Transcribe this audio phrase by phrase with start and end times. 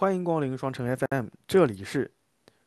[0.00, 2.10] 欢迎光临双城 FM，这里是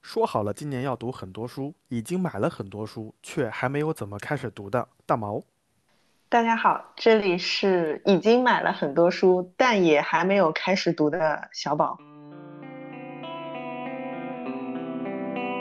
[0.04, 5.42] 说好了今年要读很多书，已经买了很多书，却还没有怎么开始读的大毛。
[6.30, 11.98] 大家好，这里是已经买了很多书，但也还没有开始读的小宝。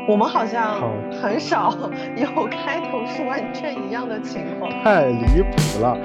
[0.06, 0.78] 我们好像
[1.22, 1.70] 很少
[2.18, 4.70] 有开头是完全一样的情况。
[4.84, 5.96] 太离谱了！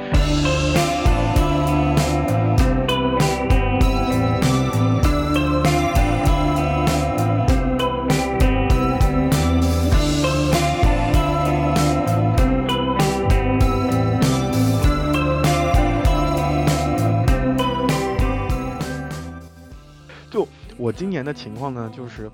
[20.78, 22.30] 我今年的情况呢，就是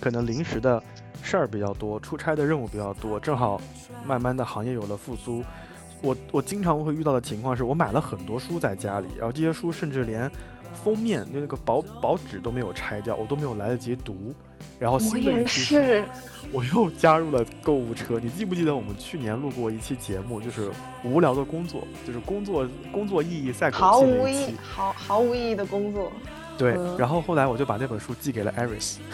[0.00, 0.82] 可能临时的
[1.22, 3.60] 事儿比较多，出差的任务比较多，正好
[4.06, 5.44] 慢慢的行业有了复苏。
[6.02, 10.30] 我我经常会遇到的情况是我买了很多书在家里，然后这些书甚至连
[10.82, 14.32] 封面就那个薄薄纸都没有拆掉，我都没有来得及读。
[14.78, 16.04] 然后我新的也一期是，
[16.52, 18.18] 我又加入了购物车。
[18.18, 20.70] 你记不记得我们去年录过一期节目，就是
[21.04, 24.56] 无聊的工作，就是工作工作意义赛口气毫无意那一期。
[24.62, 26.10] 毫毫无意义的工作。
[26.58, 28.96] 对，嗯然后后来我就把那本书寄给了 Iris。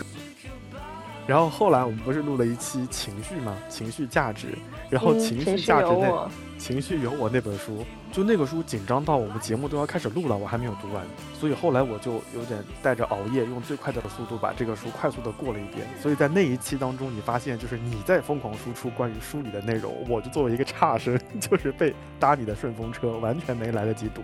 [1.27, 4.57] 然后后来我们不是录了一期情绪嘛，情绪价值，
[4.89, 11.05] 然后嗯情绪价值那、有我，情绪有我那本书，就那个书紧张到我们节目都要开始录了，我还没有读完，
[11.41, 15.85] 所以后来我就有点带着熬夜，用最快的速度把这个书快速的过了一遍。
[16.01, 24.23] 所以在那一期当中，你发现就是你在疯狂输出关于书里的内容，我就作为一个差生，就是被搭你的顺风车，完全没来得及读。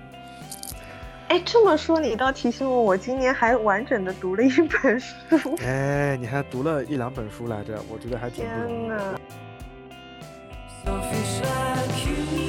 [1.29, 5.15] 哎，这么说你倒提醒我，我今年还完整的读了一本书。
[5.65, 9.21] 哎，你还读了一两本书来着，我觉得还挺不容易的。
[10.85, 12.42] 天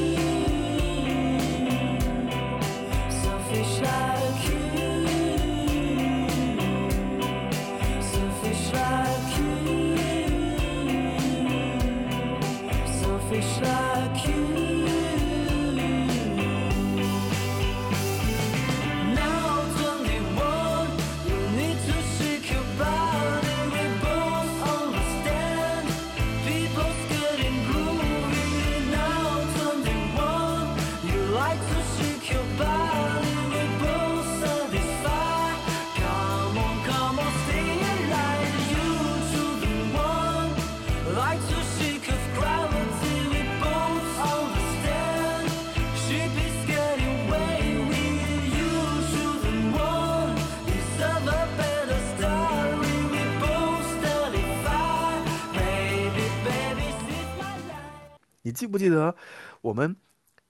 [58.44, 59.16] 你记不记得
[59.62, 59.96] 我们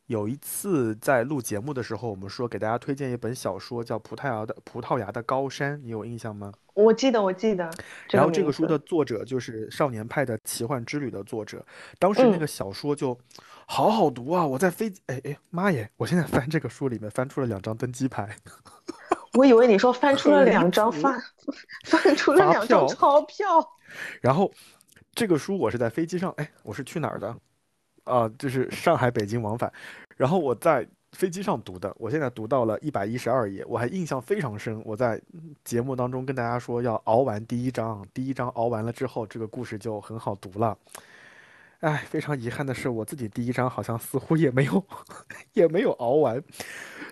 [0.08, 6.52] 有一次在录节目的时候，我们说给大家推荐一本小说叫《葡萄牙的葡萄牙的高山》，你有印象吗？
[6.74, 7.70] 我记得，我记得。
[8.10, 11.66] 然后这个名书的作者就是《少年派的奇幻之旅》的作者，
[12.00, 13.18] 当时那嗯个小说就
[13.68, 14.46] 好好读啊！
[14.46, 15.90] 我在飞机，哎哎妈耶！
[15.98, 18.36] 我现在翻这个书里面翻出了两张登机牌，
[19.34, 21.18] 我以为你说翻出了两张谱发，
[21.86, 23.46] 翻出了发两张票钞票。
[24.20, 24.52] 然后
[25.14, 27.38] 这个书我是在飞机上，哎，我是去哪儿的？
[28.04, 29.72] 啊、就是上海北京往返，
[30.18, 34.82] 然后我在飞机上读的，我现在读到了一百一十二页，我还印象非常深。
[34.84, 40.78] 我在嗯节目当中跟大家说要熬完第一章，第一章熬完了之后，这个故事就很好读了。
[41.82, 44.84] 哎，非常遗憾的是，我自己第一章好像似乎也没有
[45.54, 46.42] 也没有熬完，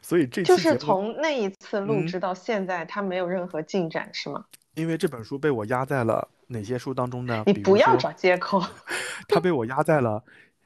[0.01, 4.45] 所以这期就是目从那一次录嗯制到现在，它没有任何进展，是吗？
[4.75, 7.43] 因为这本书被我压在了哪些书当中呢？
[7.45, 8.63] 你不要找借口。
[9.27, 10.23] 它被我压在了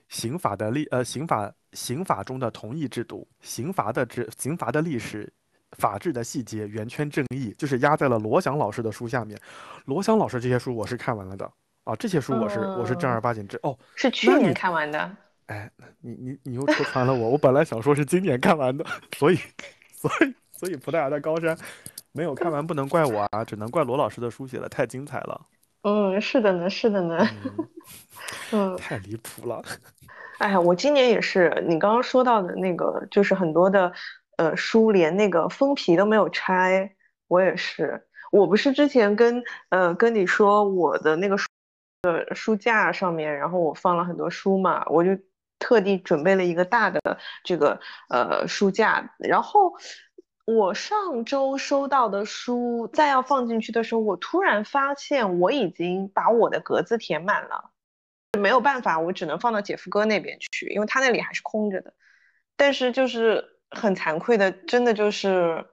[0.10, 5.32] 刑法的历呃刑法刑法中的同意制度、刑罚的制刑罚的历史、
[5.78, 9.40] 法治的细节、圆圈正义，就是压在了罗翔老师的书下面。
[9.86, 11.52] 罗翔老师这些书我是看完了的
[11.84, 13.78] 啊，这些书我是、我是正儿嗯八经这哦。
[13.96, 15.16] 是去年看完的。
[15.48, 15.70] 哎，
[16.02, 18.84] 你你你又戳穿了我，我本来想说是今年看完的，
[19.16, 19.38] 所以
[19.92, 21.56] 所以所以葡萄牙的高山
[22.12, 25.46] 没有看完，不能怪我啊，只能怪罗老师的书写的太精彩了，
[25.88, 27.28] 嗯，是的呢，是的呢。
[28.52, 29.62] 嗯，嗯，太离谱了。
[30.40, 33.94] 哎呀，我今年也是，你刚刚说到的那个，就是很多的
[34.38, 36.96] 呃书连那个封皮都没有拆，
[37.28, 38.08] 我也是。
[38.32, 41.46] 我不是之前跟呃跟你说我的那个书
[42.02, 45.12] 呃书架上面，然后我放了很多书嘛，我就
[45.60, 47.00] 特地准备了一个大的
[47.44, 47.80] 这个
[48.10, 49.72] 呃书架，然后
[50.46, 57.72] 我上周收到的书再要放进去的时候，我突然发现我已经把我的格子填满了。
[58.40, 61.94] 没有办法，我只能放到姐夫哥那边去，因为他那里还是空着的。
[62.58, 65.66] 但是就是很惭愧的，真的就是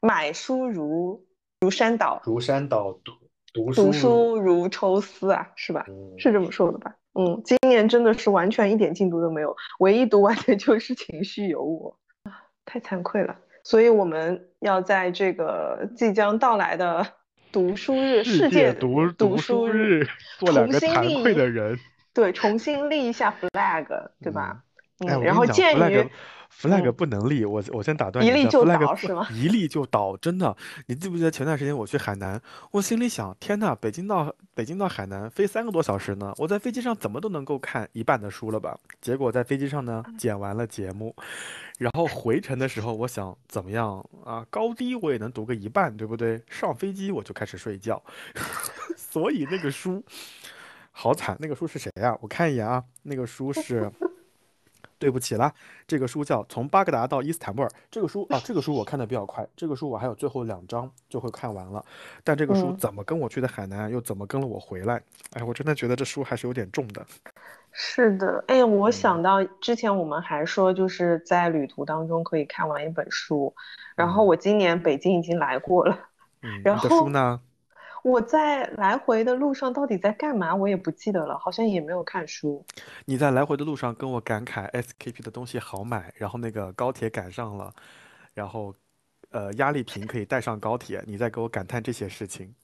[0.00, 1.26] 买书如
[1.60, 3.12] 如山倒，如山倒，读
[3.52, 5.84] 读读书书如抽丝啊，是吧？
[5.88, 6.94] 嗯是这么说的吧？
[7.14, 11.98] 嗯，今年真的是完全一点进度都没有，唯一读完的就是《情绪有我》，
[12.30, 13.36] 啊，太惭愧了。
[13.62, 17.06] 所以我们要在这个即将到来的
[17.52, 20.06] 读书日，世界读读书日，
[20.38, 21.78] 做两个重新惭愧立的人。
[22.12, 23.86] 对，重新立一下 flag，
[24.22, 24.62] 对吧？
[25.06, 26.08] 哎，嗯，然后鉴于
[26.52, 30.56] ，flag 不能立，我我先打断一立就，flag 不倒是吗一立就倒，真的。
[30.86, 38.78] 你记不记得前段时间我去海南，我心里想，天呐，北京到北京到海南飞三个多小时呢，我在飞机上怎么都能够看一半的书了吧？
[39.00, 41.14] 结果在飞机上呢，剪完了节目，
[41.78, 44.44] 然后回程的时候，我想怎么样啊？
[44.50, 46.42] 高低我也能读个一半，对不对？
[46.48, 48.02] 上飞机我就开始睡觉，
[48.96, 50.02] 所以那个书
[50.92, 51.36] 好惨。
[51.40, 53.90] 那个书是谁呀、我看一眼啊，那个书是。
[55.00, 55.52] 对不起啦，
[55.88, 57.68] 这个书叫《从巴格达到伊斯坦布尔》。
[57.90, 61.82] 这个书啊，这个书我看的比较快，这个书我还有最后两章就会看完了。
[62.22, 65.02] 但这个书嗯怎么跟我去的海南，又怎么跟了我回来？
[65.32, 67.04] 哎，我真的觉得这书还是有点重的。
[67.72, 73.54] 是的，哎，我嗯想到之前我们还说，就是在旅途当中可以看完一本书，
[73.96, 75.98] 然后嗯我今年北京已经来过了，
[76.42, 77.40] 嗯，然你的书后呢？
[78.02, 82.64] 我在来回的路上到底在干嘛，我也不记得了，好像也没有看书。
[83.04, 87.74] 你在来回的路上跟我感慨 SKP 的东西好买，然后那个高铁赶上了，
[88.32, 88.74] 然后
[89.30, 92.54] 呃压力瓶可以带上高铁，你在给我感叹这些事情。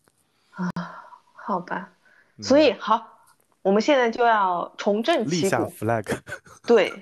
[0.50, 0.70] 啊
[1.34, 1.90] 好吧，
[2.40, 3.20] 所嗯以好，
[3.62, 5.60] 我们现在就要重振立下。
[5.66, 6.18] flag，
[6.66, 6.92] 对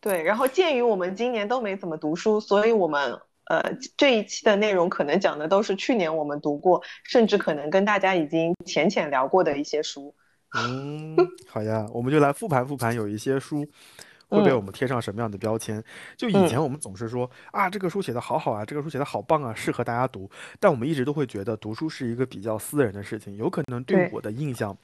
[0.00, 10.14] 对，然后鉴于我们今年都没怎么读书，所以我们呃这一期的内容可能讲的都是去年我们读过，甚至可能跟大家已经浅浅聊过的一些书。
[10.54, 11.16] 嗯，
[11.46, 13.66] 好呀，我们就来复盘复盘，有一些书
[14.28, 15.82] 会被嗯我们贴上什么样的标签？
[16.16, 20.30] 就以嗯前我们总是说啊，这个书写的好好啊，这个书写的好棒啊，适合大家读。
[20.58, 24.76] 但我们一直都会觉得读书是一个比较私人的事情，有可能对对我的印象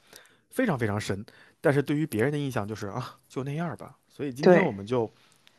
[0.49, 1.25] 非常非常深，
[1.61, 3.95] 但是对于别人的印象就是啊，就那样吧。
[4.07, 5.11] 所以今天我们就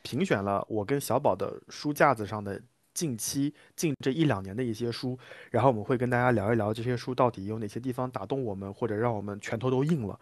[0.02, 2.60] 评选了我跟小宝的书架子上的
[2.96, 5.18] 近期近这一两年的一些书，
[5.50, 10.18] 然后我们会跟大家聊一聊这些书到底有哪些地方打动我们，或者让我们拳头都硬了。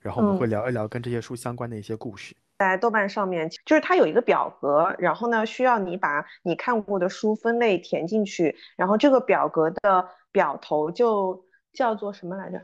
[0.00, 2.36] 然后我们会嗯聊一聊跟这些书相关的一些故事。
[2.58, 12.60] 在豆瓣上面，就是它有一个表格，然后呢，需要你把你看过的书分类填进去，然后这个表格的表头就叫做什么来着？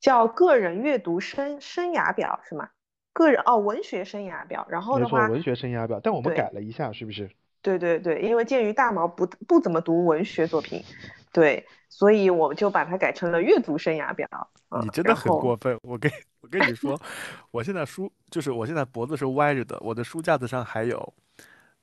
[0.00, 2.68] 叫个人阅读生生涯表是吗？
[3.12, 4.66] 个人哦，文学生涯表。
[4.68, 7.30] 然后的话，文学生涯表，但我们改了一下，是不是？
[7.64, 10.84] 对对对，因为鉴于大毛不不怎么读文学作品，
[11.32, 14.28] 对，所以我就把它改成了阅读生涯表。
[14.68, 16.12] 啊，你真的很过分，我跟
[16.42, 17.00] 我跟你说，
[17.50, 21.14] 我现在书就是我现在脖子是歪着的，我的书架子上还有，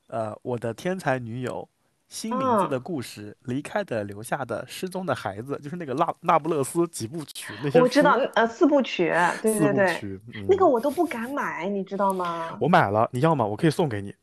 [0.07, 1.67] 呃，我的天才女友、
[2.07, 9.11] 新名字的嗯故事、离开的、留下的、失踪的孩子，就是那个那那不勒斯几部曲那些我知道，呃四部曲，
[9.41, 12.57] 对四对对，部曲，那个嗯，我都不敢买，你知道吗？
[12.59, 13.45] 我买了，你要吗？
[13.45, 14.13] 我可以送给你，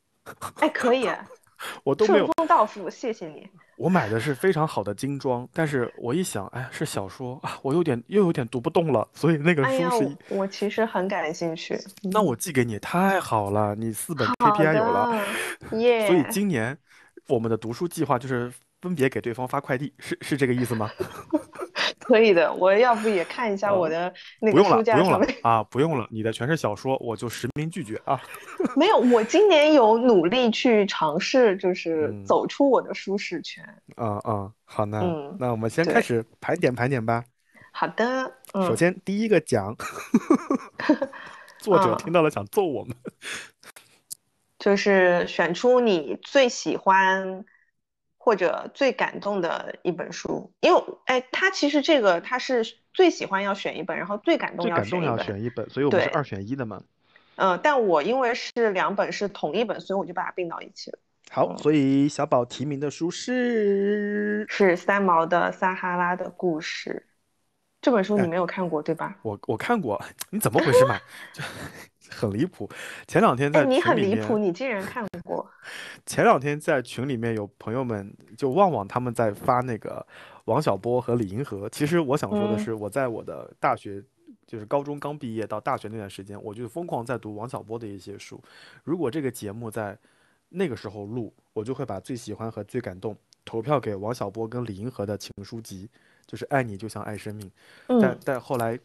[0.61, 1.09] 哎，可以，
[1.85, 3.49] 我都没顺有，丰到付，谢谢你。
[3.79, 11.79] 我买的是非常好的精装，但是我一想，哎，是小说啊，我有点又有点读不动了，所以那个书是一，我我其实很感兴趣。
[12.03, 15.25] 那嗯我寄给你，太好了，你四本 KPI 有了。
[15.73, 16.77] 耶， 所以，今年
[17.29, 20.91] 我们的读书计划就是分别给对方发快递，是是这个意思吗？
[22.01, 22.51] 可以的。
[22.55, 25.37] 我要不也看一下我呃，的那个书架上面。
[25.43, 28.21] 啊，不用了，你的全是小说，我就实名拒绝啊。
[28.77, 33.63] 没有，我今年有努力去尝试，就是嗯走出我的舒适圈。
[33.97, 37.25] 嗯嗯，好呢，嗯，那我们先开，始盘点盘点吧。
[37.73, 39.77] 好的，首嗯先第一个奖，
[41.59, 42.97] 作者听嗯，到了想揍我们。
[44.59, 47.45] 就是选出你最喜欢
[48.29, 56.83] 或者最感动的一本书，因为哎，他其实这个他是最喜欢要选一本，然后最感动要最感动要选一本，选一本，所以我们是，二选一的嘛。
[57.37, 60.99] 嗯，但我因为是两本是同一本，所以我就把它并到一起了。
[61.31, 67.07] 好，嗯，所以小宝提名的书是，是三毛的《撒哈拉的故事》
[67.89, 69.17] 这本书你哎，没有看过对吧？
[69.23, 71.01] 我我看过， 你怎么回事嘛？
[71.33, 71.43] 就
[72.15, 72.69] 很离谱。
[73.07, 73.81] 前两天哎，在你。
[73.81, 75.51] 很离谱，你竟然看过。
[76.05, 80.07] 前两天在群里面有朋友们就旺旺他们在发那个
[80.45, 81.67] 王小波和李银河。
[81.71, 84.05] 其实我想说的嗯是，我在我的大学，
[84.47, 88.39] 就是高中刚毕业到大学那段时间，我就疯狂在读王小波的一些书。
[88.85, 89.97] 如果这个节目在
[90.51, 93.17] 那个时候录，我就会把最喜欢和最感动
[93.47, 95.89] 投票给王小波跟李银河的情书集，
[96.29, 97.51] 就是爱你就像爱生命。
[97.89, 98.79] 但嗯，但后来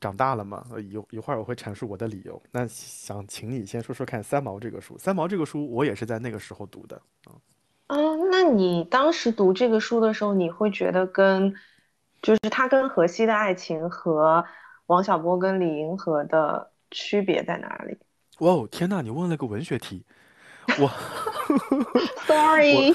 [0.00, 2.40] 长大了嘛，呃一一会儿我会阐述我的理由。
[2.52, 4.96] 那想请你先说说看三毛这个书。
[4.96, 7.36] 三毛这个书我也是在那个时候读的啊。
[7.88, 11.54] 嗯，那你当时读这个书的时候，你会觉得跟，
[12.22, 14.44] 就是他跟荷西的爱情和
[14.86, 17.96] 王小波跟李银河的区别在哪里
[18.38, 20.04] 哇哦，天呐，你问了个文学题，
[20.78, 20.90] 我我？
[22.26, 22.92] Sorry，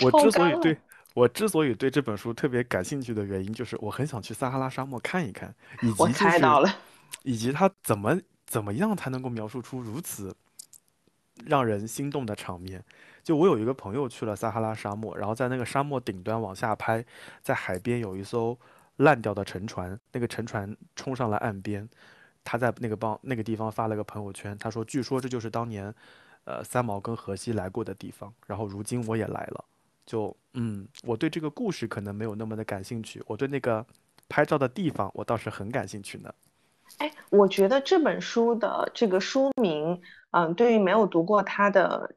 [0.00, 0.22] 我。
[0.22, 0.76] 之所以对
[1.14, 6.76] 我之所以对这本书特别感兴趣的原因，就是我很想去撒哈拉沙漠看一看，以及就是猜到了，
[7.22, 10.34] 以及他怎么怎么样才能够描述出如此
[11.46, 12.84] 让人心动的场面。
[13.22, 17.04] 就我有一个朋友去了撒哈拉沙漠，然后在那个沙漠顶端往下拍，
[17.42, 18.58] 在海边有一艘
[18.96, 21.88] 烂掉的沉船，那个沉船冲上了岸边，
[22.42, 25.94] 他在那个帮那个地方发了个朋友圈，他说：“据说这就是当年，
[26.44, 29.64] 呃，三毛跟荷西来过的地方，然后如今我也来了。”
[30.06, 33.84] 就嗯，我对这个故事可能没有那么的感兴趣，我对那个
[34.28, 36.32] 拍照的地方我倒是很感兴趣呢。
[36.98, 42.14] 哎，我觉得这本书的这个书名，嗯，对于没有读过他的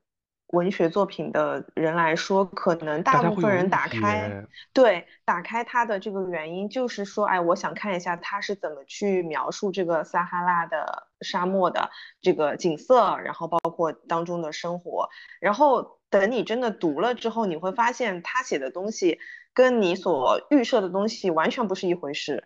[0.48, 11.90] 文学作品的人来说，可能大大部分人打开，对，打开它的这个原因就是说，哎，我想看一下他是怎么去描述这个撒哈拉的沙漠的
[12.22, 15.10] 这个景色，然后包括当中的生活，
[15.42, 19.20] 然后等你真的读了之后，你会发现他写的东西
[19.54, 22.46] 跟你所预设的东西完全不是一回事。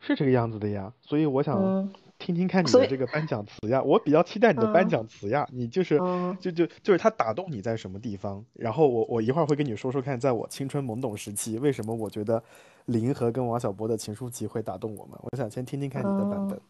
[0.00, 0.92] 是这个样子的呀。
[1.00, 5.46] 所以我想嗯，听听看你，的这个颁奖词呀，我比较期待你的颁嗯奖词呀。
[5.52, 6.36] 你就是嗯。
[6.40, 12.42] 就就就是他打动你在什么地方，然后我我一会儿会跟你说说看，在我青春懵懂时期，为什么我觉得
[12.86, 15.18] 林和跟王小波的情书集会打动我们。
[15.22, 16.60] 我想先听听看你的版嗯本。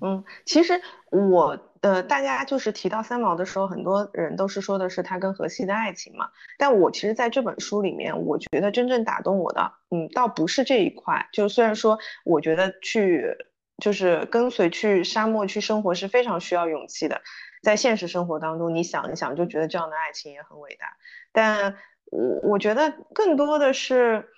[0.00, 6.30] 嗯，其实我呃，大家就是提到三毛的时候，很多人都是说的是他跟荷西的爱情嘛。
[6.58, 11.28] 但我其实在这本书里面，我觉得真正打动我的，嗯，倒不是这一块。
[11.32, 13.36] 就虽然说，我觉得去
[13.78, 17.20] 就是跟随去沙漠去生活是非常需要勇气的，
[17.62, 20.86] 在现实生活当中，你想一想就觉得这样的爱情也很伟大。
[21.32, 21.76] 但
[22.10, 24.28] 我我觉得更多的是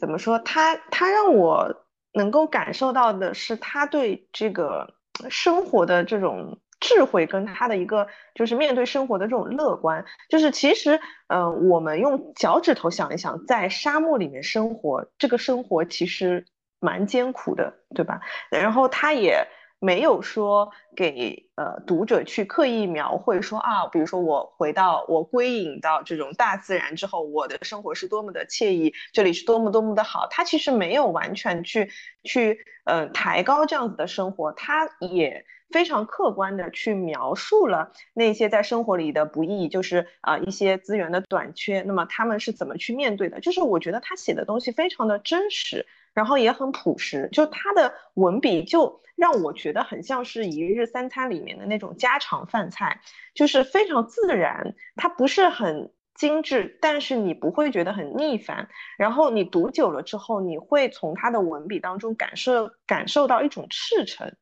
[0.00, 4.94] 怎么说，他他让我能够感受到的是他对这个
[5.30, 10.04] 生活的这种智慧，跟他的一个就是面对生活的这种乐观。
[10.28, 16.46] 就是其实，呃，我们用脚趾头想一想，在沙漠里面生活，这个生活其实
[16.80, 18.20] 蛮艰苦的，对吧？
[18.50, 19.46] 然后他也
[19.80, 30.26] 没有说给呃读者去刻意描绘说啊，比如说我回到我归隐到这种大自然之后，我的生活是多么的惬意，这里是多么多么的好。
[30.30, 31.90] 他其实没有完全去
[32.24, 35.44] 去呃抬高这样子的生活，他也。
[35.70, 43.38] 非常客观的去描述了那些在生活里的不易，就是啊、一些资源的短缺，那么他们是怎么去面对的？
[43.40, 45.84] 就是我觉得他写的东西非常的真实，
[46.18, 53.00] 然后也很朴实，就他的文笔就让我觉得很像是一日三餐里面的那种家常饭菜，
[53.34, 58.68] 就是非常自然，它不是很精致，但是你不会觉得很腻烦。
[58.98, 64.34] 然后你读久了之后，你会从他的文笔当中感受感受到一种赤诚，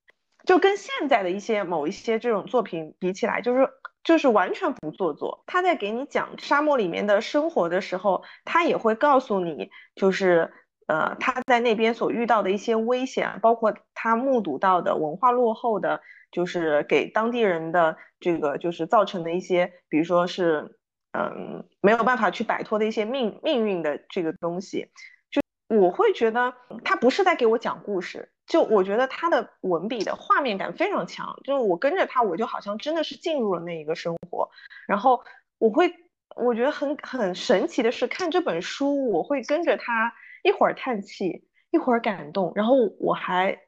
[0.47, 3.69] 就跟现在的一些某一些这种作品比起来，就是。
[4.07, 5.43] 就是完全不做作。
[5.47, 10.53] 他在给你讲沙漠里面的生活的时候，他也会告诉你，就是
[10.87, 16.01] 呃，他在那边所遇到的一些危险，包括他目睹到的文化落后的，
[16.31, 20.79] 就是给当地人的这个就是造成的一些，比如说是
[21.13, 24.91] 嗯没有办法去摆脱的一些命命运的这个东西。
[25.31, 25.41] 就
[25.77, 34.49] 我会觉得他不是在给我讲故事，就我觉得他的文笔的画面感非常强，就是我跟着他，我就好像真的是进入了那一个生活，
[34.87, 35.23] 然后
[35.59, 35.93] 我会。
[36.35, 40.13] 我觉得很很神奇的是，看这本书，我会跟着他
[40.47, 43.59] 一会儿叹气，一会儿感动，然后我还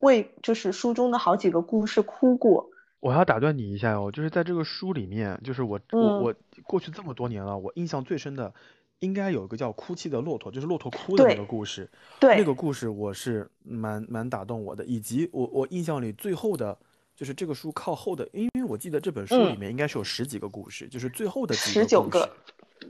[0.00, 2.68] 为就是书中的好几个故事哭过。
[3.00, 8.52] 我要打断你一下哦，就是在这个书里面，就是我我嗯，我过去这么多年了，我印象最深的
[8.98, 11.90] 应该有一个叫《哭泣的骆驼》，就是骆驼哭的那个故事，
[12.20, 16.78] 对那个，故事我是蛮蛮打动我的，以及我我印象里最后的，
[17.16, 22.30] 就是这个书靠后的，因为我记得这本书里嗯，面应该是有十几个故事，就是最后的十九个，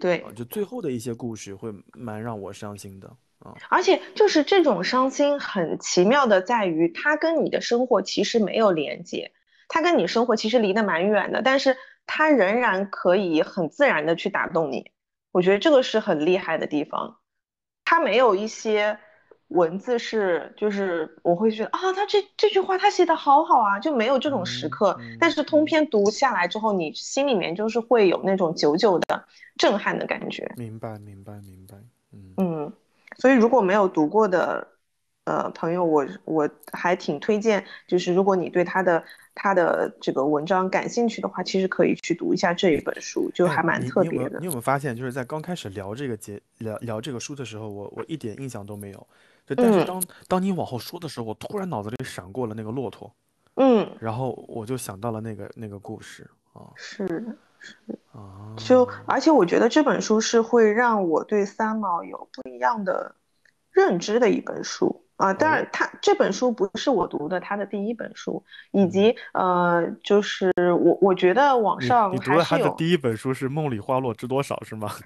[0.01, 0.19] 对。
[0.19, 3.09] 啊，就最后的一些故事会蛮让我伤心的
[3.39, 9.33] 啊，而且就是这种伤心很奇妙的在于，它跟你的生活其实没有连接，
[9.69, 14.91] 它跟你生活其实离得蛮远的，但是它仍然可以很自然的去打动你。
[15.33, 17.19] 我觉得这个是很厉害的地方。
[17.85, 18.99] 它没有一些
[19.53, 24.99] 文字是，就是我会觉得啊，他这这句话他写的好好啊，就没有这种时嗯刻。
[25.21, 29.25] 但嗯是通嗯，篇读下来之后，你心里面就是会有那种久久的
[29.57, 30.51] 震撼的感觉。
[30.57, 31.77] 明白明白明白，
[32.13, 32.35] 嗯。
[32.37, 32.73] 嗯，
[33.19, 34.67] 所以如果没有读过的
[35.25, 39.05] 呃朋友，我我还挺推荐，就是如果你对他的
[39.35, 44.17] 他的这个文章感兴趣的话，其实可以去读一下这一本书，就哎，还蛮特别的。
[44.17, 49.07] 你有没有你有没有发现，就是在刚开始聊这个节聊聊这个书的时候，我我一点印象都没有。
[49.47, 53.13] 就但是嗯当当你往后说的时候，我突然脑子里闪过了那个骆驼，
[53.57, 57.07] 嗯，然后我就想到了那个那个故事啊是
[57.59, 57.99] 是。
[58.13, 63.15] 啊，就而且我觉得这本书是会让我对三毛有不一样的
[63.71, 65.33] 认知的一本书啊。
[65.33, 74.91] 当哦，然，它这本书不是我读的他的第一本书，以嗯，及呃，就是我我觉得网你上你读的他的有第一本书是《梦里花落知多少》是吗？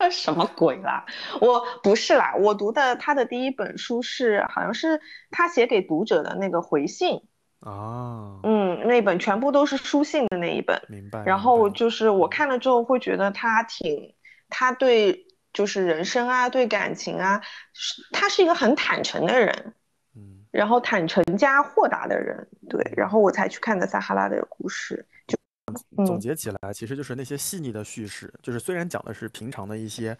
[0.10, 1.04] 什么鬼啦？
[1.40, 5.00] 我不是啦，我读的他的第一本书是好像是
[5.30, 7.22] 他写给读者的那个回信，
[7.60, 10.80] 啊，嗯，那本全部都是书信的那一本。
[10.88, 14.14] 明白然，后就是我嗯看了之后会觉得他挺，
[14.48, 17.40] 他对就是人生啊，对感情啊，
[17.72, 19.74] 是他是一个很坦诚的人，
[20.14, 23.10] 嗯然后坦诚加豁达的人，对，然嗯。
[23.10, 25.06] 后我才去看的撒哈拉的故事，
[26.06, 30.16] 总嗯结起来，其实就是那些细腻的叙事，就是虽然讲的是平常的一些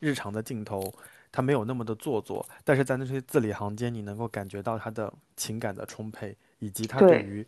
[0.00, 0.92] 日常的镜头，
[1.30, 7.46] 它没有那么的做作，但是在那些字里行间，你能够感觉到他的情感的充沛，以及他对对，于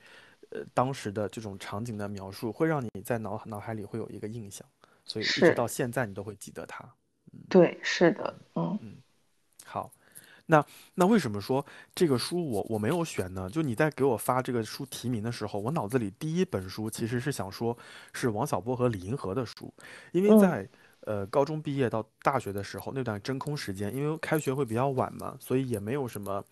[0.50, 4.66] 呃当时的这种场景的描述，会让你在脑脑海里会有一个印象，
[5.04, 6.84] 所以一直到，现在你都会记得他。
[7.48, 8.78] 对，是的，嗯。
[8.80, 8.96] 嗯，
[9.64, 9.90] 好。
[10.46, 13.48] 那那为什么说这个书我我没有选呢？
[13.48, 17.76] 就你在给我发这个书提名的时候，我脑子里第一本书其实是想说
[18.12, 19.72] 是王小波和李银河的书，
[20.12, 20.68] 因为嗯在
[21.00, 26.44] 呃高中毕业到大学的时候那段真空时间，因为开学会比较晚嘛，所以也没有什么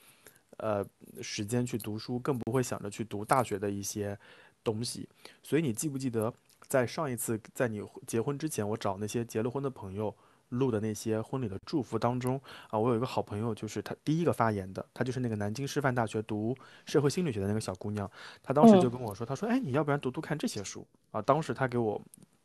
[0.57, 0.83] 呃
[1.21, 4.19] 时间去读书，更不会想着去读大学的一些
[4.65, 5.07] 东西。
[5.43, 6.33] 所以你记不记得
[6.67, 10.15] 在上一次在你结婚之前，我找那些结了婚的朋友。
[10.53, 16.57] 录的那些婚礼的祝福当中，啊，我有一个好朋友，就是他第一个发言的，她就是那个南京师范大学读
[16.87, 18.11] 社会心理学的那个小姑娘，
[18.43, 21.21] 她当时就嗯跟我说，她说，哎，你要不然读读看这些书啊？
[21.23, 22.01] 当时她给我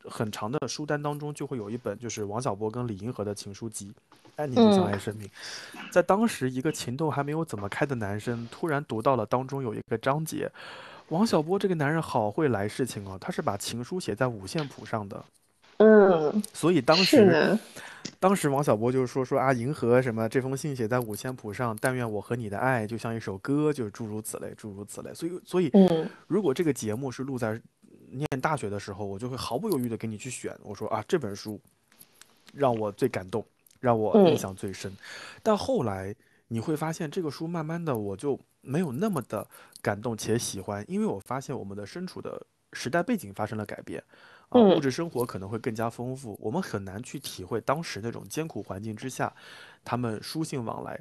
[0.06, 3.94] 很长的书单当中就会有一本就是王小波跟李银河的情书集，
[4.38, 5.30] 爱你就像嗯爱生命，
[5.92, 10.50] 在当时一个情窦还没有怎么开的男生，突然读到了当中有一个章节，
[11.10, 15.24] 王小波这个男人好会来事情哦，他是把情书写在五线谱上的。
[15.78, 17.58] 嗯，所以当时，
[18.20, 25.14] 当时王小波就是说说啊，银河什么这封信写在五线谱上，但愿我和你的爱就像一首歌，就是诸如此类，诸如此类。
[25.14, 27.62] 所以，所以嗯如果这个节目是录在
[28.10, 30.58] 念大学的时候，我就会毫不犹豫的给你去选。
[30.64, 31.60] 我说啊，这本书
[32.54, 33.46] 让我最感动，
[33.80, 34.92] 让我印嗯象最深。
[35.44, 36.16] 但后来
[36.48, 39.46] 你会发现，这个书慢慢的我就没有那么的
[39.82, 42.42] 感动且喜欢，因为我发现我们的身处的
[42.74, 44.04] 时代背景发生了改变。
[44.50, 44.82] 啊，物嗯。
[44.82, 49.34] 质生活可能会更加丰富，我们很难去体会当时那种艰苦环境之下，
[49.84, 51.00] 他们书信往来，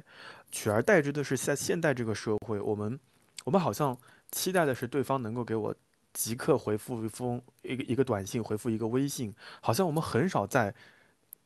[0.51, 2.99] 取而代之的是在现代这个社会，我们
[3.45, 3.97] 我们好像
[4.31, 5.75] 期待的是对方能够给我
[6.13, 10.73] 即刻回复一封一个一个短信，回复一个微信，好像我们很少在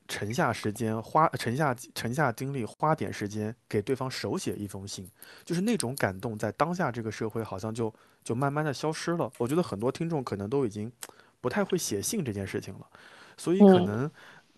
[0.07, 5.07] 沉下时间花沉下沉下精力花点时间给对方手写一封信，
[5.45, 9.31] 就是那种感动，在当下这个社会好像就就慢慢的消失了。
[9.37, 10.91] 我觉得很多听众可能都已经
[11.41, 12.87] 不太会写信这件事情了，
[13.35, 14.11] 所以可嗯能。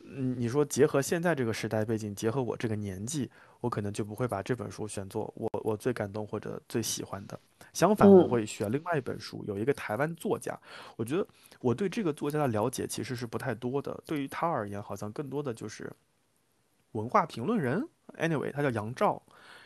[0.05, 7.39] 嗯，你说结合现在这个时代背景，结合我这个年纪，我可能就不会把这本书选作我我最感动或者最喜欢的。
[7.71, 10.59] 相反，我嗯会选另外一本书，有一个台湾作家，
[10.97, 11.25] 我觉得
[11.61, 13.97] 我对这个作家的了解其实是不太多的。
[14.05, 15.89] 对于他而言，好像更多的就是
[16.91, 17.87] 文化评论人。
[18.17, 19.23] Anyway，他叫杨照，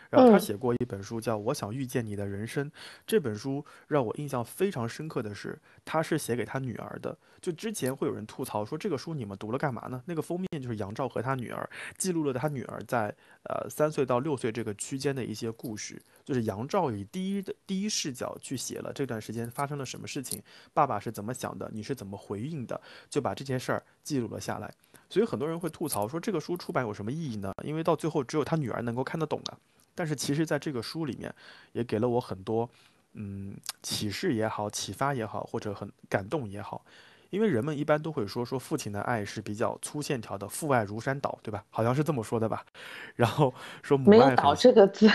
[0.09, 2.69] 然后他嗯写过一本书叫《我想遇见你的人生》。
[3.05, 7.17] 这本书让我印象非常深刻的是，他是写给他女儿的。
[7.39, 10.01] 就之前会有人吐槽说这个书你们读了干嘛呢？
[10.05, 20.41] 那个封面就是杨照和他女儿记录了他女儿在呃三岁到六岁这个区间的一些故事，就是杨照以第一的第一视角去写了这段时间发生了什么事情，
[20.73, 24.73] 爸爸是怎么想的，你是怎么回应的，就把这件事儿记录了下来。
[25.09, 27.53] 所以很多人会吐槽说这个书出版有什么意义呢？
[27.63, 29.57] 因为到最后只有他女儿能够看得懂啊。
[29.97, 31.33] 但是其实在这个书里面，
[31.71, 32.69] 也给了我很多
[33.13, 36.86] 嗯启示也好，启发也好，或者很感动也好。
[37.31, 41.65] 因为人们一般都会说说父亲的爱是比较粗线条的，父爱如山倒，对吧？
[41.71, 42.63] 好像是这么说的吧。
[43.15, 45.10] 然后说母没有“爱很倒”这个字，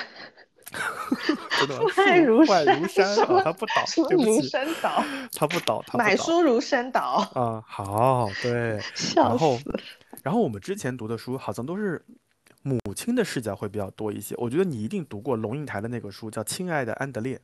[1.58, 7.00] 真的父爱如山如山啊，他不倒，什么如对不起，山倒，他不倒， 他买书如山倒，
[7.34, 7.64] 啊。
[7.66, 8.80] 好，对。
[8.94, 9.80] 笑然后死。
[10.22, 12.04] 然后我们之前读的书好像都是
[12.62, 14.34] 母亲的视角会比较多一些。
[14.38, 17.36] 我觉得你一定读过龙应台的那个书，叫《亲爱的安德烈》。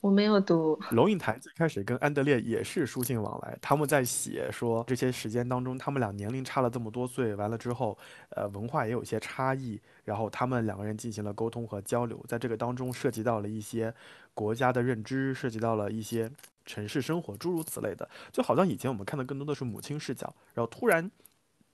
[0.00, 7.96] 我没有读，龙应台最开始跟安德烈也是书信往来，他们在写说这些时间当中，他们俩年龄差了这么多岁，完了之后，
[8.28, 13.92] 呃，文化也有一些差异，然后他们两个人进行了沟通和交流，在这个当中涉及到了一些
[14.32, 16.30] 国家的认知，涉及到了一些
[16.64, 18.08] 城市生活，诸如此类的。
[18.30, 21.10] 就好像以前我们看的更多的是母亲视角，然后突然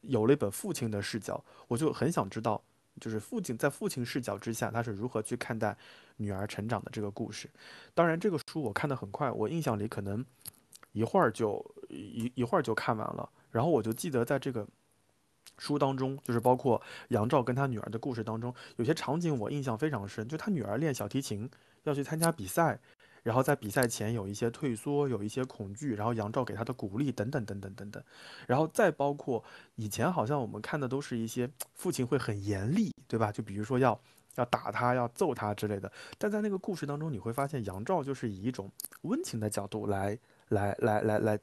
[0.03, 2.62] 有了一本父亲的视角，我就很想知道，
[3.01, 5.77] 就是父亲在父亲视角之下，他是如何去看待
[6.17, 7.51] 女儿成长的这个故事。
[7.95, 10.25] 当然，这个书我看得很快，我印象里可能
[10.93, 13.29] 一会儿就一一会儿就看完了。
[13.51, 14.67] 然后我就记得在这个
[15.59, 21.49] 书当中，就是包括杨照跟他女儿的故事当中，有些场景我印象非常深，就他女儿练小提琴
[21.85, 22.81] 要去参加比赛，
[23.23, 28.03] 然后在比赛前有一些退缩，有一些恐惧，然后杨照给他的鼓励等等等等等等，
[28.47, 29.43] 然后再包括
[29.77, 33.31] 以前好像我们看的都是一些父亲会很严厉，对吧？
[33.31, 33.99] 就比如说要
[34.35, 38.71] 要打他、要揍他之类的，但在那个故事当中，你会发现杨照就是以一种
[39.03, 41.39] 温情的角度来来来来来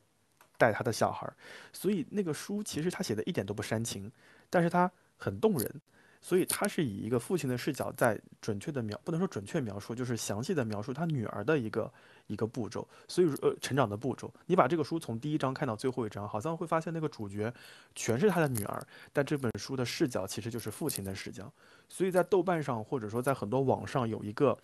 [0.57, 1.33] 带他的小孩儿，
[1.71, 4.11] 所以那个书其实他写的一点都不煽情，
[4.49, 5.81] 但是他很动人。
[6.21, 11.91] 所以他是以一个父亲的视角，在准确的描，不能说准确描述，就是详细的描述他女儿的一个
[12.27, 12.87] 一个步骤。
[13.07, 17.53] 所以呃，成长的步骤，你把这个书从第一章看到最后一章，好像会发现那个主角
[17.95, 21.51] 全是他的女儿，但这本书的视角其实就是父亲的视角。
[21.87, 24.57] 所以在豆瓣上，或者说在很多网上有一个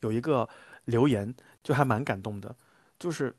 [0.00, 0.48] 有一个
[0.84, 2.54] 留言，就还蛮感动的，
[2.98, 3.34] 就是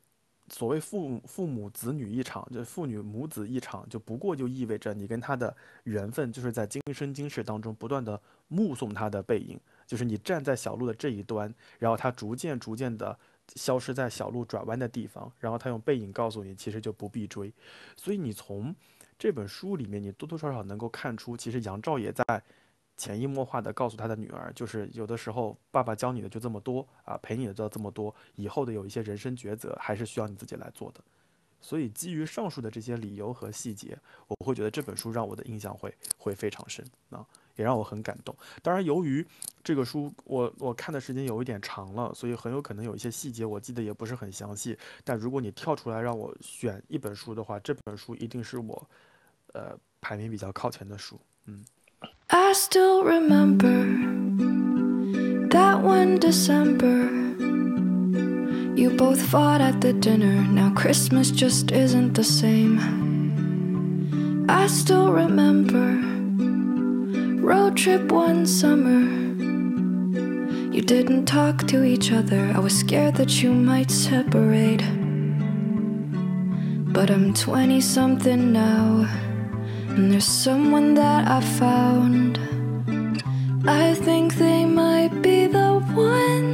[0.51, 13.17] 所谓父母父母子女一场，就父女母子一场，就不过就意味着你跟他的缘分，就是在今生今世当中不断的目送他的背影，就是你站在小路的这一端，然后他逐渐逐渐的
[13.55, 17.53] 消失在小路转弯的地方，然后他用背影告诉你，其实就不必追。
[17.95, 18.75] 所以你从
[19.17, 22.23] 这本书里面，你多多少少能够看出，其实杨照也在
[22.99, 31.01] 潜移默化的告诉他的女儿，就是有的时候爸爸教你的就这么多啊，陪你的就这么多，以后的有一些人生抉择还是需要你自己来做的。
[31.61, 38.35] 所以基于上述的这些理由和细节，我会觉得这本书让我的印象会会非常深啊，也让我很感动。
[38.61, 39.25] 当然，由于
[39.63, 44.77] 这个书我我看的时间有一点长了，所以很有可能有一些细节我记得也不是很详细。
[45.03, 48.89] 但如果你跳出来让我选一本书的话，这本书一定是我
[49.53, 51.17] 呃排名比较靠前的书。
[51.45, 51.63] 嗯。
[52.29, 53.83] I still remember
[55.49, 57.09] that one December.
[58.79, 60.43] You both fought at the dinner.
[60.43, 62.79] Now Christmas just isn't the same.
[64.47, 65.99] I still remember
[67.45, 69.01] road trip one summer.
[70.73, 72.53] You didn't talk to each other.
[72.55, 74.83] I was scared that you might separate.
[76.93, 79.28] But I'm 20 something now.
[79.99, 82.39] And there's someone that I found.
[83.67, 86.49] I think they might be the one.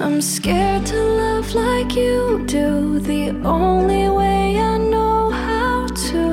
[0.00, 6.24] I'm scared to love like you do, the only way I know how to.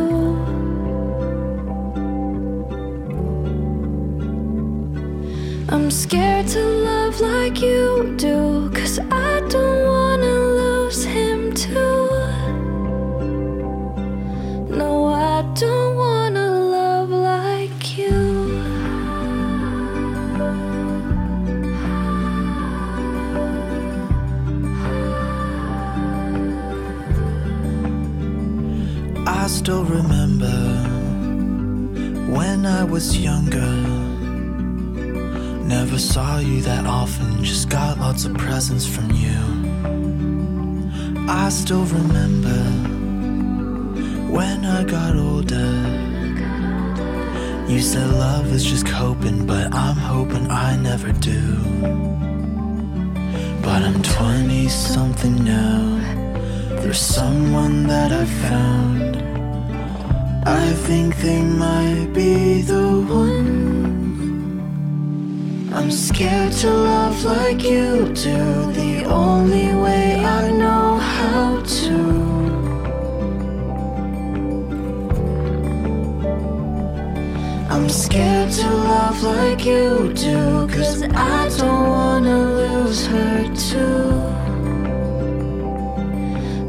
[5.70, 12.01] I'm scared to love like you do, cause I don't wanna lose him too.
[29.62, 30.58] Still remember
[32.36, 33.72] when I was younger.
[35.76, 39.40] Never saw you that often, just got lots of presents from you.
[41.30, 42.60] I still remember
[44.34, 45.72] when I got older.
[47.72, 51.42] You said love is just coping, but I'm hoping I never do.
[53.62, 56.00] But I'm 20 something now.
[56.82, 59.31] There's someone that I found.
[60.44, 63.72] I think they might be the one.
[65.72, 72.22] I'm scared to love like you do, the only way I know how to.
[77.70, 84.10] I'm scared to love like you do, cause I don't wanna lose her too.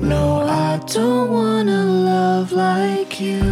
[0.06, 3.51] No, I don't wanna love like you.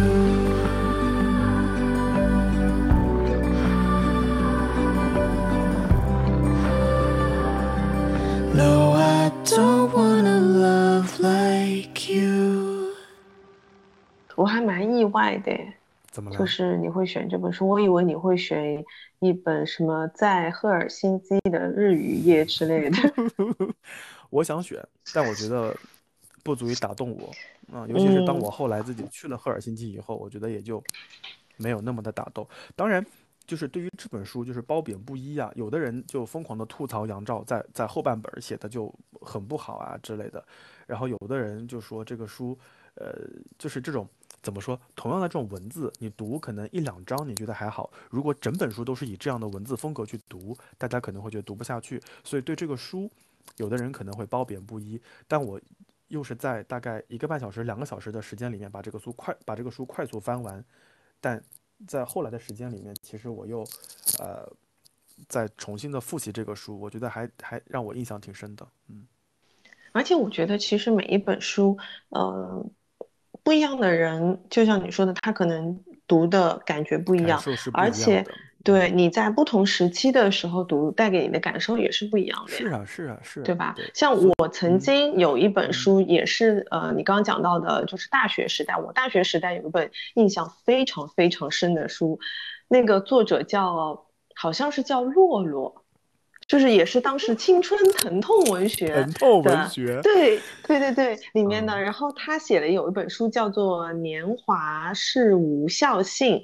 [15.01, 15.51] 意外的，
[16.11, 16.37] 怎么了？
[16.37, 18.85] 就是你会选这本书，我以为你会选
[19.19, 22.97] 一本什么在赫尔辛基的日与夜之类的。
[24.29, 24.81] 我想选，
[25.13, 25.75] 但我觉得
[26.43, 27.31] 不足以打动我
[27.73, 30.83] 啊、尤其是当嗯我后来自己去了赫尔辛基以后，我觉得也就
[31.57, 32.45] 没有那么的打动。
[32.75, 33.05] 当然，
[33.45, 35.49] 就是对于这本书，就是褒贬不一啊。
[35.55, 40.43] 有的人就疯狂的吐槽杨照在在后半本写的就很不好啊之类的，
[40.85, 42.57] 然后有的人就说这个书，
[42.95, 43.13] 呃，
[43.57, 44.05] 就是这种
[44.41, 52.01] 怎么说，同样的这种文字，你读可能一两章你觉得还好，如果整本书都是以这样的文字风格去读，大家可能会觉得读不下去。
[52.23, 53.09] 所以对这个书，
[53.57, 55.59] 有的人可能会褒贬不一，但我
[56.07, 60.63] 又是在大概一个半小时、两个小时的时间里面把这个书快把这个书快速翻完，
[61.19, 61.41] 但
[61.87, 63.65] 在后来的时间里面，其实我又
[64.19, 64.47] 呃
[65.27, 68.67] 再重新的复习这个书，我觉得还还让我印象挺深的。
[68.87, 69.05] 嗯，
[69.91, 71.77] 而且我觉得，其实每一本书，
[72.09, 72.65] 呃，
[73.43, 77.41] 不一样的人，就像你说的，他可能读的感觉不一样，
[77.73, 78.25] 而且。
[78.63, 82.51] 对你在不同时期的时候读，带给你的感受也是不一样的。
[82.51, 83.73] 是啊，是啊，是啊，对吧？
[83.75, 88.77] 对，像我曾嗯经有一本书，也是呃，你刚刚讲到的，就是大学时代。
[88.77, 92.19] 我大学时代有一本印象非常非常深的书，
[92.67, 95.80] 那个作者叫好像是叫洛洛，
[96.51, 100.37] 就是也是当时青春疼痛文学 疼痛文学，对
[100.67, 101.71] 对对对，里面的。
[101.73, 106.35] 嗯然后他写了有一本书叫做《年华是无效性》，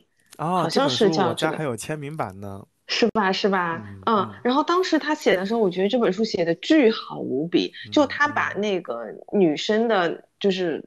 [0.42, 2.66] 啊，好像是叫这个还有签名版呢。
[2.88, 3.34] 是吧？
[3.34, 3.86] 是吧？
[4.06, 10.82] 嗯然后当时他写的时候，我觉得这本书写的巨好无比，就嗯他把嗯那个女生的，就是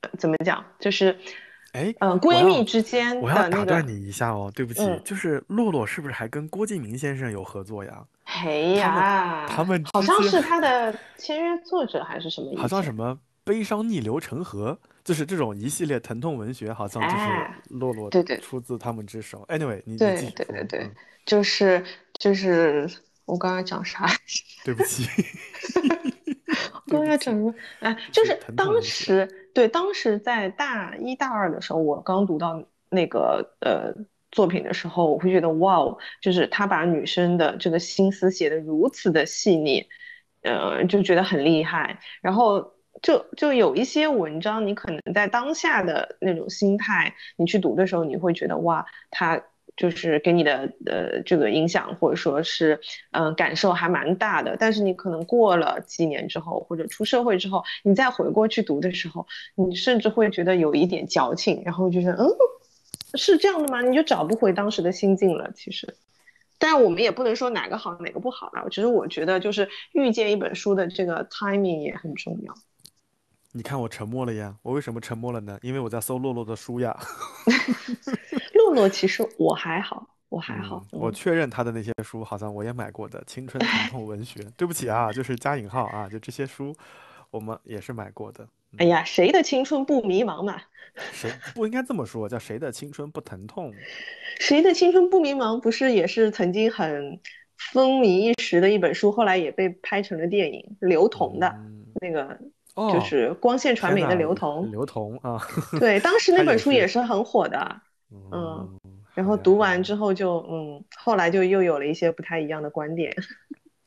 [0.00, 1.16] 呃怎么讲，就是
[1.70, 8.04] 哎，呃闺蜜之间我要的那个，打断你一下哦，对不起，嗯就是洛洛是不是还跟郭敬明先生有合作呀？
[8.28, 19.46] 嘿他们呀，他们好像是他的签约作者还是什么好像什么悲伤逆流成河，就是这种一系列疼痛文学，好像就是哎洛洛对对出自他们之手。
[19.48, 21.84] Anyway，你你对对对对嗯，就是
[22.18, 22.90] 就是
[23.24, 24.06] 我刚刚讲啥？
[24.64, 25.08] 对不起，
[26.88, 27.54] 刚刚讲什么？
[27.78, 33.94] 哎，就是当时对，当时在大一大二的时候，我刚读到那个呃
[34.36, 39.86] 作品的时候，我会觉得哇哦，就是他把女生的这个心思写得如此的细腻，
[40.42, 41.98] 呃，就觉得很厉害。
[42.20, 49.42] 然后就就有一些文章，你可能在当下的那种心态，你去读的时候，你会觉得哇，他。
[49.76, 54.56] 就是给你的呃这个影响，或者说是嗯、呃感受还蛮大的。
[54.58, 62.26] 但是你可能过了几年之后，或者出社会之后，你再回过去读的时候，你甚至会觉得有一点矫情，然后就是嗯，
[63.14, 63.80] 是这样的吗？
[63.82, 65.50] 你就找不回当时的心境了。
[65.52, 65.96] 其实，
[66.58, 68.64] 但我们也不能说哪个好哪个不好啦。
[68.68, 72.54] 其实我觉得就是遇见一本书的这个 timing 也很重要。
[73.52, 75.58] 你看我沉默了呀，我为什么沉默了呢？
[75.62, 76.94] 因为我在搜洛洛的书呀。
[78.52, 81.00] 洛洛其实我还好，我还好嗯，。
[81.00, 84.40] 我嗯确认他的那些书好像我也买过的，青春疼痛文学。
[84.58, 86.76] 对不起啊，就是加引号啊，就这些书
[87.36, 88.48] 我们也是买过的。
[88.78, 90.60] 哎呀，谁的青春不迷茫嘛？
[91.12, 92.26] 谁不应该这么说？
[92.26, 93.72] 叫谁的青春不疼痛？
[94.40, 97.20] 谁的青春不迷茫不是也是曾经很
[97.72, 102.38] 风靡一时的一本书，后来也被拍成了电影，刘同的嗯，那个
[102.74, 104.70] 哦，就是光线传媒的刘同。
[104.70, 105.38] 刘同啊，
[105.78, 107.80] 对，当时那本书也是很火的，
[108.32, 108.78] 嗯，
[109.14, 113.14] 然后读完之后就嗯，后来就又有了一些不太一样的观点。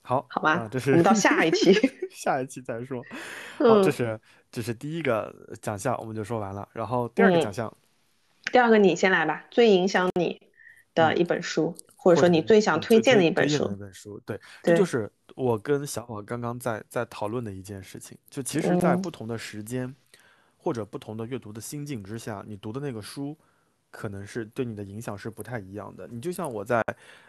[0.10, 1.72] 好，好吧啊，这是我们到下一期
[2.10, 3.00] 下一期再说。
[3.60, 4.20] 好，这嗯，是
[4.52, 6.68] 这是第一个奖项，我们就说完了。
[6.74, 7.72] 然后第二个嗯奖项，
[8.52, 10.42] 第二个你先来吧，最影响你
[10.96, 13.76] 的一本书，或者说你最想嗯推荐的一本书一。
[13.76, 18.18] 本书，对，这就是我跟小宝刚刚在在讨论的一件事情。
[18.32, 19.94] 就其实，在嗯不同的时间
[20.58, 23.38] 或者不同的阅读的心境之下，你读的那个书，
[23.92, 26.08] 可能是对你的影响是不太一样的。
[26.08, 26.84] 你就像我在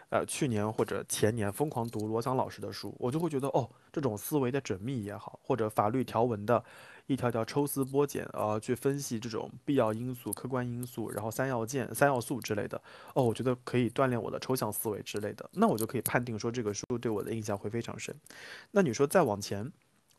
[0.09, 6.63] 呃去年或者前年疯狂读罗翔老师的书，我就会觉得哦，这种思维的缜密也好，或者法律条文的
[7.07, 12.81] 一条条抽丝剥茧，呃，去分析这种必要因素、客观因素，然后三要件、三要素之类的。
[13.15, 18.15] 哦，我觉得可以锻炼我的抽象思维之类的，那我就可以判定说这个书对我的印象会非常深。
[18.71, 19.69] 那你说再往前，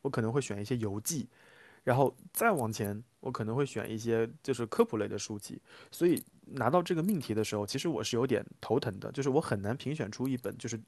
[0.02, 1.28] 我可能会选一些游记，
[1.84, 5.60] 然后再往前，我可能会选一些就是科普类的书籍。
[5.90, 10.78] 所以拿到这个命题的时候，其实我是有点头疼的，就是我很难评选出一本就是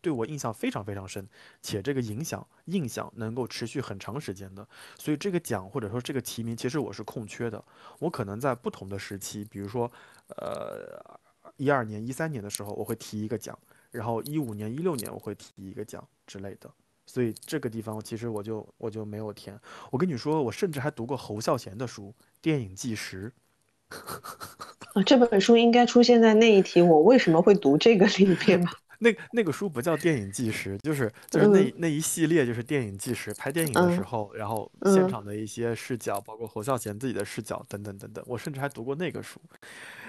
[0.00, 1.26] 对我印象非常非常深，
[1.62, 4.68] 且这个影响印象能够持续很长时间的。
[4.98, 7.64] 所以这个奖或者说这个提名，其实我是空缺的。
[7.98, 9.90] 我可能在不同的时期，比如说，
[10.36, 11.02] 呃，
[11.56, 13.58] 一二年、一三年的时候，我会提一个奖，
[13.90, 16.70] 然后一五年、一六年我会提一个奖之类的。
[17.06, 19.58] 所以这个地方其实我就我就没有填。
[19.90, 23.32] 我跟你说，我甚至还读过侯孝贤的书《电影纪实》。
[24.94, 28.72] 啊，这本书应该出现在那一题，我为什么会读这个里面吧？
[29.00, 39.40] 那那个书不叫电影纪实，就是就是那、嗯那一系列就是电影纪实，拍电影的时嗯候，然后现嗯场的一些视角，包括侯孝贤自己的视角等等等等，我甚至还读过那个书，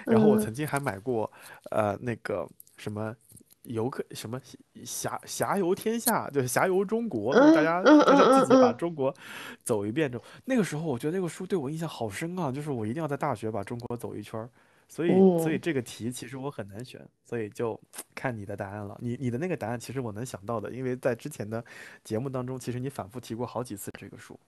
[0.06, 1.30] 然后我嗯曾经还买过
[1.70, 3.14] 呃那个什么。
[3.66, 4.40] 游客什么
[4.84, 9.14] 侠侠游天下，就是侠游中国，大嗯家嗯大家自己把中国
[9.62, 10.10] 走一遍。
[10.10, 14.48] 就，那个时候我觉得那个书对我印象好深啊，就是我一定要在大学把中国走一圈儿。
[14.88, 15.08] 所以，
[15.40, 17.78] 所以嗯这个题其实我很难选，所以就
[18.14, 18.96] 看你的答案了。
[19.02, 21.64] 你你的那个答案其实我能想到的，因为在之前的
[22.04, 24.38] 节目当中，其实你反复提过好几次这个书。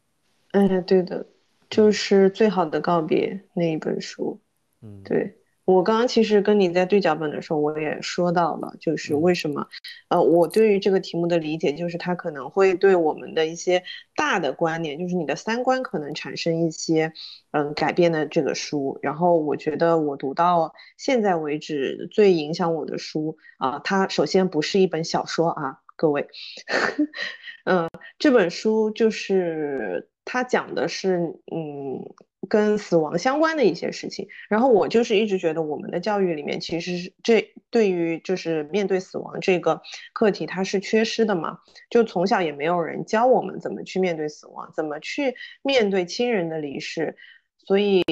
[0.52, 1.26] 哎，对的，
[1.68, 4.40] 就是《最好的告别》那一本书。
[4.80, 5.36] 嗯，对，
[5.74, 9.68] 我刚刚其实跟你在对脚本的时候，我也说到了，就是嗯为什么，
[10.08, 13.82] 呃，我对于这个题目的理解，就是它可能会对我们的一些
[14.16, 17.12] 大的观念，就是你的三观可能产生一些，
[17.50, 18.98] 嗯，改变的这个书。
[19.02, 26.28] 然后我觉得我读到现在为止最影响我的书啊，它首先不是一本小说啊，各位，
[27.66, 31.18] 嗯，这本书就是它讲的是，
[31.54, 32.00] 嗯，
[32.48, 34.28] 跟死亡相关的一些事情。
[34.48, 39.80] 然后我就是一直觉得我们的教育里面其实是这对于就是面对死亡这个
[40.12, 41.58] 课题它是缺失的嘛，
[41.90, 47.16] 就从小也没有人教我们怎么去面对死亡，怎么去面对亲人的离世，
[47.56, 48.02] 所以。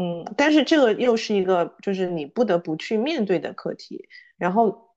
[0.00, 4.08] 嗯，但是这个又是一个就是你不得不去面对的课题。
[4.36, 4.87] 然后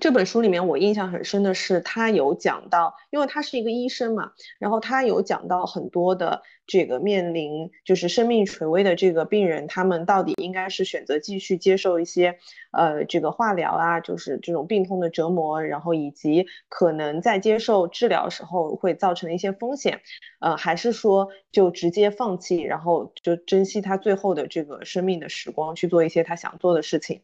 [0.00, 12.38] 这本书里面我印象很深的是，他有讲到，因为他是一个医生嘛，然后他有讲到很多的这个面临就是生命垂危的这个病人，他们到底应该是选择继续接受一些
[12.70, 20.00] 呃这个化疗啊，就是这种病痛的折磨，然后以及可能在接受治疗时候会造成的一些风险，
[20.40, 27.20] 呃，还是说就直接放弃，然后就珍惜他最后的这个生命的时光，去做一些他想做的事情。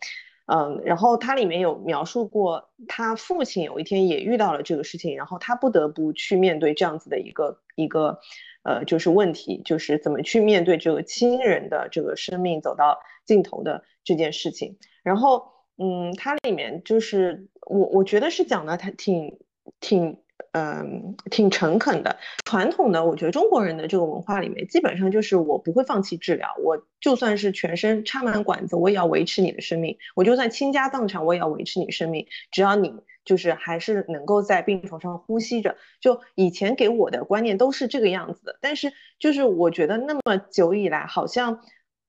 [0.46, 8.18] 嗯，然后它里面有描述过，他父亲有一天也遇到了这个事情，然后他不得不去面对这样子的一个一个，
[8.62, 14.78] 呃，就是问题，就是怎么去面对这个亲人的这个生命走到尽头的这件事情。
[15.02, 15.46] 然后，
[15.78, 19.38] 嗯，它里面就是我我觉得是讲的他挺
[19.80, 20.18] 挺。
[20.52, 22.18] 嗯，挺诚恳的。
[22.44, 32.26] 传统的，我觉得中国人的这个文化里面，基本上就是我不会放弃治疗，我就算是全身插满管子，我也要维持你的生命；我就算倾家荡产，我也要维持你生命。
[32.50, 32.94] 只要你
[33.24, 38.58] 就是还是能够在病床上呼吸着，就以前给我的观念都是这个样子的。
[38.62, 41.60] 但是就是我觉得那么久以来，好像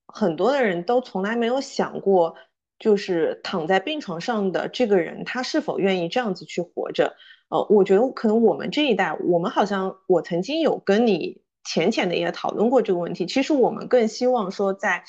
[0.06, 2.36] 很多的人都从来没有想过，
[2.80, 7.16] 就是躺在病床上的这个人，他是否愿意这样子去活着。
[7.50, 13.26] 呃，我觉得可能我们这一代，我们好像我曾经有跟你浅浅的也讨论过这个问题。
[13.26, 15.04] 其实我们更希望说在，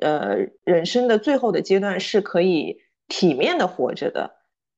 [0.00, 2.78] 呃，人生的最后的阶段是可以
[3.08, 4.30] 体面的活着的。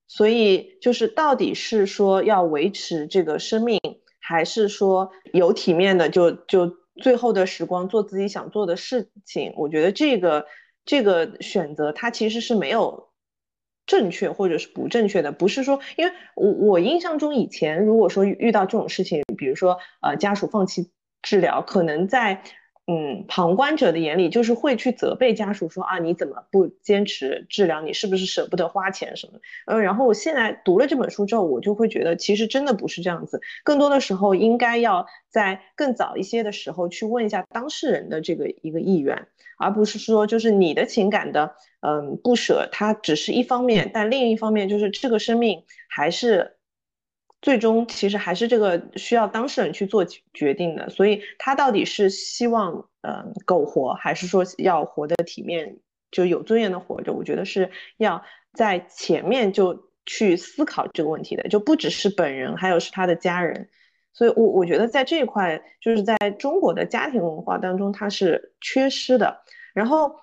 [0.09, 3.81] 所以就是到底是说要维持这个生命，
[4.21, 9.55] 还是说有体面的就就最后的时光做自己想做的事情？
[9.57, 10.47] 我觉得这个
[10.85, 13.09] 这个选择它其实是没有。
[13.87, 20.91] 正确或者是不正确的，不是说，因为我我印象中以前如果说遇到这种事情，比如说呃家属放弃
[21.23, 22.43] 治疗，可能在
[22.87, 39.27] 嗯旁观者的眼里就是会去责备家属说啊你怎么不坚持治疗，你是不是舍不得花钱什么的，呃然后我现在读了这本书之后，我就会觉得其实真的不是这样子，更多的时候应该要在更早一些的时候去问一下当事人的这个一个意愿。
[39.57, 46.57] 而不是说就是你的情感的嗯不舍，它只是一方面，但另一方面就是这个生命还是
[47.45, 50.03] 最终其实还是这个需要当事人去做
[50.33, 55.77] 决定的，所以他到底是希望嗯苟活，还是说要活得体面，
[56.11, 57.13] 就有尊严的活着？
[57.13, 63.69] 我觉得是要在前面就去思考这个问题的，就不只是本人，还有是他的家人。
[64.15, 69.43] 所以我，我我觉得在这一块，就是在中国的家庭文化当中，它是缺失的。
[69.75, 70.17] 然后，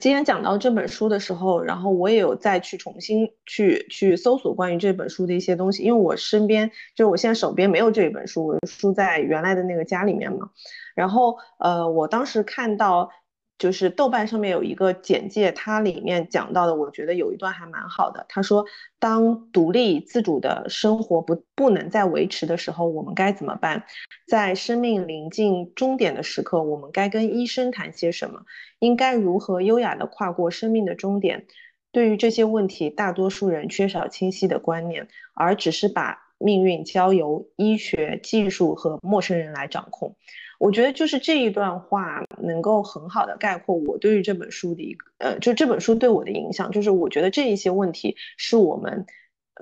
[0.00, 10.50] 今天讲到这本书的时候，然后我也有再去重新去去搜索关于这本书的一些东西，因为我身边就我现在手边没有这本书，我的书在原来的那个家里面嘛。
[10.94, 13.10] 然后，呃，我当时看到。
[13.58, 18.26] 就是豆瓣上面有一个简介，它里面讲到的，我觉得有一段还蛮好的。
[18.28, 18.66] 他说，
[18.98, 23.84] 当独立自主的生活不不能再维持的时候，我们该怎么办？
[24.26, 28.42] 在生命临近终点的时刻，我们该跟医生谈些什么？
[28.80, 31.46] 应该如何优雅地跨过生命的终点？
[31.92, 40.16] 对于这些问题，大多数人缺少清晰的观念，而只是把命运交由医学、技术和陌生人来掌控。
[40.58, 49.06] 我觉得就是这一段话能够很好的概括我对于这本书的一个呃，就这本书对我的影响，就是我觉得这一些问题是我们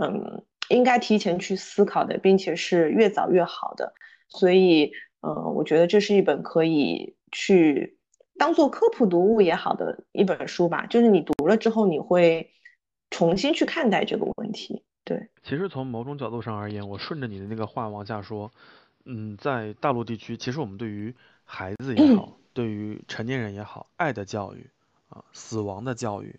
[0.01, 3.93] 嗯，应该提前去思考的，并且是越早越好的。
[4.29, 7.99] 所以，嗯，我觉得这是一本可以去
[8.39, 10.87] 当做科普读物也好的一本书吧。
[10.87, 12.51] 就是你读了之后，你会
[13.11, 14.85] 重新去看待这个问题。
[15.05, 18.51] 对，其实从某种角度上而言，我顺着你的那个话往下说，
[19.05, 24.69] 嗯，在大陆地区，其实我们对于孩子也好，对于成年人也好，爱的教育
[25.09, 26.39] 啊，死亡的教育，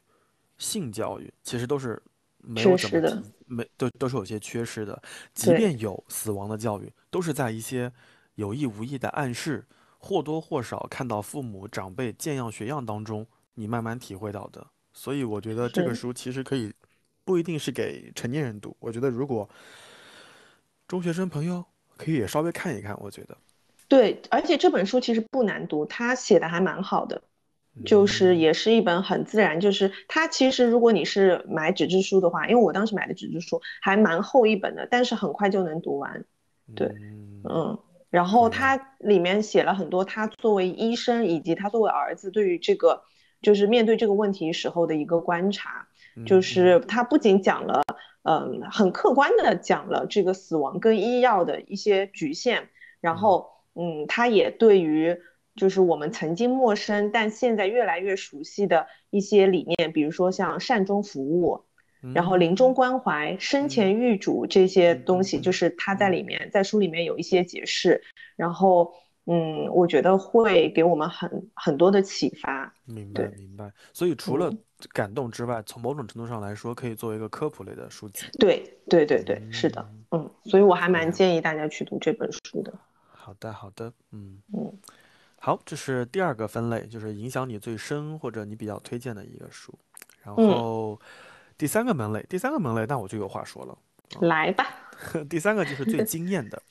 [0.57, 2.01] 性教育，其实都是
[2.37, 5.01] 没有怎么缺失的，没都都是有些缺失的。
[5.33, 7.91] 即便有死亡的教育，都是在一些
[8.35, 9.65] 有意无意的暗示，
[9.97, 14.65] 或多或少看到父母长辈见样学样当中，你慢慢体会到的。
[14.93, 16.71] 所以我觉得这个书其实可以
[17.25, 19.49] 不一定是给成年人读，我觉得如果
[20.87, 21.65] 中学生朋友
[22.03, 23.37] 可以也稍微看一看，我觉得，
[23.87, 27.21] 对，而且这本书其实不难读，他写的还蛮好的。
[27.87, 36.23] 就是嗯也是一本很自然，就是它其实如果你是买纸质书的话，因为我当时买的纸质书还蛮厚一本的，但是很快就能读完。
[36.75, 37.79] 对，嗯嗯，
[38.11, 43.01] 然后他里面写了很多他作为医生以及他作为儿子对于这个
[43.41, 45.87] 就是面对这个问题时候的一个观察，
[46.27, 47.81] 就嗯是他不仅讲了，
[48.23, 52.63] 嗯，很客观的讲了这个死亡跟医药的一些局限，
[52.99, 55.17] 然后嗯，他也对于
[55.55, 61.65] 就是我们曾经陌生但现在越来越熟悉的一些理念，比如说像善终服务。
[62.13, 62.73] 然后临终。
[62.73, 68.03] 关怀、生前预嘱这些东西，就是他在里面在书里面有一些解释，
[68.35, 68.93] 然后
[69.25, 72.73] 嗯，我觉得会给我们很很多的启发。
[72.85, 73.71] 明白明白。
[73.93, 74.57] 所以除了嗯
[74.91, 78.25] 感动之外，从某种程度上来说，可以作为一个科普类的书籍。
[78.37, 82.73] 对对对对，是的，嗯，所以我还蛮建议大家去读这本书的。
[83.11, 84.73] 好的，好的，嗯嗯，
[85.39, 89.73] 好，这是第二个分类，就是影响你最深或者你比较推荐的一个书。
[90.21, 90.99] 然嗯后
[91.57, 93.77] 第三个门类，第三个门类，那我就有话说了。
[94.19, 94.67] 来吧，
[95.29, 96.61] 第三个就是最 惊艳的。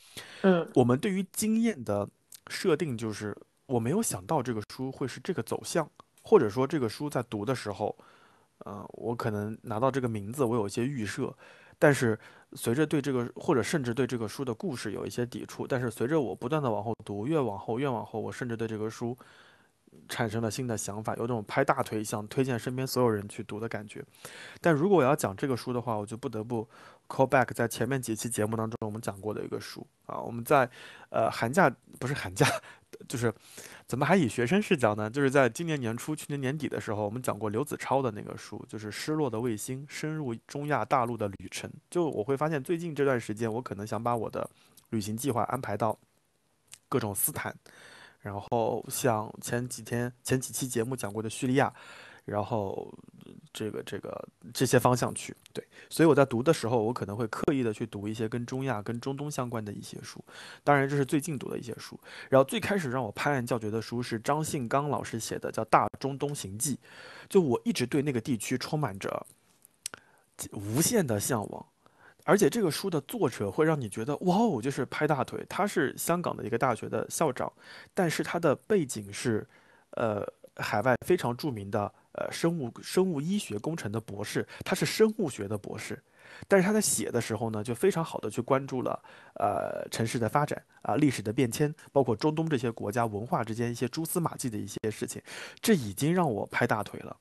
[0.42, 2.07] 嗯我们对于惊艳的
[2.53, 3.34] 设定就是，
[3.66, 5.90] 我没有想到这个书会是这个走向，
[6.22, 7.96] 或者说这个书在读的时候，
[8.59, 11.34] 呃，我可能拿到这个名字，我有一些预设，
[11.78, 12.18] 但是
[12.53, 19.16] 随着对这个或者甚至对这个书的故事有一些抵触，但是随着我不断的往后读，越往后越往后，我甚至对这个书
[20.09, 24.05] 产生了新的想法，有种拍大腿想推荐身边所有人去读的感觉。
[24.61, 26.68] 但如果我要讲这个书的话，我就不得不
[27.09, 30.68] call back 在前面几期节目当中我们讲过的一个书啊，我们在
[31.11, 32.47] 呃寒假不是寒假，
[33.09, 33.32] 就是
[33.86, 35.11] 怎么还以学生视角呢？
[35.11, 41.68] 就是在今年年初、去年年底的时候，我们讲过刘子超的那个书，就是《失落的卫星：深入中亚大陆的旅程》。
[41.90, 44.49] 就我会发现，最近这段时间，我可能想把我的
[44.90, 45.99] 旅行计划安排到
[46.88, 47.55] 各种斯坦，
[48.23, 51.73] 然后像前几天前几期节目讲过的叙利亚，
[52.25, 52.91] 然后
[53.53, 55.37] 这个这个这些方向去。
[55.53, 60.25] 对，所以我在读的时候，我可能会刻意的去读一些跟中亚、跟中东相关的一些书。
[60.62, 61.99] 当然，这是最近读的一些书。
[62.31, 66.77] 然后最开始让我拍案叫绝的书是张信刚老师写的，叫《大中东行记》。
[67.29, 69.27] 就我一直对那个地区充满着
[70.53, 71.66] 无限的向往。
[72.25, 75.45] 而且这个书的作者会让你觉得哇哦，就是拍大腿。
[75.49, 77.53] 他是香港的一个大学的校长，
[77.95, 79.47] 但是他的背景是，
[79.93, 86.01] 呃，海外非常著名的呃生物生物医学工程的博士，他是生物学的博士。
[86.49, 88.99] 但是他在写的时候呢，就非常好的去关注了
[89.35, 95.20] 呃城市的发展啊、历史的变迁，包括中东这些国家文化之间一些蛛丝马迹的一些事情，
[95.61, 97.16] 这已经让我拍大腿了。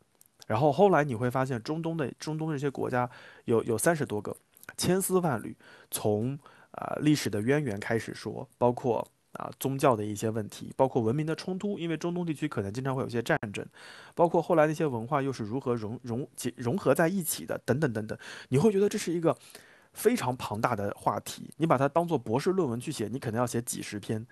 [0.47, 3.09] 然后后来你会发现，中东的中东这些国家
[3.45, 4.35] 有有三十多个，
[4.81, 5.55] 千丝万缕，
[5.91, 6.35] 从
[6.71, 13.63] 啊、历史的渊源开始说，包括啊、宗教的一些问题，包括文明的冲突，因为中东地区可能经常会有一些战争，
[14.15, 18.17] 包括后来那些文化又是如何融融结融合在一起的，等等等等，
[18.49, 19.37] 你会觉得这是一个
[19.93, 24.25] 非常庞大的话题，你把它当做博士论文去写，你可能要写几十篇，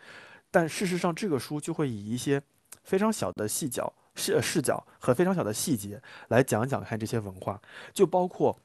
[0.49, 2.41] 但事实上这个书就会以一些
[2.83, 7.61] 非常小的细角视视角和非常小的细节来讲讲看这些文化，
[7.93, 8.57] 就包括。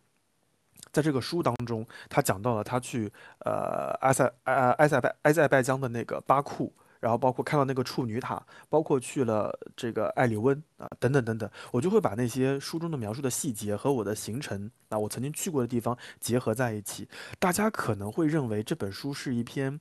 [0.95, 17.09] 在这个书当中，他讲到了他去呃埃塞呃埃塞拜埃塞拜疆的那个巴库，然后包括看到那个处女塔，包括去了这个艾里温啊等等等等，我就会把那些书中的描述的细节和我的行程啊我曾经去过的地方结合在一起。
[17.41, 19.81] 大家可能会认为这本书是一篇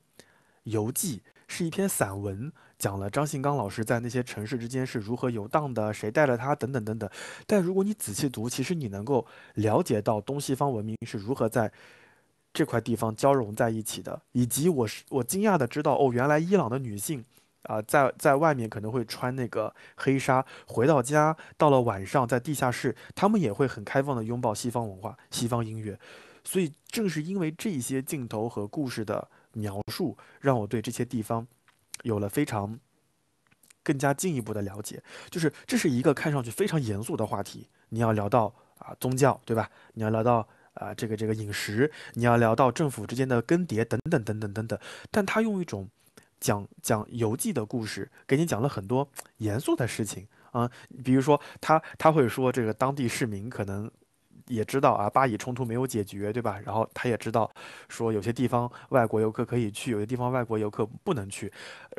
[0.64, 7.08] 游记，是一篇散文，讲了张信刚老师在那些城市之间是如何游荡的，谁带了他等等等等。
[7.46, 11.70] 但如果你仔细读，其实你能够了解到东西方文明是如何在
[12.52, 17.24] 这块地方交融在一起的，以及我是我惊讶的知道，哦，原来伊朗的女性
[17.62, 25.98] 啊、在在外面可能会穿那个黑纱，回到家到了晚上在地下室，她们也会很开放的拥抱西方文化、西方音乐。
[26.44, 31.46] 所以正是因为这些镜头和故事的描述，让我对这些地方
[32.02, 32.78] 有了非常
[33.82, 35.02] 更加进一步的了解。
[35.30, 39.70] 就是这是一个看上去非常严肃的话题，你要聊到啊宗教，对吧？
[39.94, 44.78] 你要聊到啊这个这个饮食，你要聊到政府之间的更迭等等等等等等。
[45.10, 45.88] 但他用一种
[46.40, 50.70] 讲讲游记的故事，给你讲了很多严肃的事情啊，
[51.04, 53.90] 比如说他他会说这个当地市民可能。
[54.48, 56.60] 也知道啊，巴以冲突没有解决，对吧？
[56.64, 57.50] 然后他也知道，
[57.88, 61.52] 说有些地方外国游客可以去，有些地方外国游客不能去。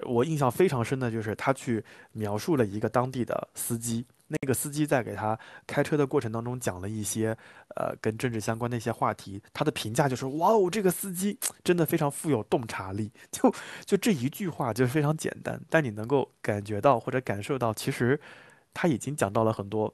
[0.04, 7.36] 我印象非常深的就是他去描述了一个当地的司机，那个司机在给他开车的过程当中讲了一些
[7.76, 13.12] 呃跟政治相关的一些话题，他的评价就是哇哦，这个司机真的非常富有洞察力。
[13.32, 13.54] 就
[13.86, 18.20] 就这一句话就非常简单，但你能够感觉到或者感受到，其实
[18.74, 19.94] 他已经讲到了很多。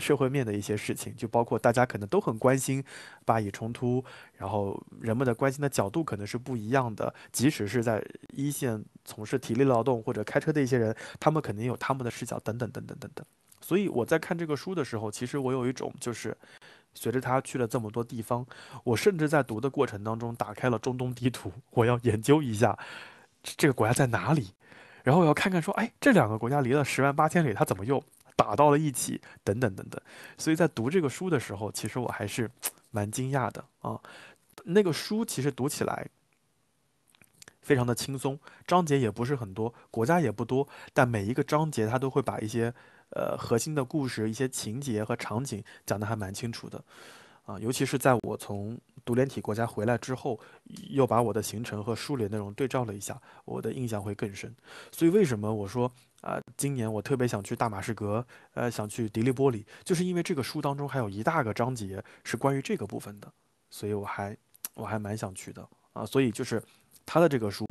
[0.00, 2.82] 社会面的一些事情，就包括大家可能都很关心
[3.24, 4.02] 巴以冲突，
[4.36, 7.12] 然后人们的关心的角度可能是不一样的。
[7.30, 13.26] 即使是在一线从事体力劳动或者开车的一些人，他们肯定有他们的视角，等等等等等等。
[13.60, 16.36] 所以我在看这个书的时候，其实我有一种就是，
[16.94, 18.44] 随着他去了这么多地方，
[18.84, 22.76] 我甚至在读的过程当中打开了中东地图，我要研究一下
[23.42, 24.48] 这个国家在哪里，
[25.04, 28.02] 然后我要看看说，哎，这两个国家离了十万八千里，它怎么又
[28.40, 30.00] 打到了一起，等等等等。
[30.38, 32.50] 所以在读这个书的时候，其实我还是
[32.90, 34.00] 蛮惊讶的啊。
[34.64, 36.08] 那个书其实读起来
[37.60, 42.72] 非常的轻松，章节也不是很多，国家也不多，但每一个章节它都会把一些
[43.10, 46.82] 呃核心的故事、一些情节和场景讲得还蛮清楚的。
[47.44, 50.38] 啊，尤其是在我从独联体国家回来之后，
[50.90, 54.54] 又把我的行程和书里内容对照了一下，我的印象会更深。
[54.92, 55.90] 所以为什么我说
[56.20, 63.32] 啊、今年我特别想去大马士革，呃，想去迪利波里，就是因为这个书当中还有一大个章节是关于这个部分的，
[63.70, 64.36] 所以我还
[64.74, 66.04] 我还蛮想去的啊。
[66.04, 66.62] 所以就是
[67.06, 67.66] 他的这个书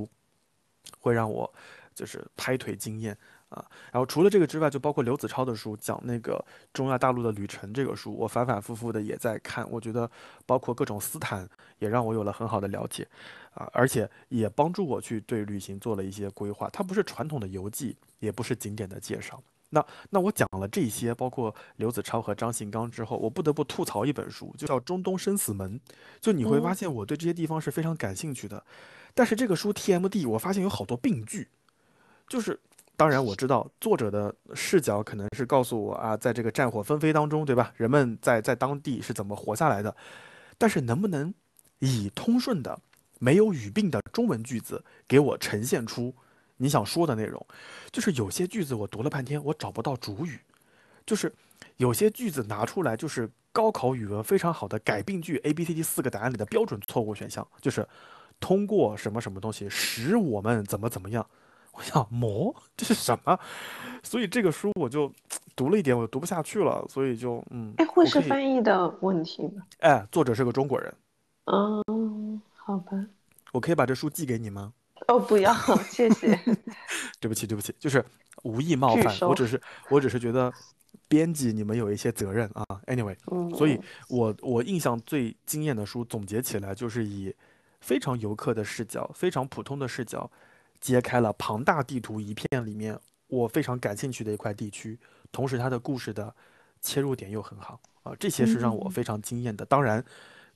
[1.00, 1.52] 会让我
[1.94, 3.16] 就是拍腿惊艳
[3.50, 3.64] 啊。
[3.92, 6.44] 然后除了这个之外，就包括刘子超的书，讲那个
[6.74, 9.70] 中亚大陆的旅程这个书，我反反复复的也在看。
[9.70, 10.10] 我觉得
[10.48, 11.48] 包括各种斯坦，
[11.78, 13.08] 也让我有了很好的了解
[13.54, 16.68] 啊，而且也帮助我去对旅行做了一些规划。
[16.72, 19.42] 它不是传统的游记，也不是景点的介绍。
[19.72, 25.80] 那那我讲了这些，包括刘子超和张信刚之后，我不得不吐槽一本书，就叫《中东生死门》。
[26.20, 28.66] 就你会发嗯现我对这些地方是非常感兴趣的，
[29.14, 31.48] 但是这个书 TMD 我发现有好多病句，
[32.28, 32.60] 就是
[32.98, 37.72] 当然我知道作者的视角可能是告诉我啊，在这个战火纷飞当中，对吧？
[37.78, 39.96] 人们在在当地是怎么活下来的，
[40.58, 41.32] 但是能不能
[41.78, 42.82] 以通顺的、
[43.20, 46.16] 没有语病的中文句子给我呈现出
[46.62, 47.44] 你想说的内容？
[47.90, 50.38] 就是有些句子我读了半天，我找不到主语，
[51.06, 51.34] 就是
[51.78, 57.88] 有些句子拿出来就是高考语文非常好的改病句 A B C D 四个答案里的标准错误选项，就是
[58.42, 61.26] 通过什么什么东西使我们怎么怎么样。
[61.72, 63.40] 我想魔这是什么？
[64.04, 65.10] 所以这个书我就
[65.56, 69.64] 读了一点，我就读不下去了，所以就嗯，哎，会是翻译的问题吗？
[69.80, 70.94] 哎，作者是个中国人，
[71.46, 72.92] 嗯，好吧。
[73.54, 74.74] 我可以把这书寄给你吗？
[75.08, 75.54] 哦，不要，
[75.90, 76.40] 谢谢。
[77.20, 78.04] 对不起，对不起，就是
[78.44, 80.52] 无意冒犯，我只是我只是觉得
[81.08, 82.66] 编辑你们有一些责任啊。
[82.88, 87.34] Anyway，嗯，所以我我印象最惊艳的书，总结起来就是以
[87.82, 90.30] 非常游客的视角，非常普通的视角，
[90.80, 95.00] 揭开了庞大地图一片里面我非常感兴趣的一块地区，
[95.32, 96.34] 同时它的故事的
[96.82, 99.66] 切入点又很好啊，这些是让我嗯非常惊艳的。
[99.66, 100.04] 当然，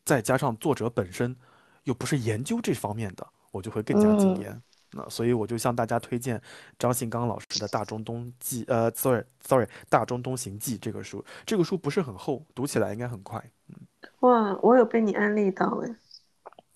[0.06, 1.36] 再加上作者本身
[1.84, 4.62] 又不是研究这方面的，我就会更加惊嗯艳。
[4.96, 6.40] 那所以我就向大家推荐
[6.78, 11.24] 张信刚老师的《大中东记》呃，sorry sorry，《大中东行记》这个书。
[11.46, 13.44] 这个书不是很厚，读起来应该很快。
[13.70, 13.76] 嗯
[14.20, 15.96] 哇，我有被你安利到哎。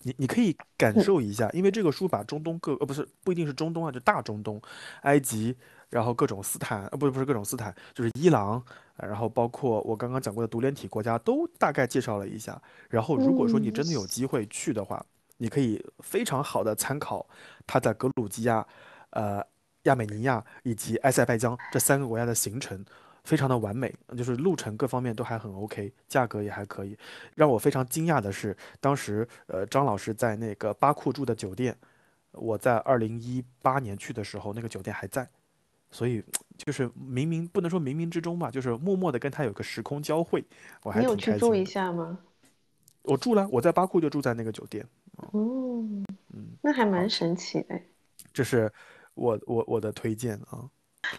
[0.02, 4.60] 你你可以感受一下，因为这个书把中东各呃不是不一定是中东啊，就大中东，
[5.02, 5.56] 埃及，
[5.90, 8.62] 然后各种斯坦呃不是不是各种斯坦，就是伊朗，
[8.96, 12.60] 呃然后包括我刚刚讲过的独联体国家都大概介绍了一下。
[12.88, 15.04] 然后如果说你真的有机会去的话，
[15.38, 17.26] 你可以非常好的参考
[17.66, 18.64] 他在格鲁吉亚、
[19.10, 19.44] 呃
[19.84, 22.84] 亚美尼亚以及埃塞拜疆这三个国家的行程。
[23.24, 26.96] 非常的完美，就是路程各方面都还很 OK，价格也还可以。
[27.34, 31.76] 让我非常惊讶的是，当时呃张老师在那个巴库住的酒店，
[32.32, 35.28] 我在二零一八年去的时候，那个酒店还在，
[35.90, 36.24] 所以
[36.56, 40.42] 就是冥冥不能说冥冥之中吧，就是默默的跟他有个时空交汇，
[40.82, 41.64] 我还你有去住一的。
[41.66, 42.18] 下吗？
[43.02, 44.86] 我住了，我在巴库就住在那个酒店，
[45.32, 46.04] 嗯，
[46.34, 47.80] 嗯，那还蛮神奇的。
[48.32, 48.72] 这是
[49.14, 50.68] 我我我的推荐啊。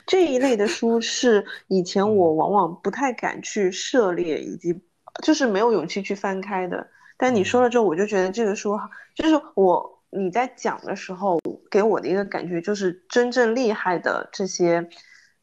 [0.05, 4.79] 这一类的书是以前我嗯往往不太敢去涉猎，以及
[5.23, 6.87] 就是没有勇气去翻开的。
[7.17, 11.39] 但你说嗯了之后，我就觉得这个书好就是我你在讲的时候
[11.69, 14.87] 给我的一个感觉就是真正厉害的这些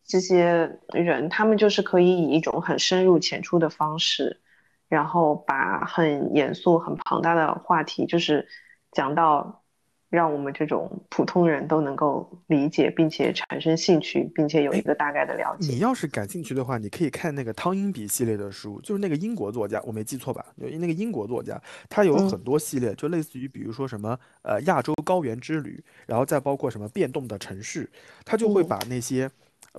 [0.05, 4.41] 这些人，他们就是可以以一种很深入浅出的方式，
[4.89, 8.47] 然后把很严肃、很庞大的话题，就是
[8.93, 9.62] 讲到
[10.09, 15.72] 让我们这种普通人都能够理解，并且产生兴趣，并且有一个大概的了解。
[15.72, 20.47] 你要是感兴趣的话，你可以看那个汤因比系列的书，就是那个英国作家，我没记错吧？
[20.57, 27.91] 有那个英国作家，他有嗯很多系列，就类似于比如说什么呃亚洲高原之旅，然后再包括什么变动的城市，
[28.24, 29.24] 他就会嗯把那些。
[29.24, 29.30] 呃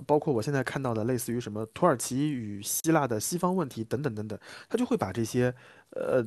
[0.06, 4.38] 包括我现在看到的，类似于什么土耳其与希腊的西方问题等等等等，
[4.68, 5.54] 他就会把这些，
[5.90, 6.22] 呃，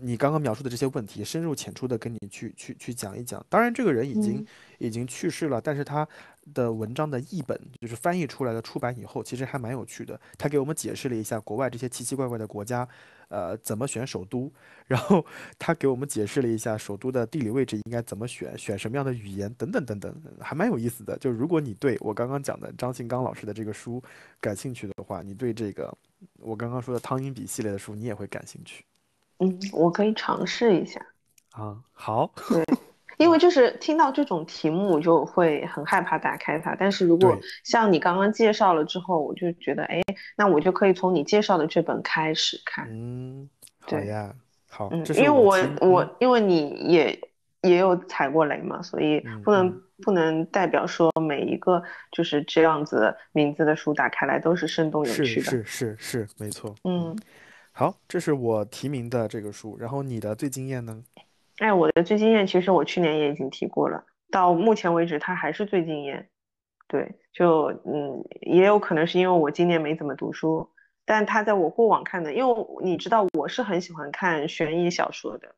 [0.00, 3.44] 你刚刚描述的这些问题，深入浅出的跟你去去去讲一讲。
[3.48, 4.46] 当然，这个人已经、嗯
[4.82, 6.06] 已经去世了，但是他
[6.54, 10.20] 的文章的译本就是翻译出来的出版以后，其实还蛮有趣的。
[10.36, 12.88] 他给我们解释了一下国外这些奇奇怪怪的国家，
[13.28, 14.52] 呃，怎么选首都，
[14.88, 15.24] 然后
[15.56, 21.16] 他给我们解释了一下首都的地理位置应该怎么选，选什么样的语言等等等等，还蛮有意思的。
[21.18, 24.02] 就如果你对我刚刚讲的张信刚老师的这个书
[24.40, 25.96] 感兴趣的话，你对这个
[26.40, 28.84] 我刚刚说的汤因比系列的书你也会感兴趣
[29.42, 31.00] 嗯，我可以尝试一下。
[31.52, 31.76] 啊。
[31.92, 32.64] 好，对，
[33.18, 36.74] 因为就是听到这种题目，我就会很害怕打开它。
[36.74, 40.02] 但是如果像你刚刚介绍了之后，我就觉得，哎，
[40.36, 42.88] 那我就可以从你介绍的这本开始看。
[42.90, 43.48] 嗯，
[43.86, 44.34] 对呀，
[44.68, 47.20] 好，嗯，因为我我因为你也
[47.62, 51.80] 也有踩过雷嘛，所以嗯不能嗯不能代表说每一个
[52.10, 55.50] 就是这样子名字的书打开来都是生动有趣的。
[55.50, 56.74] 是是是，没错。
[56.82, 57.16] 嗯，
[57.74, 61.02] 好，这是我提名的这个书，然后你的最惊艳呢？
[61.58, 66.28] 哎，我的最惊艳，其实我去年也已经提过了，到目前为止它还是最惊艳。
[66.86, 70.68] 对，就嗯，也有可能是因为我今年没怎么读书，
[71.06, 75.54] 但它在我过往看的，因为你知道我是很喜欢看悬疑小说的，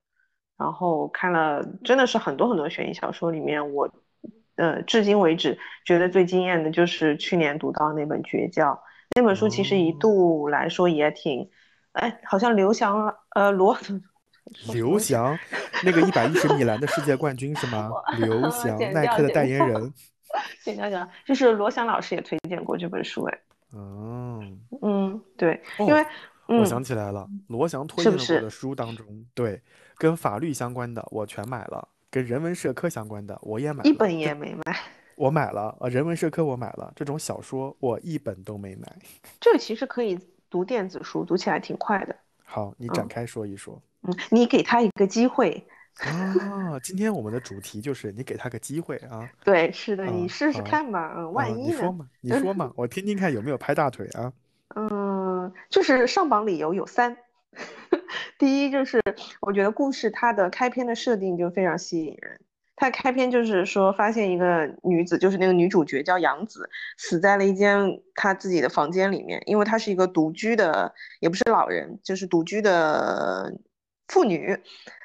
[0.57, 3.91] 然后看了真的是很多很多悬疑小说里面，我
[4.55, 8.73] 呃至今为止觉得最惊艳的就是去年读到那本《绝教》，
[9.17, 11.51] 那本书其实一哦度来说也挺，
[11.95, 13.77] 哎，好像刘翔呃罗。
[14.73, 15.37] 刘翔，
[15.83, 17.91] 那个一百一十米栏的世界冠军是吗？
[18.19, 19.93] 刘 翔，耐克的代言人。
[20.63, 23.39] 行行行，就是罗翔老师也推荐过这本书，哎，
[23.73, 24.45] 哦，
[24.83, 26.05] 嗯，对，哦因为
[26.47, 29.63] 我嗯想起来了，罗翔推荐过的书当中，对，
[29.97, 34.77] 跟法律相关的我全买了，跟人文社科相关的我也买了，一本也没买，
[35.17, 38.87] 我买了，呃，人文社科我买了，这种小说我一本都没买。
[39.41, 40.19] 这个其实可以
[40.55, 43.83] 读电子书，读起来挺快的，好，你展嗯开说一说。
[44.03, 45.67] 嗯，你给他一个机会，
[45.99, 49.29] 啊，今天我们的主题就是你给他个机会啊。
[49.43, 51.73] 对，是的，啊你试试看吧，嗯，万啊，一呢？
[51.73, 54.33] 你说嘛，你说嘛， 我听听看有没有拍大腿啊。
[54.77, 57.17] 嗯，就是上榜理由有三。
[58.39, 59.03] 第一就是
[59.41, 62.41] 我觉得故事它的开篇的设定就非常吸引人。
[62.77, 66.69] 他开篇就是说发现一个女子，就是那个女主角叫杨子，
[66.99, 73.53] 死在了一间她自己的房间里面，因为她是一个独居的，也不是老人，就是独居的
[74.09, 74.59] 妇女。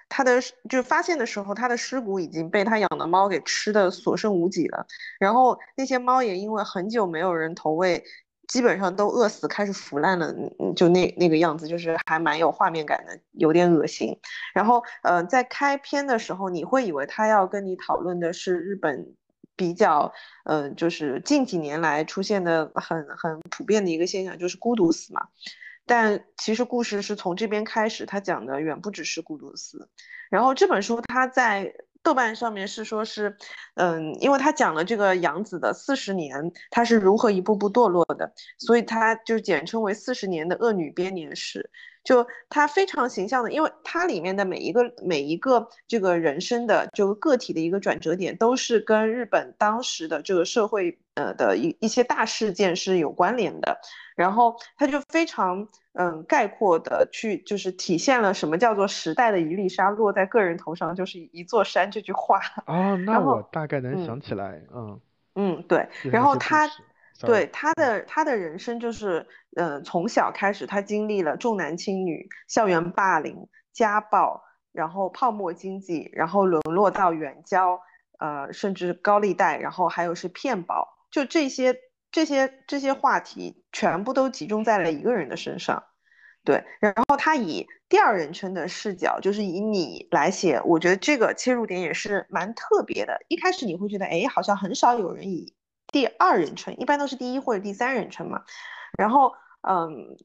[0.09, 4.87] 她的就发现的时候，她的尸骨已经被她养的猫给吃的所剩无几了。
[5.19, 8.03] 然后那些猫也因为很久没有人投喂，
[8.49, 14.19] 基本上都饿死，开始腐烂了，嗯就那那个样子，就是还蛮有画面感的，有点恶心。
[14.53, 19.13] 然后，呃，在开篇的时候，你会以为他要跟你讨论的是日本
[19.55, 20.11] 比较，
[20.45, 25.27] 呃，就是近几年来出现的很很普遍的一个现象，就是孤独死嘛。
[25.85, 29.89] 但其实故事是从这边开始，他讲的远不只是孤独死。
[30.29, 33.35] 然后这本书它在豆瓣上面是说是，
[33.75, 41.69] 嗯，因为他讲了这个杨子的四十年，他是如何一步步堕落的，所以他就简称为四十年的恶女编年史。
[42.03, 53.79] 就他非常形象的，因为它里面的每一个每一个这个人生的就个个体的一个转折点，都是跟日本当时的这个社会呃的一一些大事件是有关联的。
[54.15, 62.41] 然后他就非常嗯概括的去就是体现了什么叫做时代的一粒沙落在个人头上就是一座山这句话。
[62.65, 64.99] 哦，那我大概能嗯想起来，嗯，
[65.35, 65.87] 嗯，对。
[66.11, 66.69] 然后他
[67.27, 74.41] 对他的他的人生就是，呃，从小开始，他经历了重男轻女、校园霸凌、家暴，
[74.71, 77.79] 然后泡沫经济，然后沦落到远交，
[78.19, 81.75] 呃，甚至高利贷，然后还有是骗保，就这些
[82.11, 85.83] 这些这些话题全部都集中在了一个人的身上。
[86.45, 93.19] 对，然后他以第二人称的视角，就是以你来写，我觉得这个切入点也是蛮特别的。
[93.27, 95.53] 一开始你会觉得，哎，好像很少有人以
[95.91, 98.43] 第二人称，一般都是第一或者第三人称嘛。
[98.97, 100.17] 然后，嗯，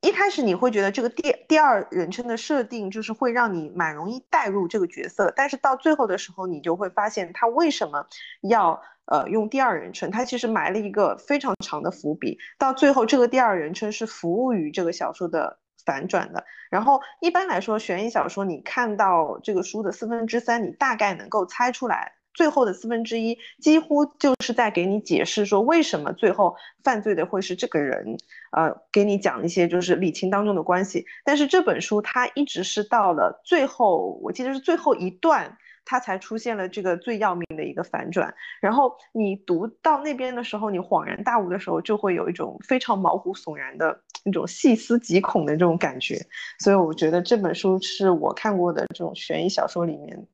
[0.00, 8.06] 一开始你会觉得这个第第二人称的设定就是会让你蛮容易带入这个角色，但是到最后的时候，你就会发现他为什么
[8.42, 16.44] 要呃用第二人称，他其实埋了一个非常长的伏笔，到最后这个第二人称是服务于这个小说的反转的。
[16.70, 22.17] 然后一般来说，悬疑小说你看到这个书的四分之三，你大概能够猜出来。
[22.38, 28.16] 最后的四分之一几乎就是在给你解释说为什么最后犯罪的会是这个人，
[28.52, 31.04] 呃，给你讲一些就是理清当中的关系。
[31.24, 38.32] 但是这本书它一直是到了最后，我记得是最后一段，它才出现了这个最要命的一个反转。
[38.60, 46.24] 然后你读到那边的时候，你恍然大悟的时候，就会有一种非常毛骨悚然的那种细思极恐的这种感觉。
[46.60, 50.24] 所以我觉得这本书是我看过的这种悬疑小说里面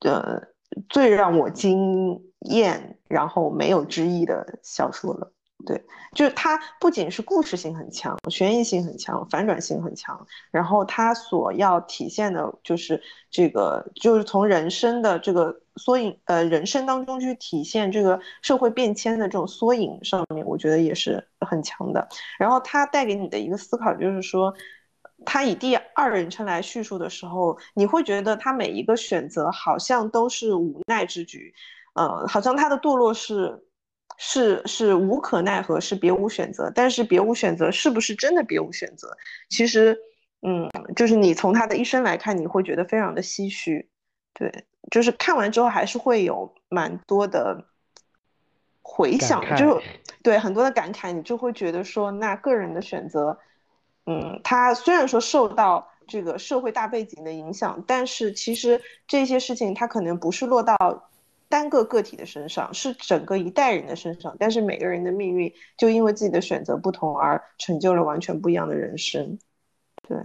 [0.00, 0.48] 的。
[0.88, 5.32] 最让我惊艳，然后没有之一的小说了。
[5.66, 22.08] 对，就是它不仅是故事性很强，悬疑性很强，反转性很强，然后它所要体现的就是这个，就是从人生的这个缩影，呃，人生当中去体现这个社会变迁的这种缩影上面，我觉得也是很强的。
[22.38, 24.54] 然后它带给你的一个思考就是说。
[25.26, 31.52] 他以第二人称来叙述的时候，你会觉得他每一个选择好像都是无奈之举，
[31.94, 33.62] 呃，好像他的堕落是
[34.16, 36.72] 是是无可奈何，是别无选择。
[36.74, 39.14] 但是别无选择是不是真的别无选择？
[39.50, 39.96] 其实，
[40.42, 43.90] 嗯，就是你从他的一生来看，你会觉得非常的唏嘘。
[44.32, 44.50] 对，
[44.90, 47.66] 就是看完之后还是会有蛮多的
[48.80, 49.80] 回想，就
[50.22, 53.38] 对很多的感慨，你就会觉得说，那个人的选择。
[54.10, 60.76] 嗯，他虽然说受到这个社会大背景的影响，但是其实这些事情他可能不是落到
[61.48, 64.36] 单个个体的身上，是整个一代人的身上。
[64.38, 69.38] 但是每个人的命运就因为自己的选择不同而成就了完全不一样的人生。
[70.08, 70.18] 对，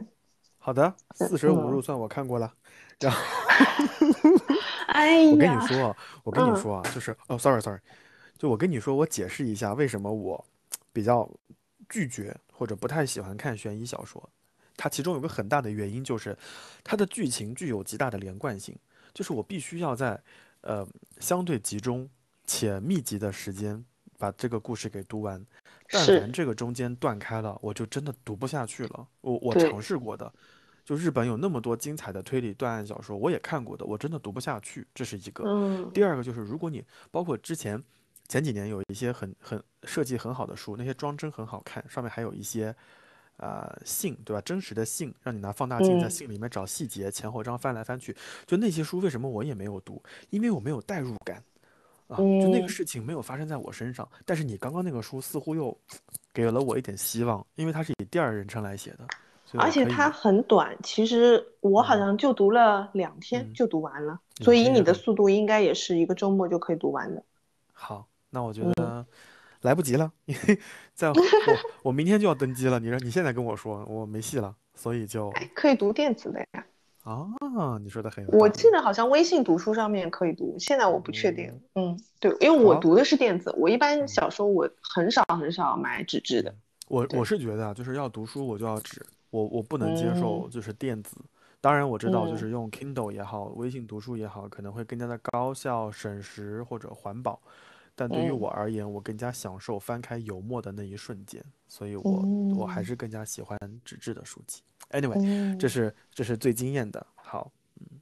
[0.57, 2.51] 好的，嗯四舍五入算我看过了。
[2.99, 3.19] 然后
[4.87, 7.79] 哎 我跟你，说啊，我跟你嗯说啊，就是哦，sorry sorry，
[8.39, 10.43] 就我跟你说，我解释一下为什么我
[10.93, 11.29] 比较
[11.89, 14.29] 拒绝或者不太喜欢看悬疑小说。
[14.77, 16.37] 它其中有个很大的原因就是，
[16.83, 18.77] 它的剧情具有极大的连贯性，
[19.13, 20.21] 就是我必须要在
[20.61, 20.85] 呃
[21.19, 22.09] 相对集中
[22.45, 23.83] 且密集的时间
[24.17, 25.45] 把这个故事给读完。
[25.89, 29.07] 但凡这个中间断开了，我就真的读不下去了。
[29.21, 30.33] 我我尝试过的，
[30.83, 35.43] 就日本有那么多精彩的推理断案小说，我也看过的，我真的读不下去，这是一个。
[35.45, 37.81] 嗯第二个就是，如果你包括之前
[38.27, 42.75] 前几年有一些很很设计很好的书，那些装帧很好看，上面还有一些
[43.37, 44.41] 呃信，对吧？
[44.41, 48.15] 真实的信，让你拿放大镜在嗯信里面找细节，前后章翻来翻去。
[48.45, 50.01] 就那些书，为什么我也没有读？
[50.29, 51.43] 因为我没有代入感
[52.07, 54.07] 啊，就那个嗯事情没有发生在我身上。
[54.25, 55.77] 但是你刚刚那个书似乎又
[56.33, 59.07] 给了我一点希望，因为它是以第二人称来写的，
[59.59, 67.23] 而且它很短，其实我好嗯像就读了两天嗯就读完了，两所以以你的速度应该也是一个周末就可以读完的。
[67.71, 69.05] 好，那我觉嗯得
[69.61, 70.59] 来不及了，因为
[70.93, 71.15] 在我
[71.83, 72.77] 我明天就要登机了。
[72.81, 76.65] 你让你现在跟我说我没戏了，所以就哎，可以读电子的呀。
[77.03, 77.29] 啊，
[77.81, 78.49] 你说的很有我。
[78.49, 81.49] 记得好像微信读书上面可以读，现在我不确定。
[81.75, 86.53] 嗯，对，因为我读的是电子，我一嗯般小说我很少很少买纸质的。
[86.89, 91.15] 我我是觉得啊，就是要读书我就要纸，我我不能接受嗯就是电子。
[91.61, 97.39] 当然我知道，就嗯是用 Kindle 也好，微信读书也好，可能会更加的高效、省时或者环保。
[97.95, 102.21] 但对于嗯我而言，我更加享受翻开油墨的那一瞬间，所以我
[102.57, 104.61] 我还嗯是更加喜欢纸质的书籍。
[104.91, 107.05] Anyway，嗯这是这是最惊艳的。
[107.15, 108.01] 好，嗯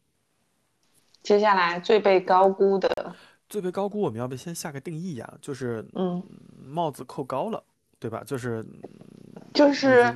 [1.22, 3.16] 接下来最被高估的，
[3.48, 5.38] 最被高估，我们要不先下个定义呀？
[5.40, 6.22] 就是嗯，
[6.60, 7.64] 帽子扣高了，
[8.00, 8.24] 对吧？
[8.26, 8.66] 就是
[9.54, 10.14] 就是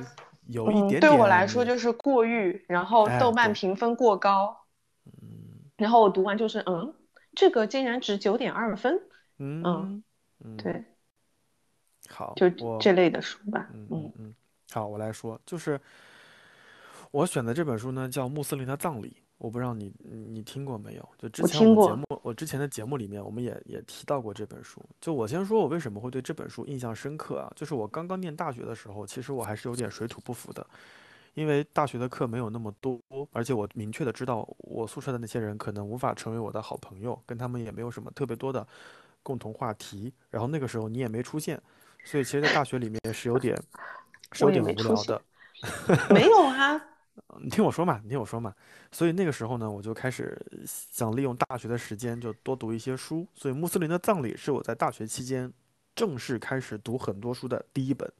[0.48, 4.54] 有一点，点对我来说就是过誉，然后哎豆瓣评分过高，
[5.06, 6.92] 嗯然后我读完就是嗯，
[7.34, 9.00] 这个竟然值九点二分，
[9.38, 10.02] 嗯
[10.44, 10.84] 嗯，对，
[12.08, 14.34] 好，就我这类的书吧，嗯嗯
[14.70, 15.80] 好，我来说，就是
[17.10, 19.08] 我选的这本书呢，叫《穆斯林的葬礼》，
[19.38, 21.08] 我不知道你你听过没有？
[21.16, 24.80] 就之前我们节听目，我之前的节目里面，我们也也提到过这本书。
[25.00, 27.52] 就我先说，我为什么会对这本书印象深刻啊？
[27.56, 30.66] 就是我刚刚念大学的时候，其实我还是有点水土不服的，
[31.34, 33.00] 因为大学的课没有那么多，
[33.32, 38.66] 而且我明确的知道，我宿舍的那些人可能无法成为我的好朋友，跟他们也没有什么特别多的
[39.28, 40.10] 共同话题。
[40.30, 41.60] 然后那个时候你也没出现，
[42.02, 43.54] 所以其实，在大学里面是有点
[44.32, 45.20] 是有点无聊的。
[46.08, 46.80] 没有啊，
[47.44, 48.54] 你听我说嘛，你听我说嘛。
[48.90, 53.26] 所以那个时候呢，我就开始想利用大学的时间，就多读一些书。
[53.34, 55.52] 所以《穆斯林的葬礼》是我在大学期间
[55.94, 58.10] 正式开始读很多书的第一本。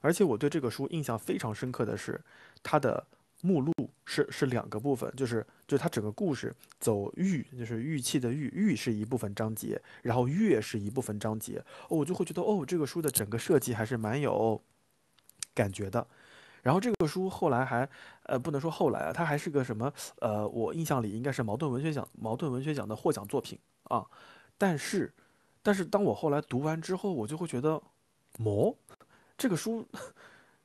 [0.00, 2.18] 而且我对这个书印象非常深刻的是，
[2.62, 3.06] 它的
[3.42, 3.72] 目录
[4.06, 14.58] 是是两个部分，就是就是它整个故事走玉，就是玉器的玉，玉是一部分章节，然后月是一部分章节，哦，我就会觉得哦，这个书的整个设计还是蛮有
[15.54, 16.06] 感觉的。
[16.62, 17.88] 然后这个书后来还，
[18.22, 24.06] 呃，不能说后来啊，它还是个什么，呃，我印象里应该是茅盾文学奖茅盾文学奖的获奖作品啊。
[24.56, 25.12] 但是，
[25.60, 27.82] 但是当我后来读完之后，我就会觉得，
[28.38, 28.72] 魔，
[29.36, 29.84] 这个书，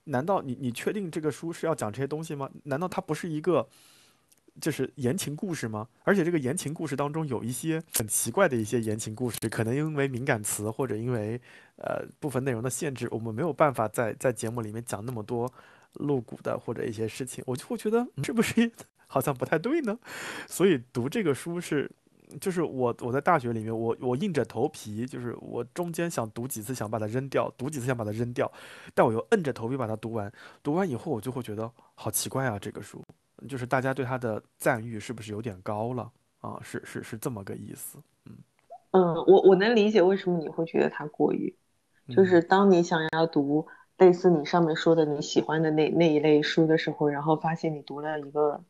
[0.08, 2.49] 难道你你确定这个书是要讲这些东西吗？
[2.64, 3.68] 难道它不是一个
[4.60, 5.88] 就是言情故事吗？
[6.03, 11.39] 而且这个言情故事当中有一些很奇怪的一些言情故事，可能因为敏感词或者因为
[11.78, 15.51] 呃部分内容的限制，我们没有办法在在节目里面讲那么多
[15.93, 18.72] 露骨的或者一些事情，我就会觉得这不是
[19.08, 19.97] 好像不太对呢？
[20.47, 21.89] 所以读这个书是。
[22.41, 28.51] 就是我，我在大学里面，我我硬着头皮，就是我中间想读几次，想把它扔掉，读几次想把它扔掉，
[28.93, 30.32] 但我又摁着头皮把它读完。
[30.61, 33.01] 读完以后，我就会觉得好奇怪啊，这个书，
[33.47, 36.59] 就是大家对它的赞誉是不是有点高了啊？
[36.61, 37.97] 是是是这么个意思。
[38.91, 41.55] 嗯，我我能理解为什么你会觉得它过于，
[42.09, 43.67] 就嗯是当你想要读
[43.97, 48.63] 类似你上面说的你喜欢的那那一类书的时候，然后发现你读了一个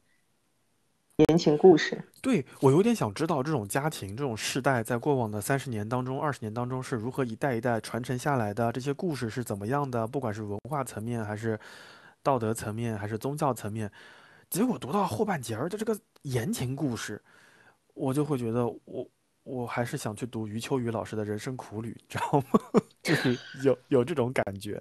[1.18, 2.00] 言情故事。
[2.22, 11.60] 对，我有点想知道这种家庭、这种世代在过往的三十年当中、二十年当中是如何一代一代传承下来的，这些故事是怎么样的，不管是文化层面，还是
[12.22, 13.92] 道德层面，还是宗教层面。
[14.50, 17.20] 结果读到后半截儿的这个言情故事，
[17.96, 19.10] 我就会觉得我
[19.44, 22.60] 我还是想去读余秋雨老师的人生苦旅，知道吗？
[23.02, 24.80] 就是有有这种感觉。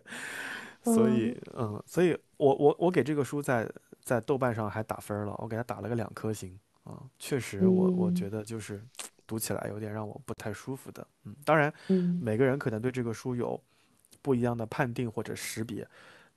[0.84, 3.68] 所以，嗯，所以我我我给这个书在
[4.02, 8.12] 在豆瓣上还打分了，我给他打了个两颗星啊，确实我我嗯。
[8.12, 8.82] 觉得就是
[9.26, 12.26] 读起来有点让我不太舒服的，嗯，当然嗯。
[12.26, 13.60] 每个人可能对这个书有
[14.22, 15.86] 不一样的判定或者识别，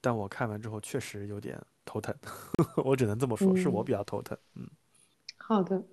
[0.02, 2.16] 但我看完之后确实有点头疼，
[2.86, 3.84] 我只能这么说，是我嗯。
[3.84, 4.70] 比较头疼，嗯。
[5.38, 5.84] 好的。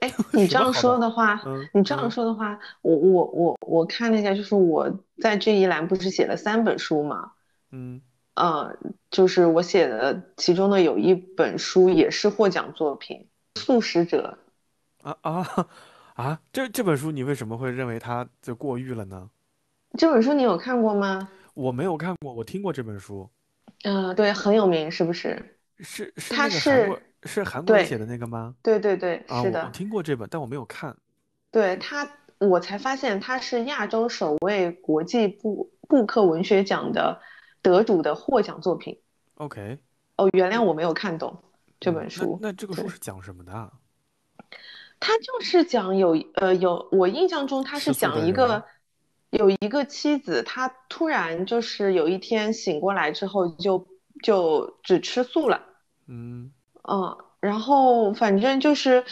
[0.00, 2.10] 哎， 你这样说的话，嗯你这样嗯。
[2.10, 4.88] 说的话，我我我我看了一下，就是我
[5.20, 7.32] 在这一栏不是写了三本书嘛？
[7.72, 8.00] 嗯
[8.38, 8.76] 呃，
[9.10, 13.26] 就是我写的其中的有一本书也是获奖作品，
[13.60, 14.38] 《素食者》。
[15.08, 15.68] 啊啊
[16.14, 16.40] 啊！
[16.52, 19.28] 这这本书你为什么会认为它就过誉了呢？
[19.96, 21.28] 这本书你有看过吗？
[21.54, 23.28] 我没有看过，我听过这本书，
[23.84, 25.58] 嗯、对，很有名，是不是？
[25.80, 28.54] 是是它那个韩国是是韩国人写的那个吗？
[28.62, 30.96] 对对对，啊，我我，听过这本，但我没有看。
[31.50, 32.08] 对他，
[32.38, 37.20] 我才发现他是亚洲首位国际布布克文学奖的
[37.62, 38.98] 得主的获奖作品。
[39.36, 39.78] OK，
[40.16, 41.36] 哦，原谅我没有看懂
[41.78, 42.38] 这嗯本书。
[42.40, 43.72] 那那这个书是讲什么的啊？
[45.00, 48.64] 它就是讲有呃有，我印象中它是讲一个
[49.30, 53.86] 有一个妻子，她突然就是有一天醒过来之后就
[54.22, 55.62] 就只吃素了。
[56.08, 56.50] 嗯
[56.82, 59.04] 嗯，然后反正就是，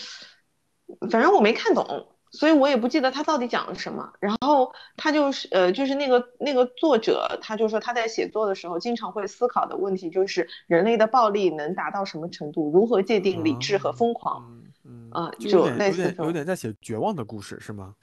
[1.11, 4.13] 反正我没看懂，所以我也不记得他到底讲了什么。
[4.21, 14.45] 然后他就是呃，就是那个那个作者，他就说他在写作的时候经常会思考的问题就是人类的暴力能达到什么程度，如何界定理智和疯狂。
[14.49, 17.95] 嗯嗯啊就类似有点在写绝望的故事是吗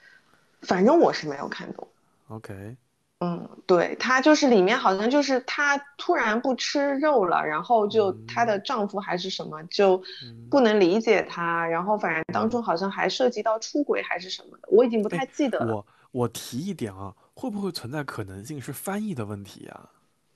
[0.62, 1.88] 反正我是没有看懂。
[2.28, 2.76] ？OK，
[3.24, 9.96] 嗯，对，她就是里面好像就是她突然不吃肉了，然后就她的丈夫还是什么就
[10.26, 15.74] 嗯不能理解她，然后反正当中好像还涉及到出轨还是什么的，我已经不太记得了。
[15.74, 19.90] 我我提一点啊，会不会存在可能性是翻译的问题啊？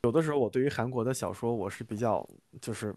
[0.03, 2.25] 有的时候我对于韩国的小说我是比较
[2.61, 2.95] 就是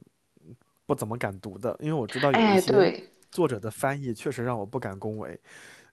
[0.87, 5.39] 不怎么敢读的，因为我知道有一哎，些对，作者的翻译确实让我不敢恭维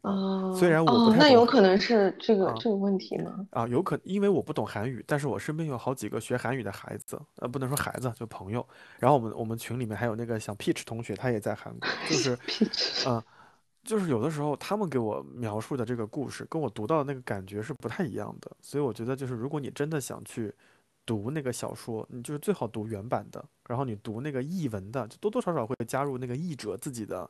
[0.01, 3.47] 哦，虽然我不哦，那太懂韩有可能是这个啊这个问题吗？
[3.51, 8.65] 啊，有可因为我不懂韩语，但是我身边有好几个学韩语的孩子，呃，不能说孩子，就朋友。
[8.99, 12.37] 然后我们我们群里面还有那个小 Peach 同学，他也在韩国，就是，
[13.07, 13.21] 嗯、
[13.83, 18.51] 就是有的时候他们给我描述的这个故事，跟我读到的那个感觉是不太一样的。
[18.61, 20.53] 所以我觉得，就是如果你真的想去
[21.05, 27.29] 读那个小说，你就是最好读原版的，然后你读那个译文的，就多多少少会加入那个译者自己的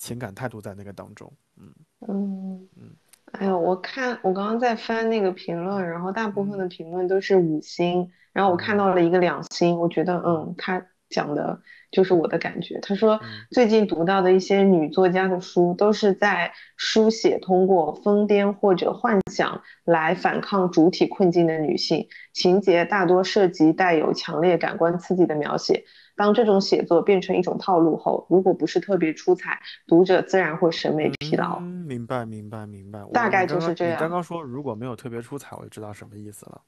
[0.00, 1.30] 情感态度在那个当中。
[1.58, 1.68] 嗯
[2.08, 2.90] 嗯嗯，
[3.32, 12.80] 哎呀，我看我刚刚在翻那个评论，然后大部分的评论都是五星，然后我看嗯到了一个两星，我觉得嗯，他讲的就是我的感觉。
[12.80, 25.84] 他说嗯最近读到的一些女作家的书，都是在书写通过疯癫或者幻想来反抗主体困境的女性，情节大多涉及带有强烈感官刺激的描写。
[26.20, 31.56] 当这种写作变成一种套路后，如果不是特别出彩，读者自然会审美疲劳。
[31.60, 33.02] 嗯，明白明白明白。
[33.10, 36.60] 大概就是这样你刚刚说如果没有特别出彩，我就知道什么意思了。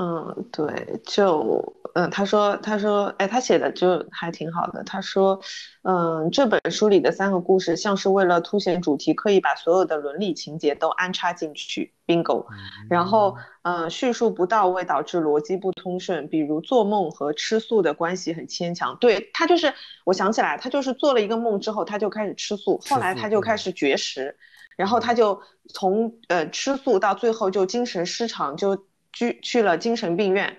[0.00, 4.82] 嗯，对，就嗯，他说，他说，哎，他写的就还挺好的。
[4.84, 5.38] 他说，
[5.82, 12.46] 嗯，这本书里的三个故事像是为了凸显主题，刻意把所有的伦理情节都安插进去，bingo。
[12.88, 18.96] 然后，嗯，叙述不到位导致逻辑不通顺，比如做梦和吃素的关系很牵强。
[18.98, 19.74] 对，他就是，
[20.06, 24.34] 我想起来，他就是做了一个梦之后，他就开始吃素，后来他就开嗯始绝食。
[24.76, 25.38] 然后他就
[25.74, 30.56] 从呃吃素到最后就精神失常，就去去了精神病院，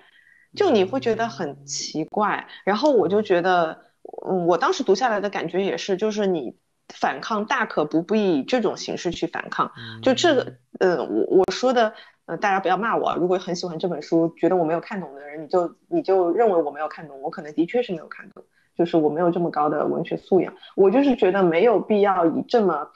[0.56, 2.48] 就你会觉得很奇怪。
[2.64, 3.86] 然后我就觉得，
[4.28, 6.56] 嗯，我当时读下来的感觉也是，就是你
[6.90, 9.72] 反抗大可不必以这种形式去反抗。
[10.02, 11.94] 就这个，呃，我我说的，
[12.26, 13.16] 呃，大家不要骂我啊。
[13.18, 18.44] 如果很喜欢这本书，觉得我没有看懂的人，你就你就认为我没有看懂，我可能的确是没有看懂，
[18.76, 20.54] 就是我没有这么高的文学素养。
[20.76, 22.92] 我就是觉得没有必要以这么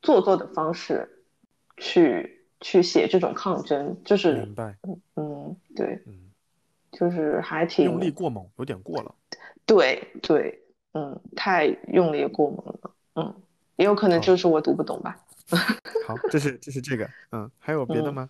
[0.00, 1.24] 做作的方式
[1.76, 4.74] 去去写这种抗争，就是明白，
[5.16, 6.30] 嗯，对，嗯，
[6.90, 9.14] 就是还挺用力过猛，有点过了。
[9.66, 10.62] 对对，
[10.94, 13.34] 嗯，太用力过猛了，嗯，
[13.76, 15.14] 也有可能就是我读不懂吧。
[16.06, 18.28] 好，这是这是这个，嗯，还有别的嗯吗？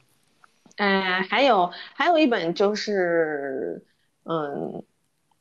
[0.79, 3.87] 呃，还有还有一本就是，
[4.25, 4.83] 嗯，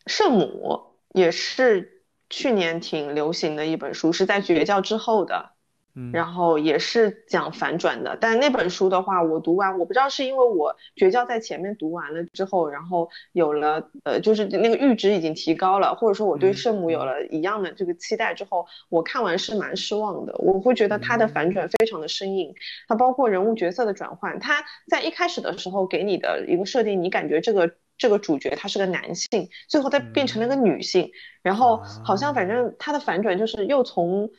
[0.05, 0.83] 圣母
[1.15, 5.52] 也是去年挺流行的一本书，是在绝教之后的，
[5.95, 8.17] 嗯，然后也是讲反转的。
[8.19, 20.33] 但那本书的话，我读完，我不知道是因为我绝交在前面读完了之后，然后有了呃，就是那个阈值已经提高了，或者说我对嗯圣母有了一样的这个期待之后，我看完是蛮失望的。
[20.39, 22.53] 我会觉得它的反转非常的生硬，
[22.87, 27.75] 它包括人物角色的转换，它在一开始的时候给你的一个设定，你感觉这个。
[27.95, 31.11] 这个主角他是个男性，最后他变成了个女性，
[31.43, 34.31] 然后好像反正他的反转就是又从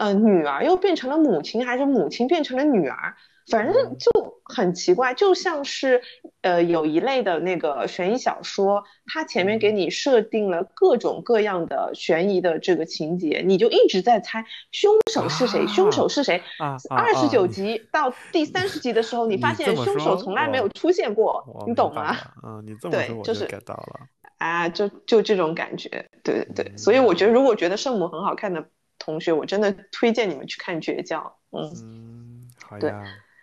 [0.00, 3.14] 呃女儿又变成了母亲，还是母亲变成了女儿，
[3.48, 4.10] 反正就
[4.44, 6.00] 很奇怪，就像是
[6.40, 14.42] 呃有一类的那个悬疑小说，它前面给你设定了各种各样的悬疑的这个情节，你就一直在猜
[14.72, 16.42] 凶手是谁，凶手是谁。
[16.88, 22.12] 二十九集到第三十集的时候，你发现凶手从来没有出现过，你懂吗？
[22.12, 24.00] 了嗯，你这么对说我就是 get 到了。
[24.38, 25.90] 啊，就就这种感觉，
[26.24, 28.64] 对对对，所以我觉得如果觉得圣母很好看的
[29.10, 31.18] 同学，我真的推荐你们去看《绝交》，
[31.58, 31.70] 嗯。
[31.84, 33.02] 嗯，好对呀。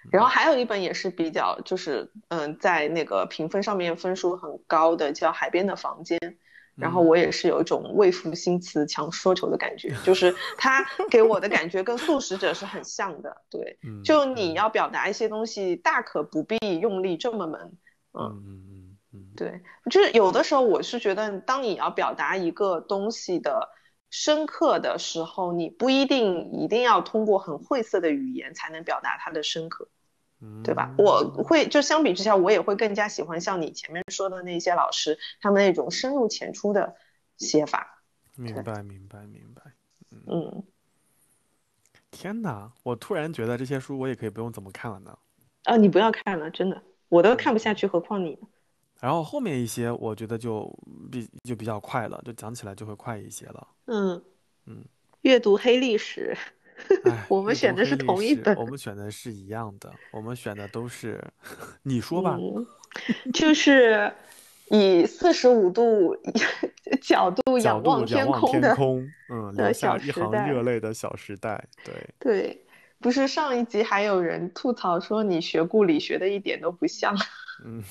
[0.10, 6.18] 然后还有一本也是比较，就是嗯，在那个评分上面分数很高的，叫《海边的房间》。
[6.78, 13.36] 然后嗯我也是有一种为赋新词强说愁的感觉，就是它给我的感觉跟《素食者》是很像的。
[13.50, 17.60] 对，嗯就你要表达一些东西，大可不必用力这么猛。
[18.14, 19.60] 嗯嗯嗯嗯，对，
[19.90, 23.68] 就是有的时候我是觉得，当你要表达一个东西的
[24.10, 29.88] 深刻的时候，你不一定一定要通过很晦涩的语言才能表达它的深刻。
[30.64, 30.94] 对吧？
[31.00, 36.96] 我会就相比之下，我也会更加喜欢像你前面说的那些老师，他们那种深入浅出的
[37.38, 38.04] 写法。
[38.36, 39.64] 明白明白明白。
[40.28, 40.64] 嗯，
[42.12, 45.18] 天哪，我突然觉得这些书我也可以不用怎么看了呢。
[45.64, 48.48] 啊，你不要看了，真的，我都看不下去，何况你呢？
[49.00, 50.72] 然后后面一些我觉得就
[51.12, 53.68] 比就比较快了，就讲起来就会快一些了。
[53.86, 54.22] 嗯
[54.66, 54.84] 嗯，
[55.22, 56.36] 阅读黑历史，
[57.06, 61.24] 哎， 我们选的是同一本我们选的是一样的，我们选的都是，
[61.84, 62.38] 你说吧。
[62.40, 62.66] 嗯，
[63.32, 64.12] 就是
[64.70, 66.16] 以四十五度
[67.02, 72.66] 角度仰望天空的，天空， 嗯，的留下小一行热泪的小时代，对，对，
[73.00, 77.16] 不是上一集还有人吐槽说你学物理学的一点都不像，
[77.64, 77.84] 嗯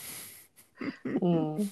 [1.23, 1.71] 嗯，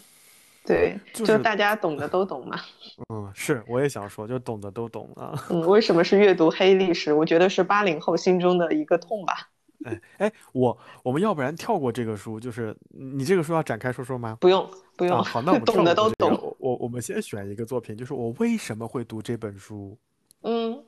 [0.64, 2.58] 对，就就是大家懂的都懂嘛。
[3.10, 5.34] 嗯，是，我也想说，就懂的都懂啊。
[5.50, 7.12] 嗯，为什么是阅读黑历史？
[7.12, 9.50] 我觉得是八零后心中的一个痛吧。
[9.84, 14.38] 哎哎，我我们要不然跳过这个书，就是你这个书要展开说说吗？
[14.40, 16.30] 不用不用，啊，好，那我们懂的都懂。
[16.32, 19.98] 我我我们先选一个作品，就是我为什么会读这本书。
[20.40, 20.82] 嗯，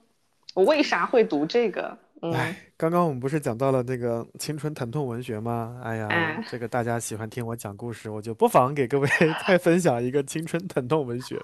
[0.54, 1.98] 我为啥会读这个？
[2.22, 5.80] 嗯，哎，刚刚我们不是讲到了那个青春疼痛文学吗？
[5.84, 9.08] 哎呀，哎这个大家喜欢听我讲故事，我就不妨给各位
[9.46, 11.38] 再 分享一个青春疼痛文学。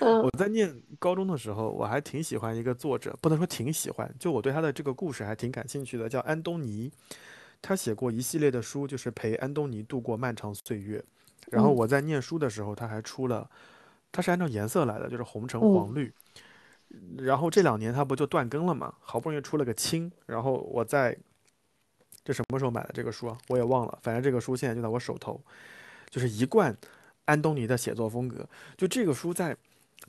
[0.00, 6.90] 嗯我在念高中的时候，我还挺喜欢一个作者，不能说挺喜欢，就我对他的这个故事还挺感兴趣的，叫安东尼。
[7.62, 11.02] 他写过一系列的书，就是陪安东尼度过漫长岁月。
[11.50, 13.48] 然后嗯我在念书的时候，他还出了，
[14.12, 16.12] 他是按照颜色来的，就是红橙嗯黄绿。
[17.18, 21.16] 然后这两年他不就断更了吗，好不容易出了个清，然后我在
[22.24, 23.38] 这什么时候买的这个书啊？
[23.48, 25.40] 我也忘了，反正这个书现在就在我手头，
[26.08, 26.76] 就是一贯
[27.24, 28.48] 安东尼的写作风格。
[28.76, 29.56] 就这个书在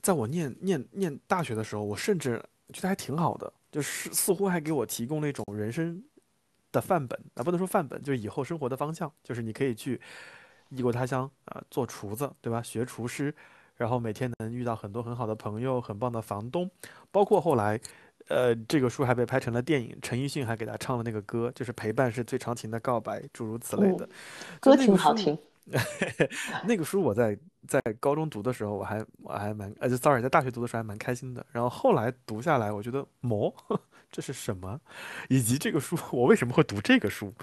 [0.00, 6.02] 在我念念念大学的时候，我甚至觉得还挺好的，就是似乎还给我提供了一种人生
[6.72, 10.00] 的范本啊，不能说范本，就是以后生活的方向，就是你可以去
[10.70, 12.62] 异国他乡啊、做厨子，对吧？
[12.62, 13.34] 学厨师，
[13.82, 16.70] 然后每天能遇到很多很好的朋友，很棒的房东，
[17.10, 17.78] 包括后来。
[18.28, 24.08] 呃，这个书还被拍成了电影，陈奕迅还给他唱了那个歌，就是陪伴是最长情的告白，诸如此类的。
[24.62, 25.36] 就歌挺好听。
[26.64, 31.44] 那个书我在在高中读的时候，我还我还蛮呃就，sorry，在大学读的时候还蛮开心的。
[31.50, 33.52] 然后后来读下来，我觉得魔，
[34.12, 34.80] 这是什么？
[35.28, 37.34] 以及这个书我为什么会读这个书？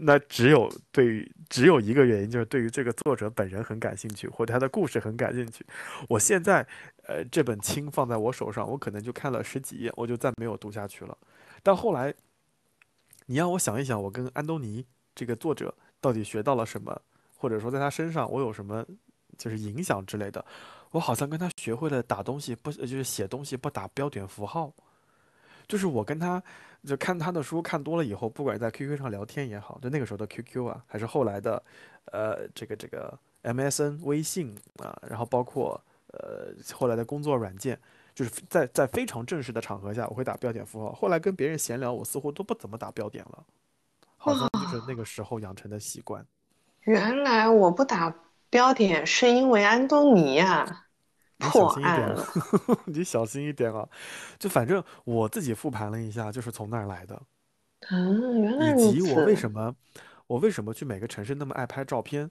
[0.00, 5.66] 那只有对于只有一个原因，就是对于这个作者本人很感兴趣，或者他的故事很感兴趣。
[6.08, 6.64] 我现在
[7.06, 11.18] 呃这本清放在我手上，我可能就看了十几页，我就再没有读下去了。
[11.62, 12.14] 但后来
[13.26, 14.84] 你让我想一想，我跟安东尼
[15.14, 17.00] 这个作者到底学到了什么？
[17.36, 18.84] 或者说在他身上我有什么
[19.36, 20.44] 就是影响之类的，
[20.90, 24.72] 我好像跟他学会了打东西不就是写东西不打标点符号，
[25.68, 26.42] 就是我跟他
[26.84, 31.62] 就看他的书看多了以后，不管在 QQ 上聊天也好，就那个时候的 QQ 啊，还是后来的
[32.06, 37.78] 呃这个这个 MSN 微信啊，然后包括呃后来的工作软件。
[38.14, 40.92] 就是在在非常正式的场合下，我会打标点符号。
[40.92, 43.44] 后来跟别人闲聊，我似乎都不怎么打标点了，
[44.16, 46.26] 好像就是那个时候养成的习惯。
[46.80, 48.12] 原来我不打
[48.50, 50.86] 标点是因为安东尼呀、
[51.38, 52.22] 破心一点案了。
[52.22, 53.88] 啊， 你小心一点啊！
[54.38, 57.14] 就反正我自己复盘了一下，就是从那儿来的，
[57.88, 57.96] 啊，
[58.40, 59.34] 原来如以及我为。
[59.34, 59.74] 什么
[60.26, 62.30] 我为什么去每个城市那么爱拍照片，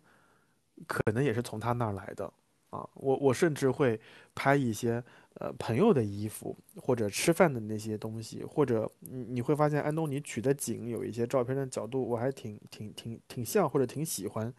[0.85, 2.25] 可能也是从他那儿来的
[2.69, 2.87] 啊。
[2.93, 3.99] 我我甚至会
[4.35, 5.03] 拍一些
[5.35, 14.53] 呃朋友的衣服，或者吃饭的那些东西，或者你你会发现安东尼取的景有一些照片的角度，我还挺挺挺挺像或者挺喜欢，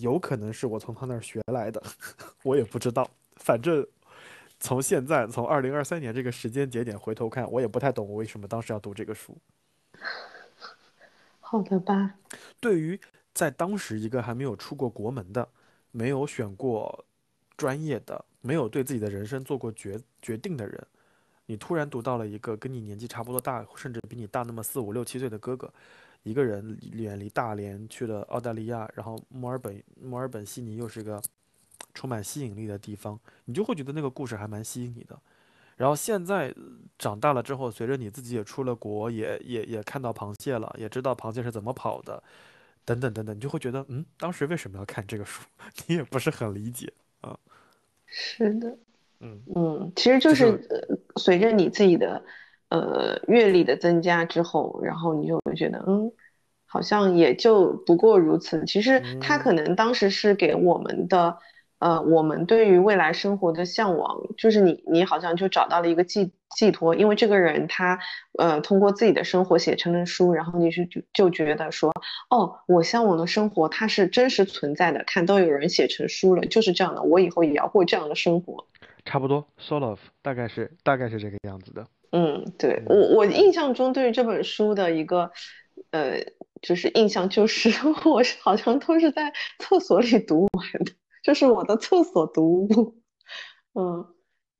[0.00, 1.82] 有可能是我从他那儿学来的，
[2.42, 3.08] 我也不知道。
[3.36, 3.86] 反正
[4.60, 9.36] 从现在从二零二三年这个时间节点回头看，我也不太懂我为什么当时要读这个书。
[11.40, 12.14] 好的吧，
[12.58, 12.98] 对于
[13.32, 15.48] 在当时一个还没有出过国门的、
[15.90, 17.04] 没有选过
[17.56, 20.86] 专业的、没有对自己的人生做过决决定的人，
[21.46, 25.72] 你突然读到了一个跟你年纪差不多大，甚至比你大那么四五六七岁的哥哥，
[26.24, 31.22] 一个人远离大连去了澳大利亚，然后墨尔本，墨尔本悉尼又是个
[31.94, 35.16] 充满吸引力的地方，你就会觉得那个故事还蛮吸引你的。
[35.76, 36.62] 然后现在呃
[36.98, 42.22] 长大了之后，随着你自己也出了国，也也也看到螃蟹了，也知道螃蟹是怎么跑的，
[42.84, 45.42] 等等等等，你就会觉得，嗯，当时为什么要看这个书？
[45.86, 47.38] 你也不是很理解啊，
[48.06, 48.78] 是的，
[49.20, 52.24] 嗯，嗯，其实就就是呃，随着你自己的
[52.74, 56.10] 呃阅历的增加之后，然后你就会觉得，嗯，
[56.66, 58.64] 好像也就不过如此。
[58.64, 61.38] 其实他可嗯能当时是给我们的，
[61.78, 67.98] 呃，我们对于未来生活的向往，就是你你好像就找到了一个寄寄托，因为这个人他
[68.38, 71.92] 呃通过自己的生活写成了书，然后你是就就觉得说，
[72.30, 78.66] 哦，我向往的生活它是真实存在的，看都有人写成书了，就是这样的，我以后也要过这样的生活。
[79.04, 81.86] 差不多，sort of，大概是大概是这个样子的。
[82.16, 85.32] 嗯，对，嗯我我印象中对于这本书的一个
[85.90, 86.24] 呃，
[86.62, 87.70] 就是印象就是
[88.08, 90.92] 我是好像都是在厕所里读完的，
[91.24, 93.02] 就是我的厕所读物。
[93.74, 94.06] 嗯，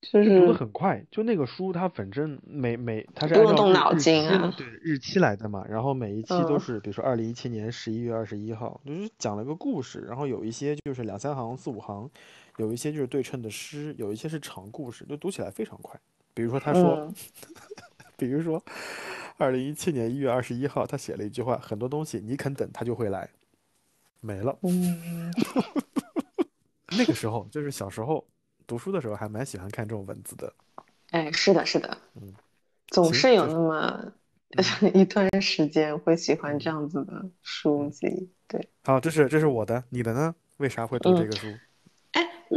[0.00, 4.52] 就是读得很快，就那个书它反正每每它是不按照筋啊。
[4.58, 12.10] 对日期来的嘛，然后每一期都嗯是比如说二零一七年十一月二十一号，就是讲了个故事，然后有一些就是两三行四五行，
[12.56, 15.96] 有一些就是对称的诗，有一些是长故事，就读起来非常快。
[16.34, 17.14] 比如说他说，嗯
[18.16, 18.62] 比如说
[19.38, 23.28] 二零一七年一月二十一号，他写了一句话，很多东西你肯等他就会来，
[24.20, 24.56] 没了。
[24.62, 25.32] 嗯，
[26.96, 28.24] 那个时候就是小时候
[28.66, 30.52] 读书的时候，还蛮喜欢看这种文字的。
[31.10, 32.34] 哎，是的，是的，嗯，
[32.88, 34.12] 总，是有那么
[34.56, 38.30] 嗯 一段时间会喜欢这嗯样子的书嗯，籍。
[38.48, 40.34] 对，好，这是这是我的，你的呢？
[40.58, 41.26] 为啥会读这嗯。
[41.26, 41.48] 个书？
[41.48, 41.58] 哎，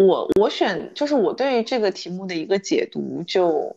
[0.06, 3.76] 我我选就是我对于这个题目的一个解读就，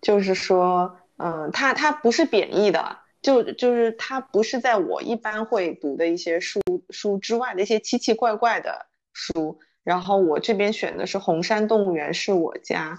[0.00, 6.60] 就是说，嗯，它它不是贬义的，就就是它不是在我一般会读的一些书
[6.90, 9.58] 书之外的一些奇奇怪怪的书。
[9.82, 12.94] 然后我这边选的是《红山动物园是我家》，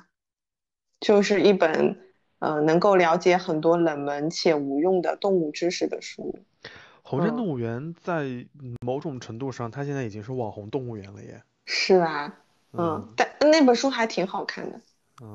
[0.99, 1.97] 就是一本
[2.39, 6.37] 呃能够了解很多冷门且无用的动物知识的书。
[7.01, 8.23] 红山动嗯，物园在
[8.61, 11.41] 嗯某种程度上，它现在已经是网红动物园了耶。
[11.65, 12.40] 是吧？
[12.73, 14.79] 嗯，嗯，但那本书还挺好看的。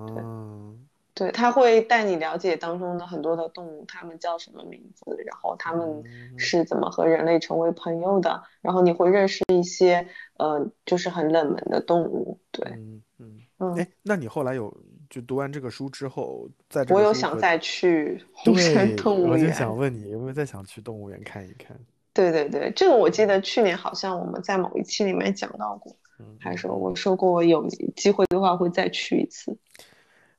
[0.06, 0.18] 对。
[0.18, 0.72] 啊，
[1.14, 10.06] 对，他会带你了解当中的很多的动物，它们叫什么名字，然后它们嗯是怎么和人类成为朋友的，然后你会认识一些
[10.36, 12.38] 呃，就是很冷门的动物。
[12.50, 14.70] 对，嗯嗯，嗯，哎，那你后来有
[15.08, 19.74] 就读完这个书之后，在这我有想再去 红山对，动物园我就想。
[19.74, 21.74] 问你有没有再想去动物园看一看？
[22.12, 25.96] 对对对，这个我记得去年好像我们在某一期里面讲到过，嗯，
[26.38, 27.66] 还说我说过有
[27.96, 29.56] 机会的话会再去一次。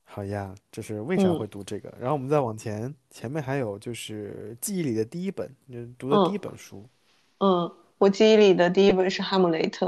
[0.04, 1.92] 好呀，这是为啥嗯会读这个？
[2.00, 6.88] 然后我们再往前，前面还有就是记忆里的第一本，就读的第一嗯本书，
[7.38, 9.86] 嗯，我记忆里的第一本是《哈姆雷特》。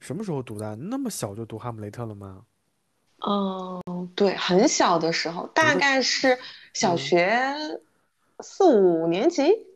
[0.00, 0.74] 什么时候读的？
[0.76, 2.44] 那么小就读《哈姆雷特》了吗？
[3.18, 6.38] 嗯，对，很小的时候，大概是
[6.72, 7.30] 小嗯学
[8.40, 9.66] 四五年级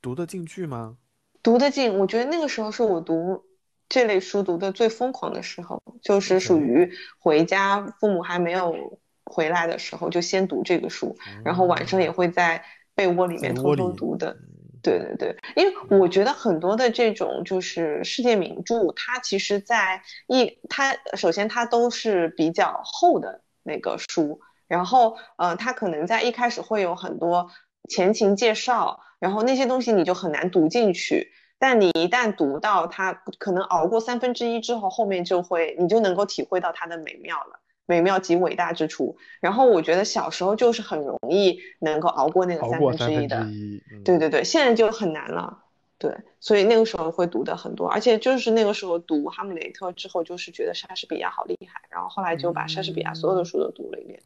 [0.00, 0.96] 读得进去吗？
[1.42, 1.98] 读得进。
[1.98, 3.44] 我觉得那个时候是我读
[3.88, 14.36] 这类书读的最疯狂的时候，就是属于回家父母还没有回来的时候就先读这个书，然后晚上也会在被窝里面偷偷读的。
[14.82, 27.50] 对对对，因为我觉得很多的这种就是世界名著，它其实在一它首先它都是比较厚的那个书，然后呃，它可能在一开始会有很多
[27.88, 31.32] 前情介绍，然后那些东西你就很难读进去。
[31.64, 39.16] 但你一旦读到它，可能熬过三分之一之后，后面就会你就能够体会到它的美妙了，美妙及伟大之处。
[39.40, 43.46] 然后我觉得小时候就是很容易能够熬过那个三分分之一的。
[44.04, 45.64] 对对对，现在就很难了。
[45.96, 54.20] 对，所以那个时候会读的很多，而且就是那个时候读《哈姆雷特》之后，就是觉得莎士比亚好厉害，然后后来就把莎士比亚所有的书都读了一遍。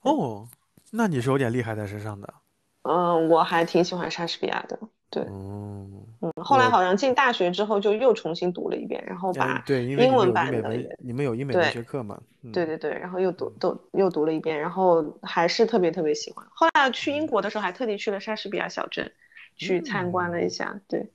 [0.00, 0.48] 哦，
[0.90, 2.34] 那你是有点厉害在身上的。
[2.82, 4.76] 嗯，我还挺喜欢莎士比亚的。
[5.14, 10.58] 对，嗯，嗯，后来好像进大学之后就又重新读了一遍，然后嗯把对，英文版的
[10.98, 12.20] 你们有英美文学课嘛？
[12.42, 16.44] 嗯对对对，然后又读都又读了一遍，然后还是特别特别喜欢。
[16.50, 19.10] 后来去英国的时候，还特地去了莎士比亚小镇，
[19.56, 20.78] 去参观了一下。
[20.86, 21.08] 对，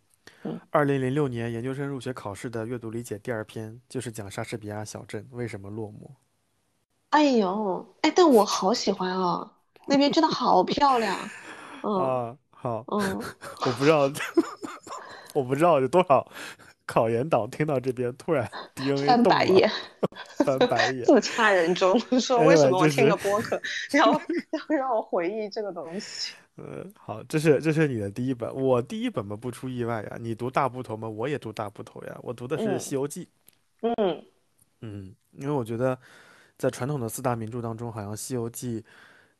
[0.71, 6.09] 二零零六年研究生入学考试的阅读理解第二篇就是讲莎士比亚小镇为什么落寞。
[7.11, 9.51] 哎呦，哎，但我好喜欢啊，
[9.85, 11.15] 那边真的好漂亮。
[11.83, 12.99] 嗯啊，好，嗯，
[13.65, 14.11] 我不知道，
[15.33, 16.29] 我不知道有多少
[16.85, 19.71] 考研党听到这边突然 DNA 翻白眼，
[20.45, 21.05] 翻白眼。
[21.05, 23.61] 自掐人中，说哎为什么我听个播客
[23.93, 26.33] 要要让我回忆这个东西？
[26.57, 33.29] 呃，好，这是这是你的第一本，我第一本嘛不出意外呀，你读大部头嘛，我也读大部头呀，我读的是《嗯西游记》。
[33.97, 34.25] 嗯
[34.81, 35.97] 嗯，因为我觉得
[36.57, 38.81] 在传统的四大名著当中，好像《西游记》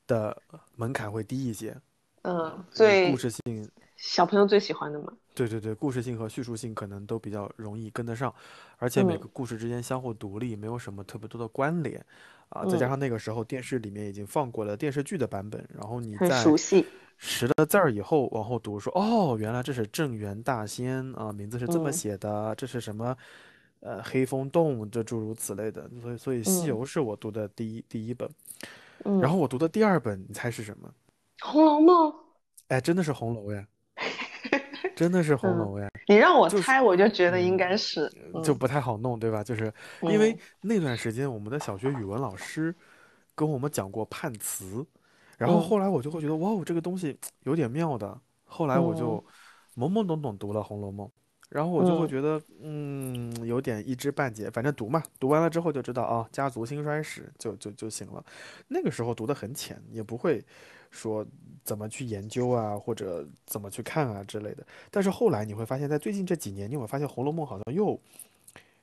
[0.08, 0.42] 的
[0.78, 1.76] 门槛会低一些，
[2.24, 5.14] 嗯，呃最故事性，小朋友最喜欢的嘛。
[5.34, 8.34] 对对对，故事性和叙述性可能都比较容易跟得上，
[8.78, 12.06] 而且每嗯个故事之间相互独立，没有什么特别多的关联
[12.50, 12.66] 啊。
[12.66, 16.86] 再加嗯上那个时候电视里面已经放过了电视剧的版本，然后你很在熟悉。
[17.18, 23.16] 识了字儿以后往后读，说哦，原来这是镇元大仙啊，名字是这么嗯写的，这是什么？
[23.82, 28.30] 呃，黑风洞，这诸如此类的，所以所以《西嗯游》是我读的第一第一本，
[29.06, 30.90] 嗯，然后我读的第二本，你猜是什么？
[31.42, 32.12] 《红楼梦》，
[32.68, 33.66] 哎，真的是红楼呀，
[34.96, 39.44] 真的是红嗯楼呀，你让我猜，我就觉得应嗯该是，嗯就不太好弄，对吧？
[39.44, 39.72] 就是
[40.04, 42.74] 因为嗯那段时间我们的小学语文老师
[43.36, 44.86] 跟我们讲过判词，
[45.38, 49.24] 然后嗯后来我就会觉得哇哦，这个东西有点妙的，后来我就
[49.76, 51.08] 嗯懵懵懂懂读了《红楼梦》，
[51.50, 58.24] 然后我就会嗯觉得嗯有点一知半解，反正读嘛，读完了之后就知道啊，家族兴衰史就就就行了。
[58.68, 60.44] 那个时候读得很浅，也不会
[60.92, 61.26] 说
[61.64, 64.66] 怎么去研究啊，或者怎么去看啊之类的。
[64.90, 68.00] 但是后来你会发现，在最近这几年，你有发现《红楼梦》好像又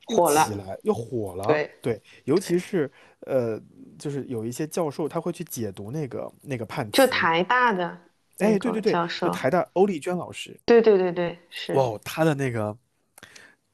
[0.08, 1.46] 又火了起来，又火了。
[1.82, 3.60] 对尤其是呃，
[3.98, 6.92] 就是有一些教授他会去解读那个那个判词。
[6.92, 7.88] 就台大的
[8.38, 12.76] 哎，对对对，就台大欧丽娟老师，对对对对，是，哇哦，他的那个。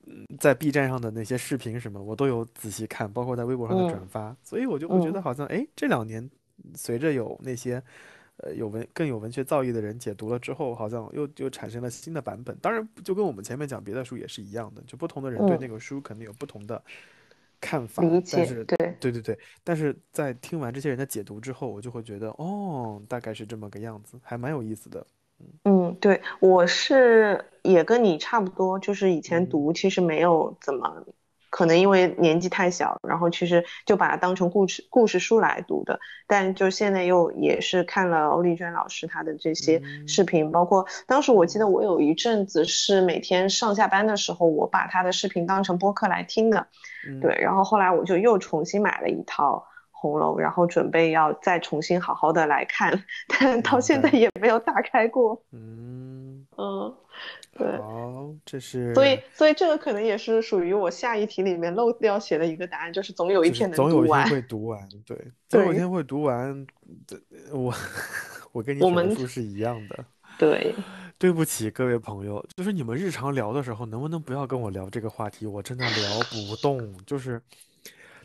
[0.05, 6.29] 嗯，在 B 站上的那些视频什么，我都有仔细看，包括在微博上的转嗯发，所以我就会觉嗯得好像，哎，这两年
[6.75, 7.81] 随着有那些，
[8.43, 12.57] 呃，有文更有文学造诣的人解读了之后，好像又又产生了新的版本。
[12.61, 16.83] 当然，就跟我们前面讲别的书也是一样的，就不同的人对嗯那个书肯定有不同的
[17.61, 25.07] 看法，理但解，是对，对对对，但是在听完这些人的解读之后，我就会觉得，哦，大概是这么个样子，还蛮有意思的。
[25.65, 31.05] 嗯，对，我是也跟你差不多，就是以前嗯读其实没有怎么，
[31.53, 36.01] 可能因为年纪太小，然后其实就把它当成故事故事书来读的。
[36.27, 46.67] 但就现在又也是看了欧丽娟老师她的这些嗯视频，包括当时我记得我有一阵子是每天上下班的时候，我把她的视频当成播客来听的。
[47.07, 55.39] 嗯，对，然后后来我就又重新买了一套红楼，然后准备要再重新好好的来看，但到现在也没有打开过。
[55.53, 56.95] 嗯，嗯，
[57.63, 64.31] 对，好，这是所以所以这个可能也是属于我下一题里面漏掉写的一个答案，就是总有一天能读完总有一天。
[64.31, 65.17] 会读完，对，
[65.49, 66.67] 总有一天会读完。
[67.07, 67.17] 这
[67.53, 67.73] 我
[68.53, 70.05] 我跟你我们选的书是一样的，
[70.39, 70.75] 对，
[71.19, 75.47] 对不起各位朋友，就是你们日常聊的时候，能不能不要跟我聊这个话题？
[75.47, 76.95] 我真的聊不动。
[77.07, 77.41] 就是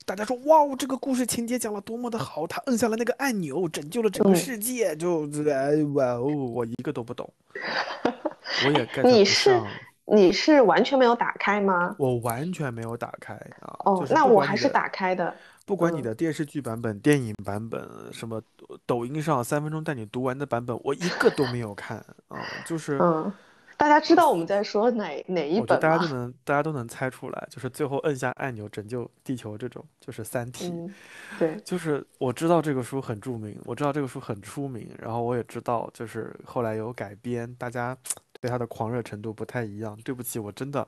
[0.07, 7.29] 大家说，哇哦，这个故事情节讲了多么的好，他摁下了那个按钮，拯救了整个嗯世界，就哎哇哦，我一个都不懂，
[8.63, 9.61] 我也 get 你是，
[10.05, 11.93] 你是完全没有打开吗？
[11.99, 13.75] 我完全没有打开啊。
[13.83, 15.35] 哦就，是那我还是打开的。
[15.65, 18.41] 不管你嗯的电视剧版本、电影版本，什么
[18.85, 21.97] 抖音上三分钟带你读完的版本，我一个都没有看
[22.29, 22.39] 啊。
[22.65, 23.29] 就是嗯，
[23.77, 26.07] 大家知道我们在说哪哪一本大家都？
[26.07, 30.69] 能，大家都能猜出来，就是最后摁下按钮拯救地球这种，就是《三体》。
[30.73, 30.93] 嗯，
[31.37, 37.95] 对，就是我知道这个书很著名，我知道这个书很出名，然后我也知道就是后来有改编，大家
[38.41, 39.95] 对它的狂热程度不太一样。
[40.03, 40.87] 对不起，我真的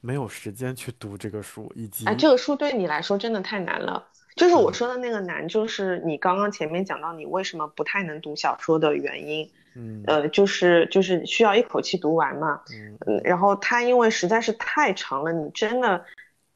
[0.00, 4.08] 没有时间去读这个书，以及哎，这个书对你来说真的太难了。
[4.36, 12.62] 就是我说的那个难，就是你刚刚前面讲到你为什么不太能读小说的原因，嗯呃，就是就是需要一口气读完嘛。
[12.72, 16.04] 嗯嗯，然后它因为实在是太长了，你真的，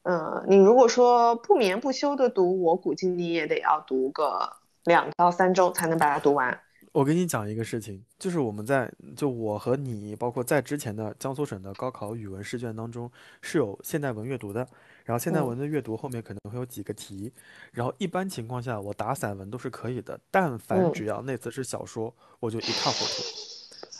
[0.03, 4.51] 呃，你如果说不眠不休的读，我估计你也得要读个
[4.85, 6.59] 两到三周才能把它读完。
[6.93, 13.09] 我跟你讲一个事情，就是我们在就我和你，包括在之前的江苏省的高考语文试卷当中
[13.41, 14.67] 是有现代文阅读的，
[15.05, 17.31] 然后现代嗯文的阅读后面可能会有几个题，
[17.71, 23.23] 然后一般情况下我打散文都是可以的，但凡嗯只要那次是小说，我就一塌糊涂。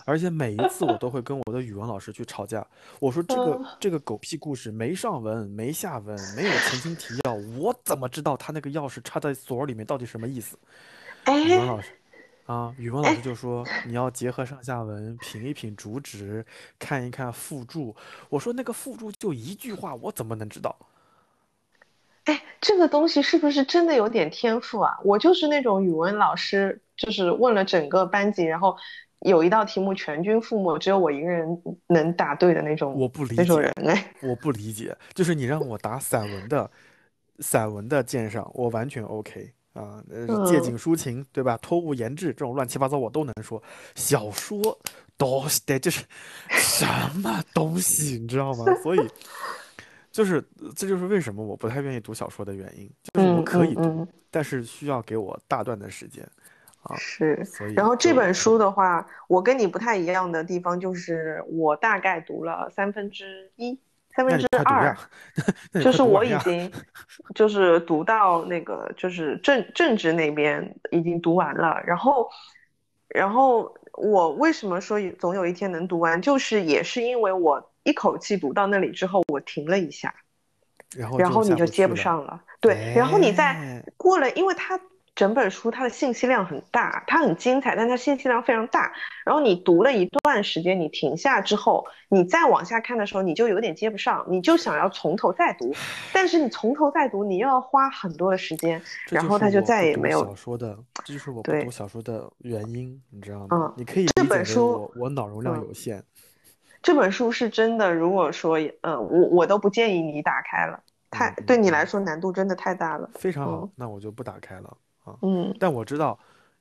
[0.04, 2.66] 而且每一次我都会跟我的语文老师去吵架，
[3.00, 10.58] 我说这个嗯这个狗屁故事没上文没下文没有前情提要，我怎么知道他那个钥匙插在锁里面到底什么意思？
[11.28, 11.92] 语文哎，老师
[12.48, 16.44] 啊，语文老师就说你要结合上下文，品一品主旨，
[16.80, 17.96] 看一看附注。
[18.30, 20.76] 我说那个附注就一句话，我怎么能知道？
[22.26, 24.98] 哎，这个东西是不是真的有点天赋啊？
[25.04, 28.76] 我就是那种语文老师，就是问了整个班级，然后
[29.22, 31.48] 有一道题目全军覆没，只有我一个人
[31.88, 34.14] 能答对的那种我不理那种解人哎。
[34.22, 36.70] 我不理解，就是你让我答散文的，
[37.40, 41.58] 散文的鉴赏，我完全 OK 啊，呃，借嗯景抒情，对吧？
[41.58, 43.62] 托物言志这种乱七八糟我都能说。
[43.96, 44.78] 小说
[45.18, 46.04] 都是得，就是
[46.50, 46.86] 什
[47.16, 48.66] 么东西，你知道吗？
[48.84, 49.00] 所以，
[50.12, 50.44] 就是
[50.76, 56.28] 这就是为什么我不太愿意读小说的原因，就是我嗯可以读，嗯嗯，但是需要给我大段的时间
[56.84, 57.44] 啊，是。
[57.46, 63.80] 所以然后这本书的话，我跟你不太一样的地方就是，我大概读了三分之一、
[64.16, 64.96] 三分之二
[65.82, 66.70] 就 是我已经
[67.34, 72.30] 就是读到那个就是政政治那边已经读完了，然后
[73.08, 80.14] 然后我为什么说总有一天能读完，就是也是因为我一口气读到那里之后，我停了一下，
[80.96, 84.80] 然后然后你就接不上了，对，然后你再哎过了，因为它
[85.14, 88.94] 整本书它的信息量很大，它很精彩，但它信息量非常大。
[89.26, 95.74] 然后你读了一段时间，你停下之后，你再往下看的时候，你就有点接不上，你就想要从头再读，
[96.14, 103.48] 但是你从头再读，你又要花很多的时间，然后它就再也没有小说的，这就是我读小说的原因，你知道吗？
[103.52, 106.02] 嗯你可以这本书我我脑容量嗯有限，
[106.82, 113.10] 这本书是真的，如果说，呃，我我都不建议你打开了，太嗯对你嗯来说难度真的太大了。
[113.14, 115.16] 非常好嗯，那我就不打开了啊。
[115.22, 116.18] 嗯，但我知道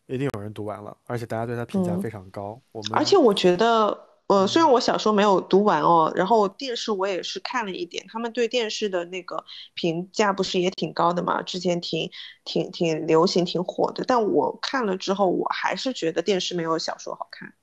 [0.06, 2.60] 一定有人读完了，而且大家对他评价嗯非常高。
[2.72, 9.42] 我们而且我觉得，呃，虽嗯然我小说没有读完哦，然后电视我也是看了一点，他们对电视的那个
[9.74, 11.40] 评价不是也挺高的嘛？
[11.40, 12.10] 之前挺
[12.44, 17.55] 挺挺流行、挺火的，但我看了之后，我还是觉得电视没有小说好看。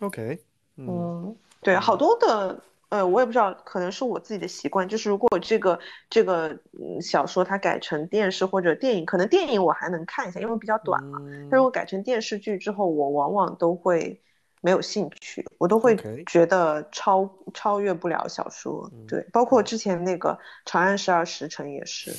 [0.00, 0.38] OK，
[0.76, 1.36] 嗯嗯，
[1.66, 5.76] 对，好多的，呃，我也不知道，可能是我自己的习惯，就是如果这个
[6.08, 6.46] 这个
[6.78, 11.18] 嗯小说它改成电视或者电影，可能电影我还能看一下，因为比较短嘛。
[11.22, 14.20] 嗯但如果改成电视剧之后，我往往都会
[14.60, 18.88] 没有兴趣，我都会觉得超超越不了小说。
[18.92, 20.30] 嗯对，包括之前那个
[20.64, 22.12] 《长安十二时辰》也是，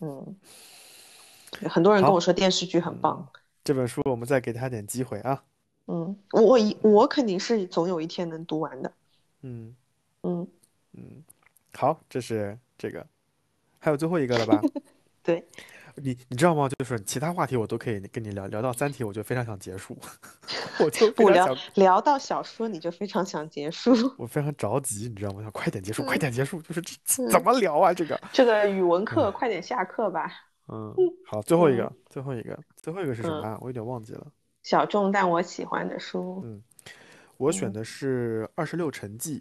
[0.00, 0.34] 嗯，
[1.68, 3.28] 很多人跟我说电视剧很棒。
[3.62, 5.42] 这本书我们再给他点机会啊。
[5.92, 8.90] 嗯，我我一我肯定是总有一天能读完的。
[9.42, 9.76] 嗯
[10.22, 10.48] 嗯，
[10.94, 11.22] 嗯，
[11.74, 13.06] 好，这是这个，
[13.78, 14.58] 还有最后一个了吧？
[15.22, 15.46] 对，
[15.96, 16.66] 你你知道吗？
[16.66, 19.94] 就是其他话题我都可以跟你聊，聊到《三体》，我就非常想结束，
[20.80, 23.92] 我就非不聊聊到小说你就非常想结束。
[24.16, 25.42] 我非常着急，你知道吗？
[25.42, 27.92] 想快点结束，快嗯点结束，就是怎么聊啊？
[27.92, 30.32] 这个，这个语文课快点下课吧。
[30.68, 30.94] 嗯，
[31.26, 33.58] 好，最后一嗯个，最后一个，最后一个是什么嗯啊？
[33.60, 34.26] 我有点忘记了。
[34.62, 36.40] 小众但我喜欢的书。
[36.44, 36.62] 嗯
[37.38, 39.38] 我选嗯的是《二十六城记》，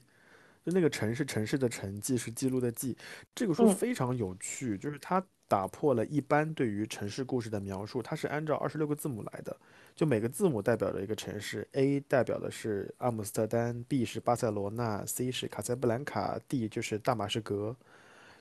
[0.65, 2.97] 就那个城是城市的城，记是记录的记。
[3.35, 9.55] 这个书嗯非常有趣，就是它打破了一般对于城市故事的描述，它是按照二十六个字母来的，
[9.93, 17.75] 就每个字母代表着一个城市，A 代表的是阿姆斯特丹，B 是巴塞罗那，C 是卡塞布兰卡，D 就是大马士革，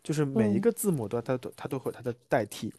[0.02, 2.72] 就是每一嗯个字母都它都它都会有它的代替，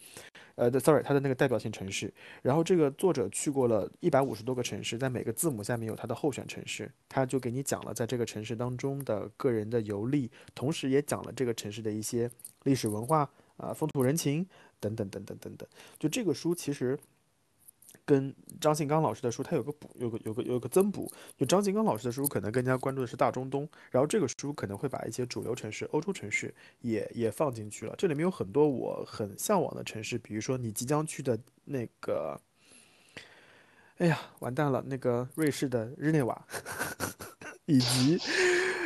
[0.56, 2.14] 呃的 sorry 它的那个代表性城市。
[2.42, 12.30] 然后这个作者去过了一百五十多个城市，在每个字母下面有它的候选城市，他就给你讲了在这个城市当中的个人的游历，同时也讲了这个城市的一些
[12.64, 14.48] 历史文化啊、风土人情
[14.80, 15.68] 等等等等等等。
[16.00, 16.98] 就这个书其实
[18.12, 21.10] 跟张信刚老师的书，它有个补，有个有个有个增补。
[21.38, 27.96] 就张信刚老师的书可能更加关注的是大中东，然后这个书可能会把一些主流城市、欧洲城市也也放进去了。
[27.98, 32.38] 这里面有很多我很向往的城市，比如说你即将去的那个，
[34.00, 36.46] 哎呀，完蛋了，那个瑞士的日内瓦，
[37.64, 38.20] 以及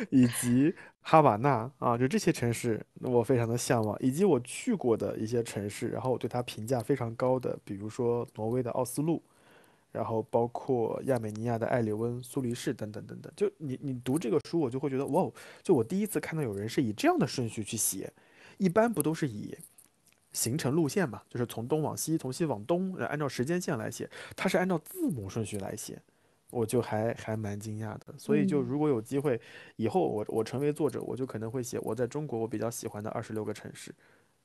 [0.09, 9.21] 以及哈瓦那啊，就这些城市我非常的向往，以及我去过的一些城市，然后我对它评价非常高的，比如说挪威的奥斯陆。
[9.91, 13.31] 然后包括亚美尼亚的艾里温、苏黎世等等等等。
[13.33, 15.31] 就你你读这个书，我就会觉得哇，
[15.63, 18.11] 就我第一次看到有人是以这样的顺序去写，
[18.57, 19.57] 一般不都是以
[20.33, 26.01] 行程路线嘛，就是从东往西，从西往东，按照时间线来写，他是按照字母顺序来写。
[26.51, 29.39] 我就还还蛮惊讶的，所以就嗯如果有机会，
[29.75, 33.93] 以后我我成为作者，我就可能会写我在中国我比较喜欢的二十六个城市，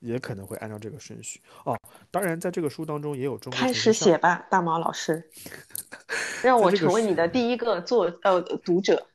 [0.01, 1.79] 也可能会按照这个顺序哦。
[2.11, 5.23] 当然，在这个书当中也有中国开始写吧，大毛老师，
[6.43, 9.07] 让我成为你的第一个作呃读者。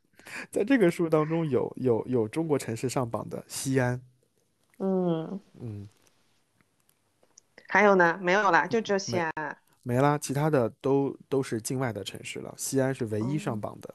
[0.51, 4.01] 在这个书当中有有有中国城市上榜的西安，
[4.79, 5.87] 嗯，嗯，
[7.67, 8.17] 还有呢？
[8.21, 9.57] 没有啦，就只有西安啊。
[9.87, 13.93] 没啦，其他的都都是境外的城市了，西安是唯一上哦榜的，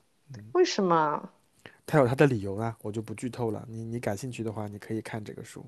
[0.52, 1.28] 为什么？
[1.84, 5.66] 它有它的理由啊，我就不剧透了，你你感兴趣的话，你可以看这个书。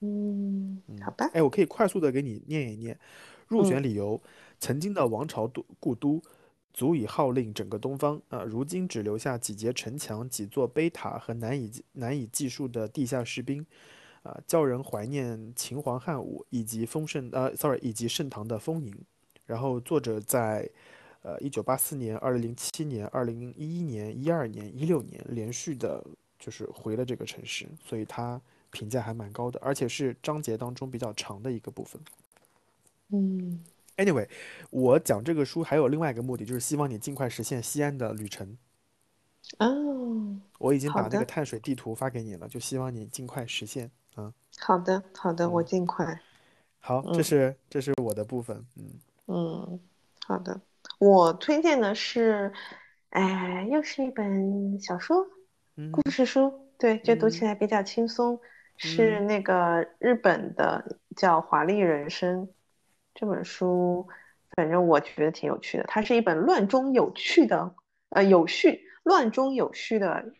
[0.00, 1.30] 嗯，好吧。
[1.34, 2.98] 哎，我可以快速的给你念一念，
[3.46, 4.18] 入选嗯理由：
[4.58, 6.22] 曾经的王朝都故都，
[6.72, 13.66] 足以号令整个东方啊、如今只留下几节城墙、几座碑塔和难以计难以计数的地下士兵，
[14.22, 18.94] 啊、叫人怀念秦皇汉武以及丰盛呃，sorry，以及盛唐的丰盈。
[19.46, 20.68] 然后作者在
[21.22, 26.04] 呃一九八四年、二零零七年、二零一一年、一二年、一六年连续的，
[26.38, 28.40] 就是回了这个城市，所以他
[28.70, 32.00] 评价还蛮高的，而且是章节当中比较长的一个部分。
[33.10, 33.62] 嗯
[33.96, 34.28] Anyway，
[34.70, 38.58] 我讲这个书还有另外一个目的，就是希望你尽快实现西安的旅程。
[39.58, 44.34] 哦，我已经把那个碳水地图发给你了，就希望你尽快实现啊。
[44.58, 46.20] 好的好的，我嗯尽快。
[46.80, 49.80] 好，这嗯是这是我的部分，嗯嗯，
[50.26, 50.60] 好的。
[50.98, 52.52] 我推荐的是，
[53.10, 55.26] 哎，又是一本小说，
[55.76, 58.40] 嗯故事书，对，就读起嗯来比较轻松，
[58.76, 62.46] 是那个日本的叫《华丽人生》
[63.14, 64.06] 这本书，
[64.56, 65.84] 反正我觉得挺有趣的。
[65.88, 67.74] 它是一本乱中有趣的，
[68.10, 70.32] 呃，有序、乱中有序的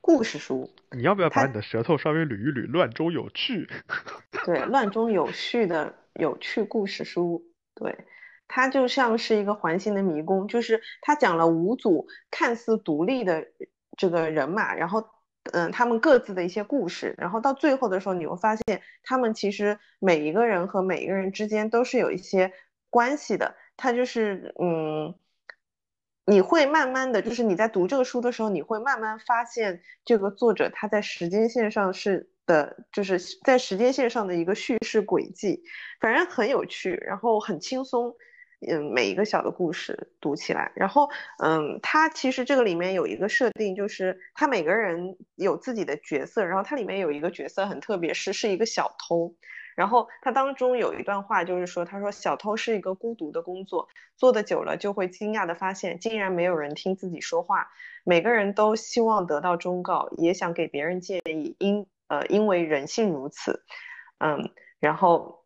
[0.00, 0.70] 故事书。
[0.92, 3.68] 你要不要把它你的舌头稍微捋一捋，乱中有趣？
[4.46, 7.44] 对，乱中有序的有趣故事书，
[7.74, 7.94] 对，
[8.48, 13.46] 它就像是一个环形的迷宫，就是它讲了五组看似独立的
[13.96, 15.04] 这个人马，然后
[15.52, 22.52] 嗯，他们各自的一些故事，然后到最后的时候，你会发现他们其实每一个人和每一个人之间都是有一些
[22.90, 25.14] 关系的，它就是嗯。
[26.30, 35.62] 你会慢慢的就是你在读这个书的时候，你会慢慢发现这个作者他在时间线上是的，就是在时间线上的一个叙事轨迹，
[36.02, 38.14] 反正很有趣，然后很轻松，
[38.66, 41.08] 嗯，每一个小的故事读起来，然后
[41.42, 49.34] 嗯，它其实这个里面有一个设定，就是他每个人有自己的角色，然后它里面有一个角色很特别，是是一个小偷。
[49.76, 53.86] 然后他当中有一段话，就是说，他说小偷是一个孤独的工作，
[54.16, 57.68] 做的久了就会惊讶的发现，竟然没有人听自己说话，
[58.02, 63.62] 每个人都希望得到忠告，也想给别人建议，因呃因为人性如此，
[64.18, 65.37] 嗯，然后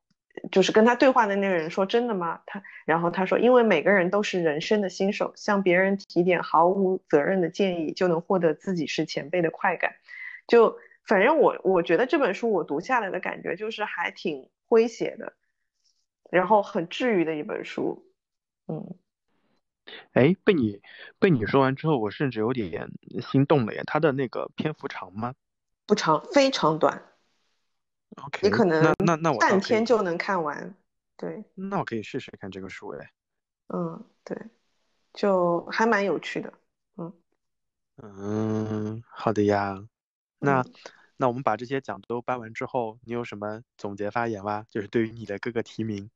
[0.51, 2.41] 就是跟他对话的那个人说真的吗？
[2.47, 9.97] 他然后他说，因为每个人都是人生的新手，向别人提点毫无责任的建议，就能获得自己是前辈的快感，
[10.47, 10.79] 就。
[11.05, 15.33] 反正我我觉得这本书我读下来的感觉就是还挺诙谐的，
[16.31, 18.07] 然后很治愈的一本书，
[18.69, 18.95] 嗯，
[20.13, 20.81] 哎，被你
[21.19, 23.83] 被你说完之后，我甚至有点心动了耶。
[23.85, 25.35] 他的那个篇幅长吗
[25.89, 27.03] 不长，非常短，
[28.17, 30.75] ？OK，你可能那那那我半天就能看完，
[31.17, 33.13] 对，那我可以试试看这个书哎。
[33.69, 34.37] 嗯，对，
[35.15, 36.53] 就还蛮有趣的，
[37.97, 39.83] 嗯，好的呀。
[40.39, 40.73] 那嗯
[41.17, 44.65] 那我们把这些奖都颁完之后，你有什么总结发言吗？
[44.69, 46.11] 就是对于你的各个提名。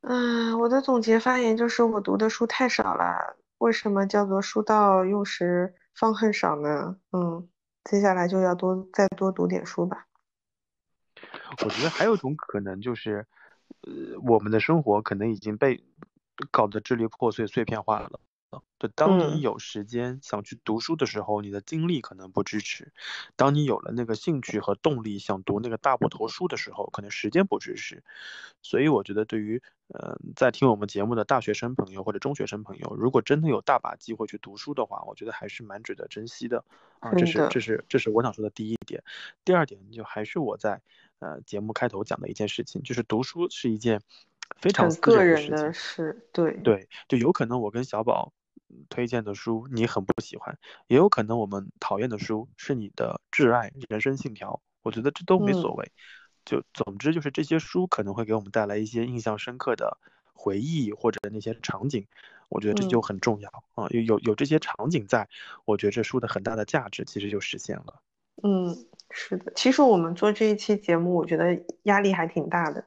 [0.00, 6.96] 嗯，我的总结发言就是我读的书太少了，为什么叫做书到用时方恨少呢？
[7.12, 7.46] 嗯，
[7.84, 10.06] 接下来就要多再多读点书吧。
[11.64, 13.26] 我觉得还有一种可能就是，
[13.82, 15.82] 呃，我们的生活可能已经被
[16.50, 18.20] 搞得支离破碎、碎片化了。
[18.78, 22.88] 就当嗯你有时间想去读书的时候，你的精力可能不支持；
[23.34, 28.02] 当你有了那个兴趣和动力想读那个大部头书的时候，可能时间不支持。
[28.60, 36.62] 所以我觉得，对于呃在听我们节目的大学生朋友或者中学生朋友，如果真的有大把机会去读书的话，我觉得还是蛮值得珍惜的
[36.98, 37.14] 啊。
[37.14, 39.02] 这是这是这是我想说的第一点。
[39.44, 40.82] 第二点就还是我在
[41.22, 44.00] 呃节目开头讲的一件事情，就是读书是一件
[44.60, 48.32] 非常个人的事对，对，就有可能我跟小宝
[48.68, 50.58] 嗯推荐的书你很不喜欢，
[50.88, 55.92] 也有可能我们讨厌的书是你的挚爱、人生信条，我觉得这都没所嗯谓。
[56.44, 59.96] 就总之就是这些书可能会给我们带来一些印象深刻的
[60.32, 62.04] 回忆或者那些场景，
[62.48, 63.86] 我觉得这就嗯很重要啊。
[63.90, 65.28] 有有有这些场景在，
[65.64, 68.02] 我觉得这书的很大的价值其实就实现了。
[68.42, 68.74] 嗯，
[69.12, 69.52] 是的。
[69.54, 72.84] 其实我们做这一期节目，我觉得压力还挺大的。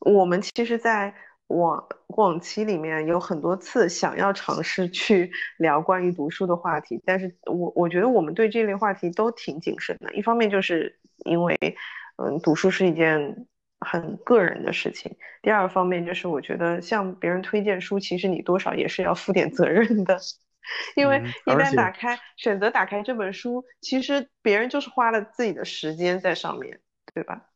[0.00, 1.14] 我们其实，在
[1.48, 10.14] 往往期里面有很多次想要尝试去聊关于读书的话题，但是我我觉得我们对这类话题都挺谨慎的。
[10.14, 11.56] 一方面就是因为，
[12.16, 13.46] 嗯，读书是一件
[13.80, 15.12] 很个人的事情；
[15.42, 20.18] 第二方面就是我觉得向别人推荐书，其实你多少也是要负点责任的。
[20.96, 26.80] 因为嗯一旦打开选择打开这本书，其实别人就是花了自己的时间在上面，
[27.14, 27.46] 对吧？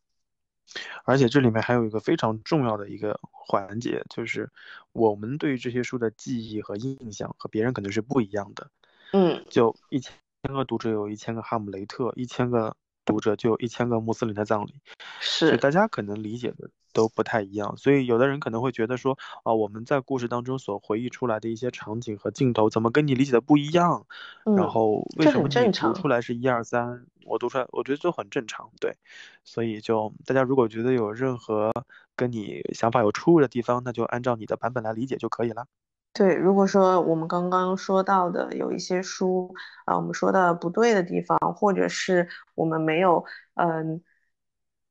[1.04, 4.50] 而且这里面还有一个非常重要的一个环节，就是
[4.92, 8.70] 我们对于这些书的记忆和印象和别人可能是不一样的。
[9.12, 10.12] 嗯就一千
[10.42, 12.74] 个读者有一千个哈姆雷特，一千个
[13.04, 14.80] 读者就有一千个穆斯林的葬礼，
[15.20, 17.76] 是大家可能理解的都不太一样。
[17.76, 24.06] 所以有的人可能会觉得说，啊，我们在故事当中所回忆出来的一些场景和镜头，怎么跟你理解的不一样？
[24.44, 28.96] 然嗯，后为什么你读正常出来是一二三，我读出来，我觉得就很正常，对。
[29.44, 31.70] 所以就大家如果觉得有任何
[32.16, 35.66] 跟你想法有出入的地方，那就按照你的版本来理解就可以了。
[36.12, 39.52] 对，如果说我们刚刚说到的有一些书
[39.84, 44.00] 啊，我们说的不对的地方，或者是我们没有嗯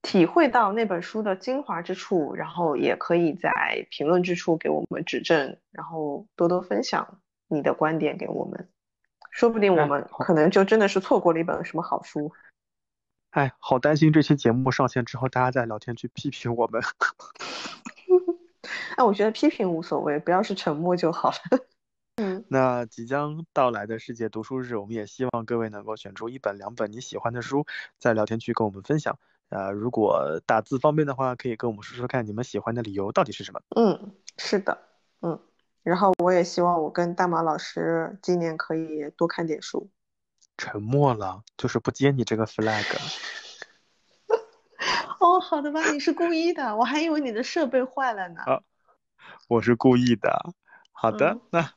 [0.03, 8.69] 体会到那本书的精华之处，然后也可以在评论之处给我们指正，然后多多分享你的观点给我们，
[9.31, 12.31] 说不定我们可能就真的是错过了一本什么好书。
[13.31, 16.83] 哎，好担心这期节目上线之后，大家在聊天区批评我们。
[18.97, 21.37] 哎，我觉得批评无所谓，不要是沉默就好了。
[22.21, 27.65] 嗯那即将到来的世界读书日，我们也希望各位能够选出一本、两本你喜欢的书，
[27.97, 29.17] 在聊天区跟我们分享。
[29.53, 33.61] 呃，如果打字方便的话，可以跟我们说说看你们喜欢的理由到底是什么。
[33.75, 34.77] 嗯，是的，
[35.21, 35.39] 嗯，
[35.83, 39.89] 然后我也希望我跟大马老师今年可以多看点书。
[40.57, 42.83] 沉默了，就是不接你这个 flag。
[45.19, 48.41] 哦，好的吧，你是故意的，我还以为你的设备坏了呢。
[48.41, 48.61] 啊
[49.47, 50.53] 我是故意的。
[50.91, 51.69] 好的，嗯那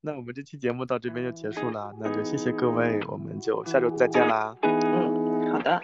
[0.00, 5.80] 那我们这期节目到这边就结束了，那就谢谢各位，我们就下周再见啦，嗯，好的，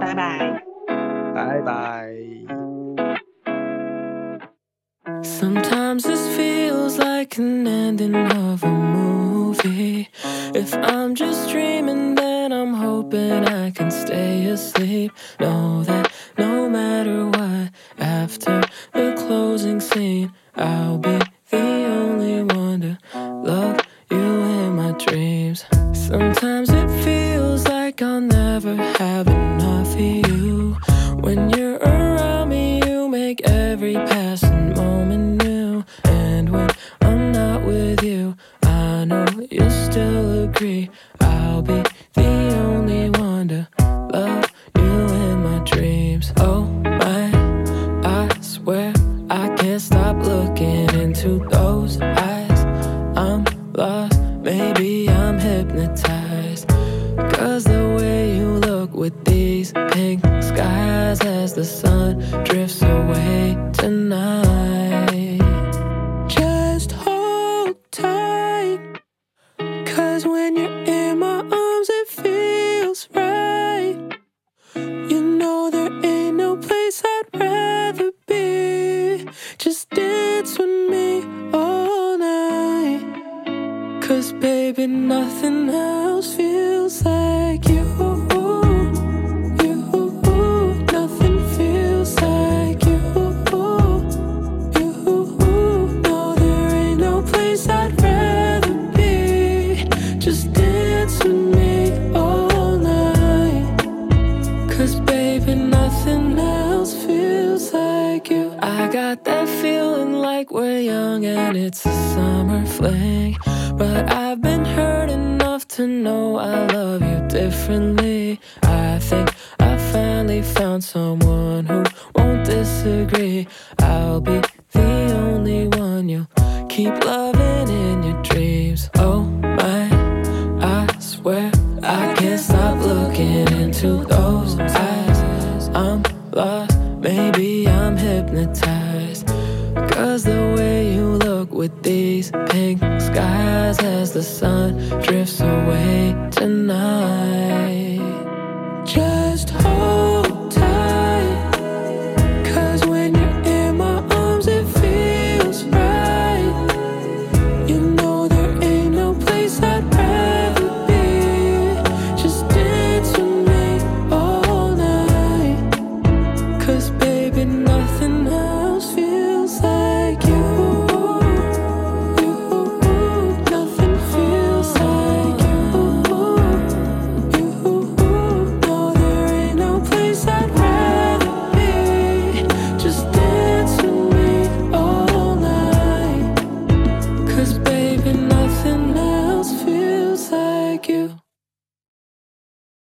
[0.00, 0.62] 拜拜。
[1.34, 2.10] 拜拜。
[5.22, 10.08] Sometimes this feels like an ending of a movie.
[10.54, 15.12] If I'm just dreaming, then I'm hoping I can stay asleep.
[15.38, 18.62] Know that no matter what, after
[18.92, 21.18] the closing scene, I'll be